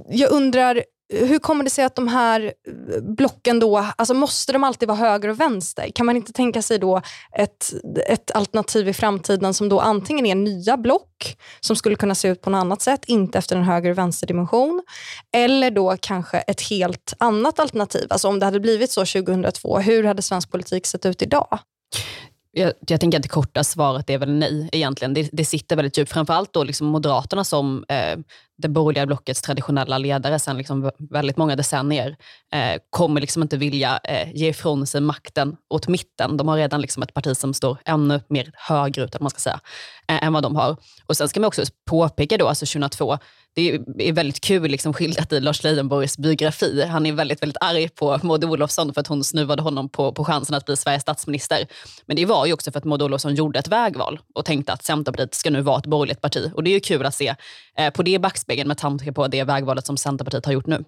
jag 0.09 0.31
undrar, 0.31 0.83
hur 1.09 1.39
kommer 1.39 1.63
det 1.63 1.69
sig 1.69 1.85
att 1.85 1.95
de 1.95 2.07
här 2.07 2.53
eh, 2.67 3.01
blocken 3.01 3.59
då, 3.59 3.77
alltså 3.95 4.13
måste 4.13 4.53
de 4.53 4.63
alltid 4.63 4.87
vara 4.87 4.97
höger 4.97 5.29
och 5.29 5.39
vänster? 5.39 5.91
Kan 5.95 6.05
man 6.05 6.15
inte 6.15 6.33
tänka 6.33 6.61
sig 6.61 6.79
då 6.79 7.01
ett, 7.37 7.73
ett 8.07 8.31
alternativ 8.31 8.87
i 8.87 8.93
framtiden 8.93 9.53
som 9.53 9.69
då 9.69 9.79
antingen 9.79 10.25
är 10.25 10.35
nya 10.35 10.77
block 10.77 11.37
som 11.59 11.75
skulle 11.75 11.95
kunna 11.95 12.15
se 12.15 12.27
ut 12.27 12.41
på 12.41 12.49
något 12.49 12.59
annat 12.59 12.81
sätt, 12.81 13.05
inte 13.05 13.37
efter 13.37 13.55
en 13.55 13.63
höger 13.63 13.91
och 13.91 13.97
vänsterdimension, 13.97 14.83
eller 15.35 15.71
då 15.71 15.97
kanske 16.01 16.37
ett 16.37 16.61
helt 16.61 17.13
annat 17.17 17.59
alternativ. 17.59 18.07
Alltså 18.09 18.27
om 18.27 18.39
det 18.39 18.45
hade 18.45 18.59
blivit 18.59 18.91
så 18.91 19.05
2002, 19.05 19.79
hur 19.79 20.03
hade 20.03 20.21
svensk 20.21 20.51
politik 20.51 20.85
sett 20.85 21.05
ut 21.05 21.21
idag? 21.21 21.59
Jag, 22.57 22.73
jag, 22.87 22.99
tänker 22.99 23.17
att 23.17 23.23
det 23.23 23.29
korta 23.29 23.63
svaret 23.63 24.09
är 24.09 24.17
väl 24.17 24.31
nej 24.31 24.69
egentligen. 24.71 25.13
Det, 25.13 25.29
det 25.31 25.45
sitter 25.45 25.75
väldigt 25.75 25.97
djupt. 25.97 26.11
Framförallt 26.11 26.53
då 26.53 26.63
liksom 26.63 26.87
Moderaterna 26.87 27.43
som 27.43 27.85
eh, 27.89 28.17
det 28.57 28.69
borgerliga 28.69 29.05
blockets 29.05 29.41
traditionella 29.41 29.97
ledare 29.97 30.39
sedan 30.39 30.57
liksom 30.57 30.91
väldigt 30.97 31.37
många 31.37 31.55
decennier 31.55 32.15
eh, 32.53 32.81
kommer 32.89 33.21
liksom 33.21 33.41
inte 33.41 33.57
vilja 33.57 33.99
eh, 34.03 34.31
ge 34.33 34.49
ifrån 34.49 34.87
sig 34.87 35.01
makten 35.01 35.55
åt 35.69 35.87
mitten. 35.87 36.37
De 36.37 36.47
har 36.47 36.57
redan 36.57 36.81
liksom 36.81 37.03
ett 37.03 37.13
parti 37.13 37.37
som 37.37 37.53
står 37.53 37.77
ännu 37.85 38.21
mer 38.27 38.51
högerut 38.53 39.19
man 39.19 39.29
ska 39.29 39.39
säga, 39.39 39.59
eh, 40.07 40.23
än 40.23 40.33
vad 40.33 40.43
de 40.43 40.55
har. 40.55 40.77
Och 41.05 41.17
Sen 41.17 41.29
ska 41.29 41.39
man 41.39 41.47
också 41.47 41.63
påpeka 41.89 42.37
då, 42.37 42.47
alltså 42.47 42.65
2002, 42.65 43.17
det 43.55 43.79
är 43.97 44.13
väldigt 44.13 44.41
kul 44.41 44.71
liksom 44.71 44.93
skildrat 44.93 45.33
i 45.33 45.39
Lars 45.39 45.63
Leijonborgs 45.63 46.17
biografi. 46.17 46.85
Han 46.85 47.05
är 47.05 47.13
väldigt, 47.13 47.41
väldigt 47.41 47.57
arg 47.61 47.89
på 47.89 48.19
Maud 48.23 48.43
Olofsson 48.43 48.93
för 48.93 49.01
att 49.01 49.07
hon 49.07 49.23
snuvade 49.23 49.61
honom 49.61 49.89
på, 49.89 50.11
på 50.11 50.25
chansen 50.25 50.55
att 50.55 50.65
bli 50.65 50.77
Sveriges 50.77 51.01
statsminister. 51.01 51.67
Men 52.05 52.15
det 52.15 52.25
var 52.25 52.45
ju 52.45 52.53
också 52.53 52.71
för 52.71 52.77
att 52.77 52.85
Maud 52.85 53.01
Olofsson 53.01 53.35
gjorde 53.35 53.59
ett 53.59 53.67
vägval 53.67 54.19
och 54.35 54.45
tänkte 54.45 54.73
att 54.73 54.83
Centerpartiet 54.83 55.35
ska 55.35 55.49
nu 55.49 55.61
vara 55.61 55.79
ett 55.79 55.85
borgerligt 55.85 56.21
parti. 56.21 56.51
Och 56.53 56.63
det 56.63 56.69
är 56.69 56.73
ju 56.73 56.79
kul 56.79 57.05
att 57.05 57.15
se 57.15 57.35
eh, 57.77 57.89
på 57.89 58.03
det 58.03 58.19
backspegeln 58.19 58.67
med 58.67 58.77
tanke 58.77 59.11
på 59.11 59.27
det 59.27 59.43
vägvalet 59.43 59.85
som 59.85 59.97
Centerpartiet 59.97 60.45
har 60.45 60.53
gjort 60.53 60.67
nu. 60.67 60.83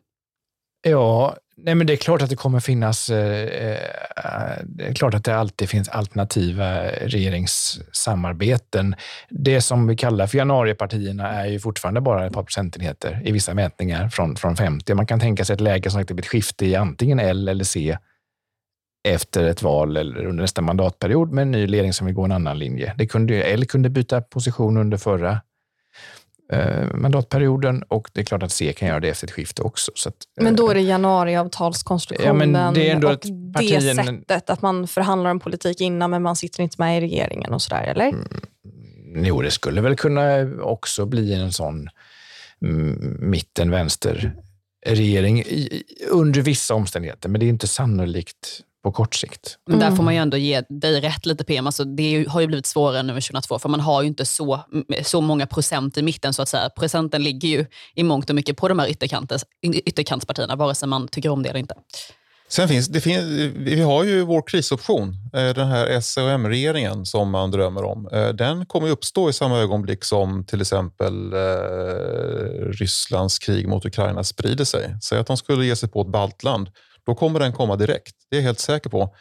Ja, 0.89 1.35
nej 1.57 1.75
men 1.75 1.87
det 1.87 1.93
är 1.93 1.97
klart 1.97 2.21
att 2.21 2.29
det 2.29 2.35
kommer 2.35 2.59
finnas... 2.59 3.09
Eh, 3.09 3.79
det 4.63 4.85
är 4.85 4.93
klart 4.93 5.13
att 5.13 5.23
det 5.23 5.37
alltid 5.37 5.69
finns 5.69 5.89
alternativa 5.89 6.87
regeringssamarbeten. 6.87 8.95
Det 9.29 9.61
som 9.61 9.87
vi 9.87 9.95
kallar 9.95 10.27
för 10.27 10.37
januaripartierna 10.37 11.29
är 11.29 11.45
ju 11.45 11.59
fortfarande 11.59 12.01
bara 12.01 12.25
ett 12.25 12.33
par 12.33 12.43
procentenheter 12.43 13.21
i 13.25 13.31
vissa 13.31 13.53
mätningar 13.53 14.09
från, 14.09 14.35
från 14.35 14.55
50. 14.55 14.93
Man 14.93 15.07
kan 15.07 15.19
tänka 15.19 15.45
sig 15.45 15.53
ett 15.53 15.61
läge 15.61 15.89
som 15.89 16.01
ett 16.01 16.25
skifte 16.25 16.65
i 16.65 16.75
antingen 16.75 17.19
L 17.19 17.47
eller 17.47 17.63
C 17.63 17.97
efter 19.07 19.43
ett 19.43 19.61
val 19.61 19.97
eller 19.97 20.25
under 20.25 20.41
nästa 20.41 20.61
mandatperiod 20.61 21.31
med 21.31 21.41
en 21.41 21.51
ny 21.51 21.67
ledning 21.67 21.93
som 21.93 22.07
vill 22.07 22.15
gå 22.15 22.23
en 22.23 22.31
annan 22.31 22.59
linje. 22.59 22.93
Det 22.97 23.07
kunde, 23.07 23.43
L 23.43 23.65
kunde 23.65 23.89
byta 23.89 24.21
position 24.21 24.77
under 24.77 24.97
förra 24.97 25.41
eh, 26.49 26.95
mandatperioden 26.95 27.83
och 27.83 28.09
det 28.13 28.21
är 28.21 28.25
klart 28.25 28.43
att 28.43 28.51
C 28.51 28.73
kan 28.73 28.87
göra 28.87 28.99
det 28.99 29.09
efter 29.09 29.27
ett 29.27 29.31
skifte 29.31 29.61
också. 29.61 29.91
Så 29.95 30.09
att, 30.09 30.15
men 30.41 30.55
då 30.55 30.69
är 30.69 30.75
det 30.75 30.81
januariavtalskonstruktionen 30.81 32.53
ja, 32.53 32.71
det 32.75 32.89
är 32.89 33.05
och 33.05 33.21
partien... 33.53 33.81
det 33.81 33.95
sättet 33.95 34.49
att 34.49 34.61
man 34.61 34.87
förhandlar 34.87 35.31
om 35.31 35.39
politik 35.39 35.81
innan 35.81 36.11
men 36.11 36.21
man 36.21 36.35
sitter 36.35 36.63
inte 36.63 36.75
med 36.79 36.97
i 36.97 37.01
regeringen 37.01 37.53
och 37.53 37.61
sådär, 37.61 37.83
eller? 37.83 38.09
Mm, 38.09 39.25
jo, 39.25 39.41
det 39.41 39.51
skulle 39.51 39.81
väl 39.81 39.95
kunna 39.95 40.23
också 40.61 41.05
bli 41.05 41.33
en 41.33 41.51
sån 41.51 41.89
mm, 42.61 43.17
mitten-vänster 43.19 44.33
regering 44.85 45.43
under 46.09 46.41
vissa 46.41 46.73
omständigheter, 46.73 47.29
men 47.29 47.39
det 47.39 47.45
är 47.45 47.49
inte 47.49 47.67
sannolikt 47.67 48.61
på 48.87 48.91
kort 48.91 49.15
sikt. 49.15 49.57
Men 49.67 49.79
där 49.79 49.85
Mm. 49.85 49.97
får 49.97 50.03
man 50.03 50.13
ju 50.13 50.19
ändå 50.19 50.37
ge 50.37 50.61
dig 50.69 51.01
rätt 51.01 51.25
lite 51.25 51.43
PM. 51.43 51.65
Alltså, 51.67 51.83
det 51.83 52.25
har 52.29 52.41
ju 52.41 52.47
blivit 52.47 52.65
svårare 52.65 53.03
nu 53.03 53.13
med 53.13 53.23
2002 53.23 53.59
för 53.59 53.69
man 53.69 53.79
har 53.79 54.01
ju 54.01 54.07
inte 54.07 54.25
så, 54.25 54.59
så 55.03 55.21
många 55.21 55.47
procent 55.47 55.97
i 55.97 56.01
mitten 56.01 56.33
så 56.33 56.41
att 56.41 56.49
säga. 56.49 56.69
Procenten 56.69 57.23
ligger 57.23 57.47
ju 57.49 57.65
i 57.95 58.03
mångt 58.03 58.29
och 58.29 58.35
mycket 58.35 58.57
på 58.57 58.67
de 58.67 58.79
här 58.79 58.87
ytterkantspartierna 59.61 60.55
vare 60.55 60.75
sig 60.75 60.87
man 60.89 61.07
tycker 61.07 61.29
om 61.29 61.43
det 61.43 61.49
eller 61.49 61.59
inte. 61.59 61.75
Sen 62.49 62.67
finns, 62.67 62.87
det 62.87 63.01
finns, 63.01 63.23
vi 63.55 63.81
har 63.81 64.03
ju 64.03 64.21
vår 64.21 64.41
krisoption, 64.47 65.15
eh, 65.33 65.53
den 65.53 65.67
här 65.67 65.87
S 65.87 66.17
och 66.17 66.29
M-regeringen 66.29 67.05
som 67.05 67.29
man 67.29 67.51
drömmer 67.51 67.83
om. 67.83 68.07
Eh, 68.13 68.27
Den 68.29 68.65
kommer 68.65 68.89
uppstå 68.89 69.29
i 69.29 69.33
samma 69.33 69.57
ögonblick 69.59 70.03
som 70.03 70.45
till 70.45 70.61
exempel 70.61 71.33
eh, 71.33 71.39
Rysslands 72.79 73.39
krig 73.39 73.67
mot 73.67 73.85
Ukraina 73.85 74.23
sprider 74.23 74.65
sig. 74.65 74.95
Säg 75.03 75.19
att 75.19 75.27
de 75.27 75.37
skulle 75.37 75.65
ge 75.65 75.75
sig 75.75 75.89
på 75.89 76.01
ett 76.01 76.07
baltland. 76.11 76.69
Då 77.07 77.15
kommer 77.15 77.39
den 77.39 77.53
komma 77.53 77.75
direkt, 77.75 78.15
det 78.29 78.35
är 78.35 78.39
jag 78.39 78.45
helt 78.45 78.59
säker 78.59 78.89
på. 78.89 79.15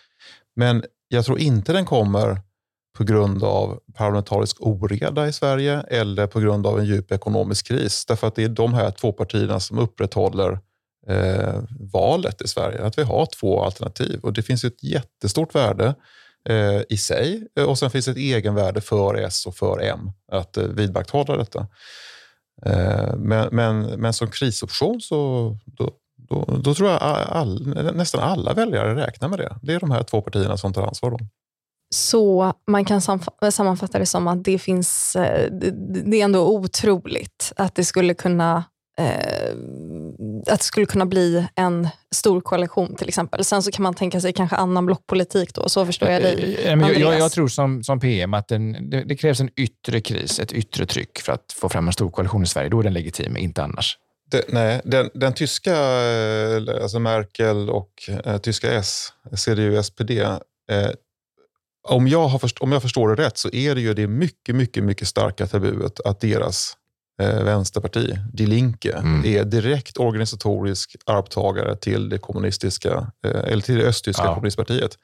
Men 0.56 0.84
jag 1.08 1.24
tror 1.24 1.38
inte 1.38 1.72
den 1.72 1.84
kommer 1.84 2.40
på 2.96 3.04
grund 3.04 3.44
av 3.44 3.80
parlamentarisk 3.94 4.56
oreda 4.60 5.28
i 5.28 5.32
Sverige 5.32 5.80
eller 5.80 6.26
på 6.26 6.40
grund 6.40 6.66
av 6.66 6.78
en 6.78 6.84
djup 6.84 7.12
ekonomisk 7.12 7.66
kris. 7.66 8.06
Därför 8.06 8.26
att 8.26 8.34
det 8.34 8.44
är 8.44 8.48
de 8.48 8.74
här 8.74 8.90
två 8.90 9.12
partierna 9.12 9.60
som 9.60 9.78
upprätthåller 9.78 10.58
eh, 11.08 11.54
valet 11.92 12.42
i 12.42 12.48
Sverige. 12.48 12.84
Att 12.84 12.98
vi 12.98 13.02
har 13.02 13.26
två 13.26 13.62
alternativ. 13.62 14.20
Och 14.22 14.32
Det 14.32 14.42
finns 14.42 14.64
ett 14.64 14.82
jättestort 14.82 15.54
värde 15.54 15.94
eh, 16.48 16.82
i 16.88 16.96
sig 16.96 17.46
och 17.66 17.78
sen 17.78 17.90
finns 17.90 18.04
det 18.04 18.10
ett 18.10 18.16
egenvärde 18.16 18.80
för 18.80 19.14
S 19.14 19.46
och 19.46 19.56
för 19.56 19.80
M 19.82 20.10
att 20.32 20.56
eh, 20.56 20.64
vidmakthålla 20.64 21.36
detta. 21.36 21.66
Eh, 22.66 23.16
men, 23.16 23.48
men, 23.52 23.82
men 23.82 24.12
som 24.12 24.30
krisoption 24.30 25.00
så 25.00 25.50
då, 25.64 25.92
då, 26.28 26.58
då 26.62 26.74
tror 26.74 26.90
jag 26.90 27.02
all, 27.02 27.66
nästan 27.94 28.20
alla 28.20 28.54
väljare 28.54 29.06
räknar 29.06 29.28
med 29.28 29.38
det. 29.38 29.56
Det 29.62 29.72
är 29.72 29.80
de 29.80 29.90
här 29.90 30.02
två 30.02 30.22
partierna 30.22 30.56
som 30.56 30.72
tar 30.72 30.86
ansvar. 30.86 31.10
Då. 31.10 31.18
Så 31.94 32.52
man 32.66 32.84
kan 32.84 33.00
sammanfatta 33.50 33.98
det 33.98 34.06
som 34.06 34.28
att 34.28 34.44
det 34.44 34.58
finns, 34.58 35.16
eh, 35.16 35.50
det, 36.04 36.20
är 36.20 36.24
ändå 36.24 36.48
otroligt 36.48 37.52
att 37.56 37.74
det 37.74 37.84
skulle 37.84 38.14
kunna 38.14 38.64
eh, 38.98 39.54
att 40.46 40.60
det 40.60 40.64
skulle 40.64 40.86
kunna 40.86 41.06
bli 41.06 41.46
en 41.54 41.88
stor 42.14 42.40
koalition 42.40 42.96
till 42.96 43.08
exempel. 43.08 43.44
Sen 43.44 43.62
så 43.62 43.70
kan 43.70 43.82
man 43.82 43.94
tänka 43.94 44.20
sig 44.20 44.32
kanske 44.32 44.56
annan 44.56 44.86
blockpolitik 44.86 45.54
då, 45.54 45.68
så 45.68 45.86
förstår 45.86 46.08
jag 46.08 46.22
dig. 46.22 46.56
Eh, 46.64 46.70
jag, 46.70 46.98
jag, 46.98 47.18
jag 47.18 47.32
tror 47.32 47.48
som, 47.48 47.84
som 47.84 48.00
PM 48.00 48.34
att 48.34 48.48
den, 48.48 48.90
det, 48.90 49.04
det 49.04 49.16
krävs 49.16 49.40
en 49.40 49.50
yttre 49.56 50.00
kris, 50.00 50.40
ett 50.40 50.52
yttre 50.52 50.86
tryck 50.86 51.18
för 51.18 51.32
att 51.32 51.52
få 51.60 51.68
fram 51.68 51.86
en 51.86 51.92
stor 51.92 52.10
koalition 52.10 52.42
i 52.42 52.46
Sverige. 52.46 52.68
Då 52.68 52.80
är 52.80 52.84
den 52.84 52.94
legitim, 52.94 53.36
inte 53.36 53.62
annars. 53.62 53.98
Det, 54.30 54.44
nej, 54.48 54.80
den, 54.84 55.10
den 55.14 55.32
tyska, 55.32 55.74
eh, 55.76 56.82
alltså 56.82 56.98
Merkel 56.98 57.70
och 57.70 57.90
eh, 58.24 58.38
tyska 58.38 58.72
S, 58.72 59.12
CDU, 59.36 59.82
SPD, 59.82 60.10
eh, 60.10 60.90
om, 61.88 62.08
jag 62.08 62.28
har 62.28 62.38
först, 62.38 62.58
om 62.58 62.72
jag 62.72 62.82
förstår 62.82 63.08
det 63.16 63.22
rätt 63.26 63.38
så 63.38 63.48
är 63.52 63.74
det 63.74 63.80
ju 63.80 63.94
det 63.94 64.06
mycket, 64.06 64.54
mycket, 64.54 64.84
mycket 64.84 65.08
starka 65.08 65.46
tabuet 65.46 66.00
att 66.00 66.20
deras 66.20 66.76
eh, 67.22 67.42
vänsterparti, 67.42 68.18
Die 68.32 68.46
Linke, 68.46 68.92
Mm. 68.92 69.24
är 69.24 69.44
direkt 69.44 69.98
organisatorisk 69.98 70.96
arvtagare 71.06 71.76
till 71.76 72.08
det 72.08 72.18
kommunistiska, 72.18 73.10
eh, 73.26 73.40
eller 73.52 73.62
till 73.62 73.78
det 73.78 73.84
östtyska 73.84 74.22
Ja. 74.24 74.34
kommunistpartiet. 74.34 74.98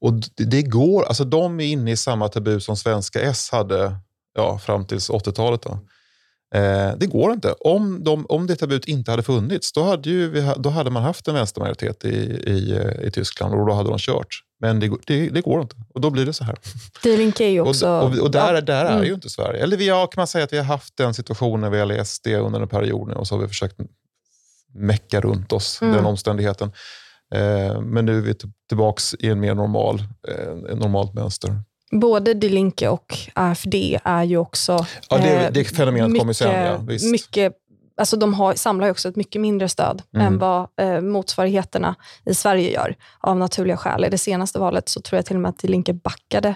Och 0.00 0.12
det, 0.14 0.44
det 0.44 0.62
går, 0.62 1.04
alltså 1.04 1.24
de 1.24 1.60
är 1.60 1.64
inne 1.66 1.90
i 1.90 1.96
samma 1.96 2.28
tabu 2.28 2.60
som 2.60 2.76
svenska 2.76 3.20
S 3.20 3.48
hade 3.52 3.96
ja, 4.34 4.58
fram 4.58 4.86
till 4.86 4.98
80-talet. 4.98 5.62
Då. 5.62 5.78
Eh, 6.54 6.90
det 6.96 7.06
går 7.06 7.32
inte. 7.32 7.52
Om, 7.52 8.04
de, 8.04 8.26
om 8.28 8.46
det 8.46 8.56
tabut 8.56 8.84
inte 8.84 9.10
hade 9.10 9.22
funnits, 9.22 9.72
då 9.72 9.82
hade, 9.82 10.10
ju 10.10 10.52
då 10.56 10.70
hade 10.70 10.90
man 10.90 11.02
haft 11.02 11.28
en 11.28 11.34
vänstermajoritet 11.34 12.04
i, 12.04 12.08
i, 12.46 12.72
eh, 12.76 13.06
i 13.06 13.10
Tyskland 13.10 13.54
och 13.54 13.66
då 13.66 13.72
hade 13.72 13.88
de 13.90 13.98
kört. 13.98 14.28
Men 14.60 14.80
det, 14.80 14.88
går- 14.88 15.00
det, 15.06 15.28
det 15.28 15.40
går 15.40 15.62
inte 15.62 15.76
och 15.94 16.00
då 16.00 16.10
blir 16.10 16.26
det 16.26 16.32
så 16.32 16.44
här. 16.44 16.56
Är 17.40 17.48
ju 17.48 17.60
också... 17.60 17.88
Och, 17.88 18.04
och, 18.12 18.18
och 18.18 18.30
där, 18.30 18.60
där 18.62 18.84
är 18.84 18.92
mm. 18.92 19.04
ju 19.04 19.14
inte 19.14 19.28
Sverige. 19.28 19.62
Eller 19.62 19.76
vi 19.76 19.88
har, 19.88 20.06
kan 20.06 20.20
man 20.20 20.26
säga 20.26 20.44
att 20.44 20.52
vi 20.52 20.56
har 20.56 20.64
haft 20.64 20.96
den 20.96 21.14
situationen 21.14 21.70
vad 21.70 21.78
gäller 21.78 22.04
SD 22.04 22.26
under 22.26 22.60
en 22.60 22.68
period 22.68 23.08
nu 23.08 23.14
och 23.14 23.26
så 23.26 23.34
har 23.34 23.42
vi 23.42 23.48
försökt 23.48 23.76
mecka 24.74 25.20
runt 25.20 25.52
oss, 25.52 25.82
Mm. 25.82 25.94
den 25.94 26.06
omständigheten. 26.06 26.72
Eh, 27.34 27.80
men 27.80 28.06
nu 28.06 28.18
är 28.18 28.22
vi 28.22 28.34
t- 28.34 28.48
tillbaks 28.68 29.14
i 29.18 29.28
en 29.28 29.40
mer 29.40 29.54
normal, 29.54 30.02
eh, 30.28 30.76
normalt 30.76 31.14
mönster. 31.14 31.62
Både 31.90 32.34
Die 32.34 32.48
Linke 32.48 32.88
och 32.88 33.16
AFD 33.34 33.74
är 34.04 34.22
ju 34.24 34.36
också... 34.36 34.86
Ja, 35.08 35.18
det, 35.18 35.44
eh, 35.46 35.52
det 35.52 35.64
fenomenet 35.64 36.18
kommer 36.18 36.32
sen. 36.32 36.64
Ja, 36.64 36.72
mycket- 36.78 36.94
visst. 36.94 37.10
mycket, 37.12 37.52
alltså 37.96 38.16
de 38.16 38.34
har, 38.34 38.54
samlar 38.54 38.86
ju 38.86 38.90
också 38.90 39.08
ett 39.08 39.16
mycket 39.16 39.40
mindre 39.40 39.68
stöd 39.68 40.02
Mm. 40.14 40.26
än 40.26 40.38
vad 40.38 40.68
eh, 40.80 41.00
motsvarigheterna 41.00 41.94
i 42.24 42.34
Sverige 42.34 42.70
gör, 42.72 42.96
av 43.20 43.36
naturliga 43.36 43.76
skäl. 43.76 44.04
I 44.04 44.08
det 44.08 44.18
senaste 44.18 44.58
valet 44.58 44.88
så 44.88 45.00
tror 45.00 45.16
jag 45.18 45.26
till 45.26 45.36
och 45.36 45.42
med 45.42 45.48
att 45.48 45.58
Die 45.58 45.68
Linke 45.68 45.92
backade 45.92 46.54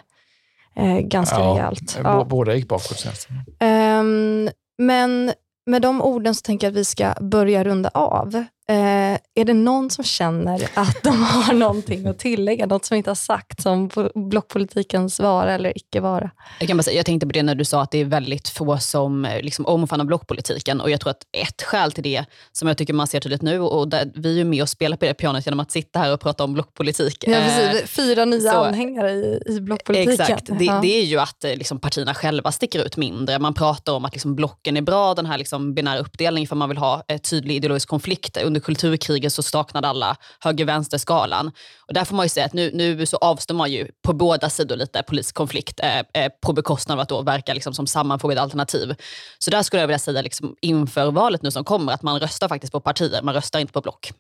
eh, 0.77 0.99
ganska 0.99 1.39
rejält. 1.39 1.95
b- 1.97 2.01
Ja. 2.05 2.27
Båda 2.31 2.55
gick 2.55 2.69
bakåt 2.69 2.99
senast. 2.99 3.29
Ehm, 3.61 4.51
men 4.79 5.33
med 5.67 5.83
de 5.83 6.03
orden 6.03 6.35
så 6.35 6.41
tänker 6.41 6.67
jag 6.67 6.73
att 6.73 6.77
vi 6.79 6.85
ska 6.85 7.15
börja 7.21 7.65
runda 7.65 7.89
av. 7.95 8.45
Eh, 8.69 9.19
är 9.35 9.45
det 9.45 9.55
någon 9.55 9.91
som 9.91 10.05
känner 10.05 10.69
att 10.75 11.03
de 11.03 11.23
har 11.23 11.55
någonting 11.65 12.07
att 12.07 12.19
tillägga, 12.19 12.67
något 12.67 12.85
som 12.85 12.97
inte 12.97 13.11
har 13.11 13.15
sagts 13.15 13.67
om 13.67 13.89
po- 13.91 14.29
blockpolitikens 14.29 15.21
vara 15.21 15.55
eller 15.55 15.77
icke 15.79 16.01
vara? 16.01 16.31
Jag, 16.61 16.69
kan 16.69 16.77
bara 16.77 16.83
säga, 16.83 16.97
jag 16.97 17.07
tänkte 17.07 17.27
på 17.27 17.33
det 17.33 17.43
när 17.43 17.55
du 17.55 17.65
sa 17.65 17.83
att 17.83 17.91
det 17.91 17.99
är 17.99 18.05
väldigt 18.05 18.49
få 18.49 18.79
som 18.79 19.25
eh, 19.25 19.43
liksom, 19.43 19.67
omfamnar 19.67 20.05
blockpolitiken. 20.05 20.81
Och 20.81 20.91
jag 20.91 21.01
tror 21.01 21.11
att 21.11 21.23
ett 21.33 21.63
skäl 21.63 21.93
till 21.93 22.03
det, 22.03 22.25
som 22.53 22.69
jag 22.69 22.79
tycker 22.79 22.93
man 22.95 23.07
ser 23.07 23.21
tydligt 23.21 23.43
nu, 23.43 23.61
och 23.61 23.89
där 23.89 24.13
vi 24.15 24.41
är 24.41 24.45
med 24.45 24.63
och 24.63 24.69
spelar 24.69 24.97
på 24.97 25.05
det 25.05 25.15
pianot 25.15 25.47
genom 25.47 25.61
att 25.61 25.71
sitta 25.71 25.99
här 25.99 26.13
och 26.13 26.21
prata 26.21 26.45
om 26.45 26.53
blockpolitik. 26.53 27.25
Ja, 27.27 27.33
Eh, 27.37 27.71
precis. 27.71 27.91
Fyra 27.91 28.25
nya 28.25 28.53
så- 28.53 28.65
anhängare 28.65 29.11
i, 29.13 29.43
i 29.47 29.61
blockpolitiken. 29.61 30.13
Exakt. 30.15 30.47
Det, 30.59 30.65
Ja. 30.65 30.79
det 30.83 31.01
är 31.01 31.05
ju 31.05 31.19
att 31.21 31.45
eh, 31.45 31.57
liksom, 31.57 31.79
partierna 31.81 32.15
själva 32.15 32.53
sticker 32.53 32.85
ut 32.87 32.97
mindre. 32.97 33.39
Man 33.39 33.55
pratar 33.55 33.93
om 33.93 34.05
att 34.05 34.13
liksom, 34.13 34.35
blocken 34.35 34.77
är 34.77 34.83
bra, 34.83 35.15
den 35.15 35.27
här 35.27 35.39
liksom, 35.39 35.75
binära 35.75 35.99
uppdelningen, 35.99 36.49
för 36.49 36.57
man 36.57 36.69
vill 36.69 36.79
ha 36.79 37.03
eh, 37.09 37.19
tydlig 37.19 37.57
ideologisk 37.57 37.89
konflikt. 37.89 38.37
Under 38.55 38.65
kulturkriget 38.65 39.33
så 39.33 39.43
saknade 39.43 39.89
alla 39.89 40.17
höger-vänster-skalan. 40.41 41.53
Och 41.87 41.95
där 41.95 42.05
får 42.05 42.17
man 42.17 42.25
ju 42.25 42.29
säga 42.29 42.47
att 42.47 42.53
nu, 42.53 42.71
nu 42.75 43.07
så 43.07 43.17
avstår 43.17 43.55
man 43.55 43.71
ju 43.71 43.89
på 44.03 44.13
båda 44.13 44.51
sidor 44.51 44.77
lite 44.77 45.03
politisk 45.03 45.35
konflikt 45.35 45.81
eh, 45.81 46.23
eh, 46.23 46.33
på 46.43 46.53
bekostnad 46.53 46.99
av 46.99 47.03
att 47.03 47.09
då 47.09 47.23
verka 47.23 47.55
liksom, 47.55 47.75
som 47.75 47.87
sammanfogade 47.87 48.41
alternativ. 48.41 48.95
Så 49.39 49.51
där 49.51 49.63
skulle 49.63 49.83
jag 49.83 49.87
vilja 49.87 49.99
säga 49.99 50.23
liksom, 50.23 50.57
inför 50.61 51.11
valet 51.11 51.43
nu 51.43 51.51
som 51.51 51.65
kommer, 51.65 51.93
att 51.93 52.03
man 52.03 52.21
röstar 52.21 52.49
faktiskt 52.49 52.73
på 52.73 52.81
partier, 52.81 53.23
man 53.23 53.35
röstar 53.35 53.61
inte 53.61 53.73
på 53.73 53.81
block. 53.81 54.13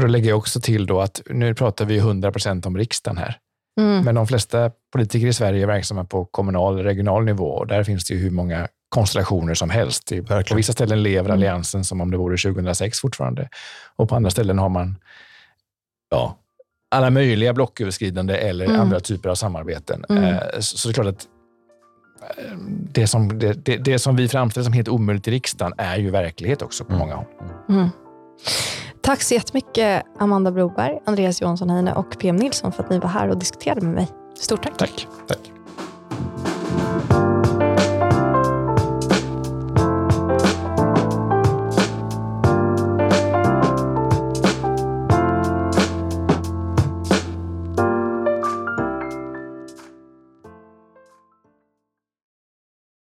Då 0.00 0.06
lägger 0.06 0.28
jag 0.28 0.38
också 0.38 0.60
till 0.60 0.86
då 0.86 1.00
att 1.00 1.20
nu 1.26 1.54
pratar 1.54 1.84
vi 1.84 1.98
100 1.98 2.32
procent 2.32 2.66
om 2.66 2.76
riksdagen 2.76 3.18
här. 3.18 3.38
Mm. 3.80 4.04
Men 4.04 4.14
de 4.14 4.26
flesta 4.26 4.70
politiker 4.92 5.26
i 5.26 5.32
Sverige 5.32 5.62
är 5.62 5.66
verksamma 5.66 6.04
på 6.04 6.24
kommunal 6.24 6.78
och 6.78 6.84
regional 6.84 7.24
nivå 7.24 7.48
och 7.48 7.66
där 7.66 7.84
finns 7.84 8.04
det 8.04 8.14
ju 8.14 8.20
hur 8.20 8.30
många 8.30 8.68
konstellationer 8.94 9.54
som 9.54 9.70
helst. 9.70 10.12
I- 10.12 10.22
På 10.22 10.34
Verkligen. 10.34 10.56
vissa 10.56 10.72
ställen 10.72 11.02
lever 11.02 11.24
Mm. 11.30 11.34
alliansen 11.36 11.84
som 11.84 12.00
om 12.00 12.10
det 12.10 12.16
vore 12.16 12.36
2006 12.36 13.00
fortfarande 13.00 13.48
och 13.96 14.08
på 14.08 14.16
andra 14.16 14.30
ställen 14.30 14.58
har 14.58 14.68
man 14.68 14.96
ja, 16.10 16.38
alla 16.94 17.10
möjliga 17.10 17.52
blocköverskridande 17.52 18.34
eller 18.36 18.64
Mm. 18.64 18.80
andra 18.80 19.00
typer 19.00 19.28
av 19.28 19.34
samarbeten. 19.34 20.04
Mm. 20.08 20.24
Eh, 20.24 20.38
Så, 20.60 20.78
så 20.78 20.88
det 20.88 20.92
är 20.92 20.94
klart 20.94 21.06
att 21.06 21.26
eh, 22.38 22.56
det 22.92 23.06
som, 23.06 23.38
det, 23.38 23.52
det, 23.64 23.76
det 23.76 23.98
som 23.98 24.16
vi 24.16 24.28
framställer 24.28 24.64
som 24.64 24.72
helt 24.72 24.88
omöjligt 24.88 25.28
i 25.28 25.30
riksdagen 25.30 25.72
är 25.78 25.96
ju 25.96 26.10
verklighet 26.10 26.62
också 26.62 26.84
på 26.84 26.92
Mm. 26.92 26.98
många 27.00 27.14
håll. 27.14 27.26
Mm. 27.68 27.88
Tack 29.00 29.22
så 29.22 29.34
jättemycket 29.34 30.02
Amanda 30.18 30.50
Broberg, 30.52 30.98
Andreas 31.06 31.42
Johansson 31.42 31.70
Heine 31.70 31.92
och 31.94 32.18
PM 32.18 32.36
Nilsson 32.36 32.72
för 32.72 32.82
att 32.82 32.90
ni 32.90 32.98
var 32.98 33.08
här 33.08 33.28
och 33.28 33.38
diskuterade 33.38 33.80
med 33.80 33.94
mig. 33.94 34.08
Stort 34.38 34.62
tack. 34.62 34.78
Tack. 34.78 35.06
Tack. 35.28 35.38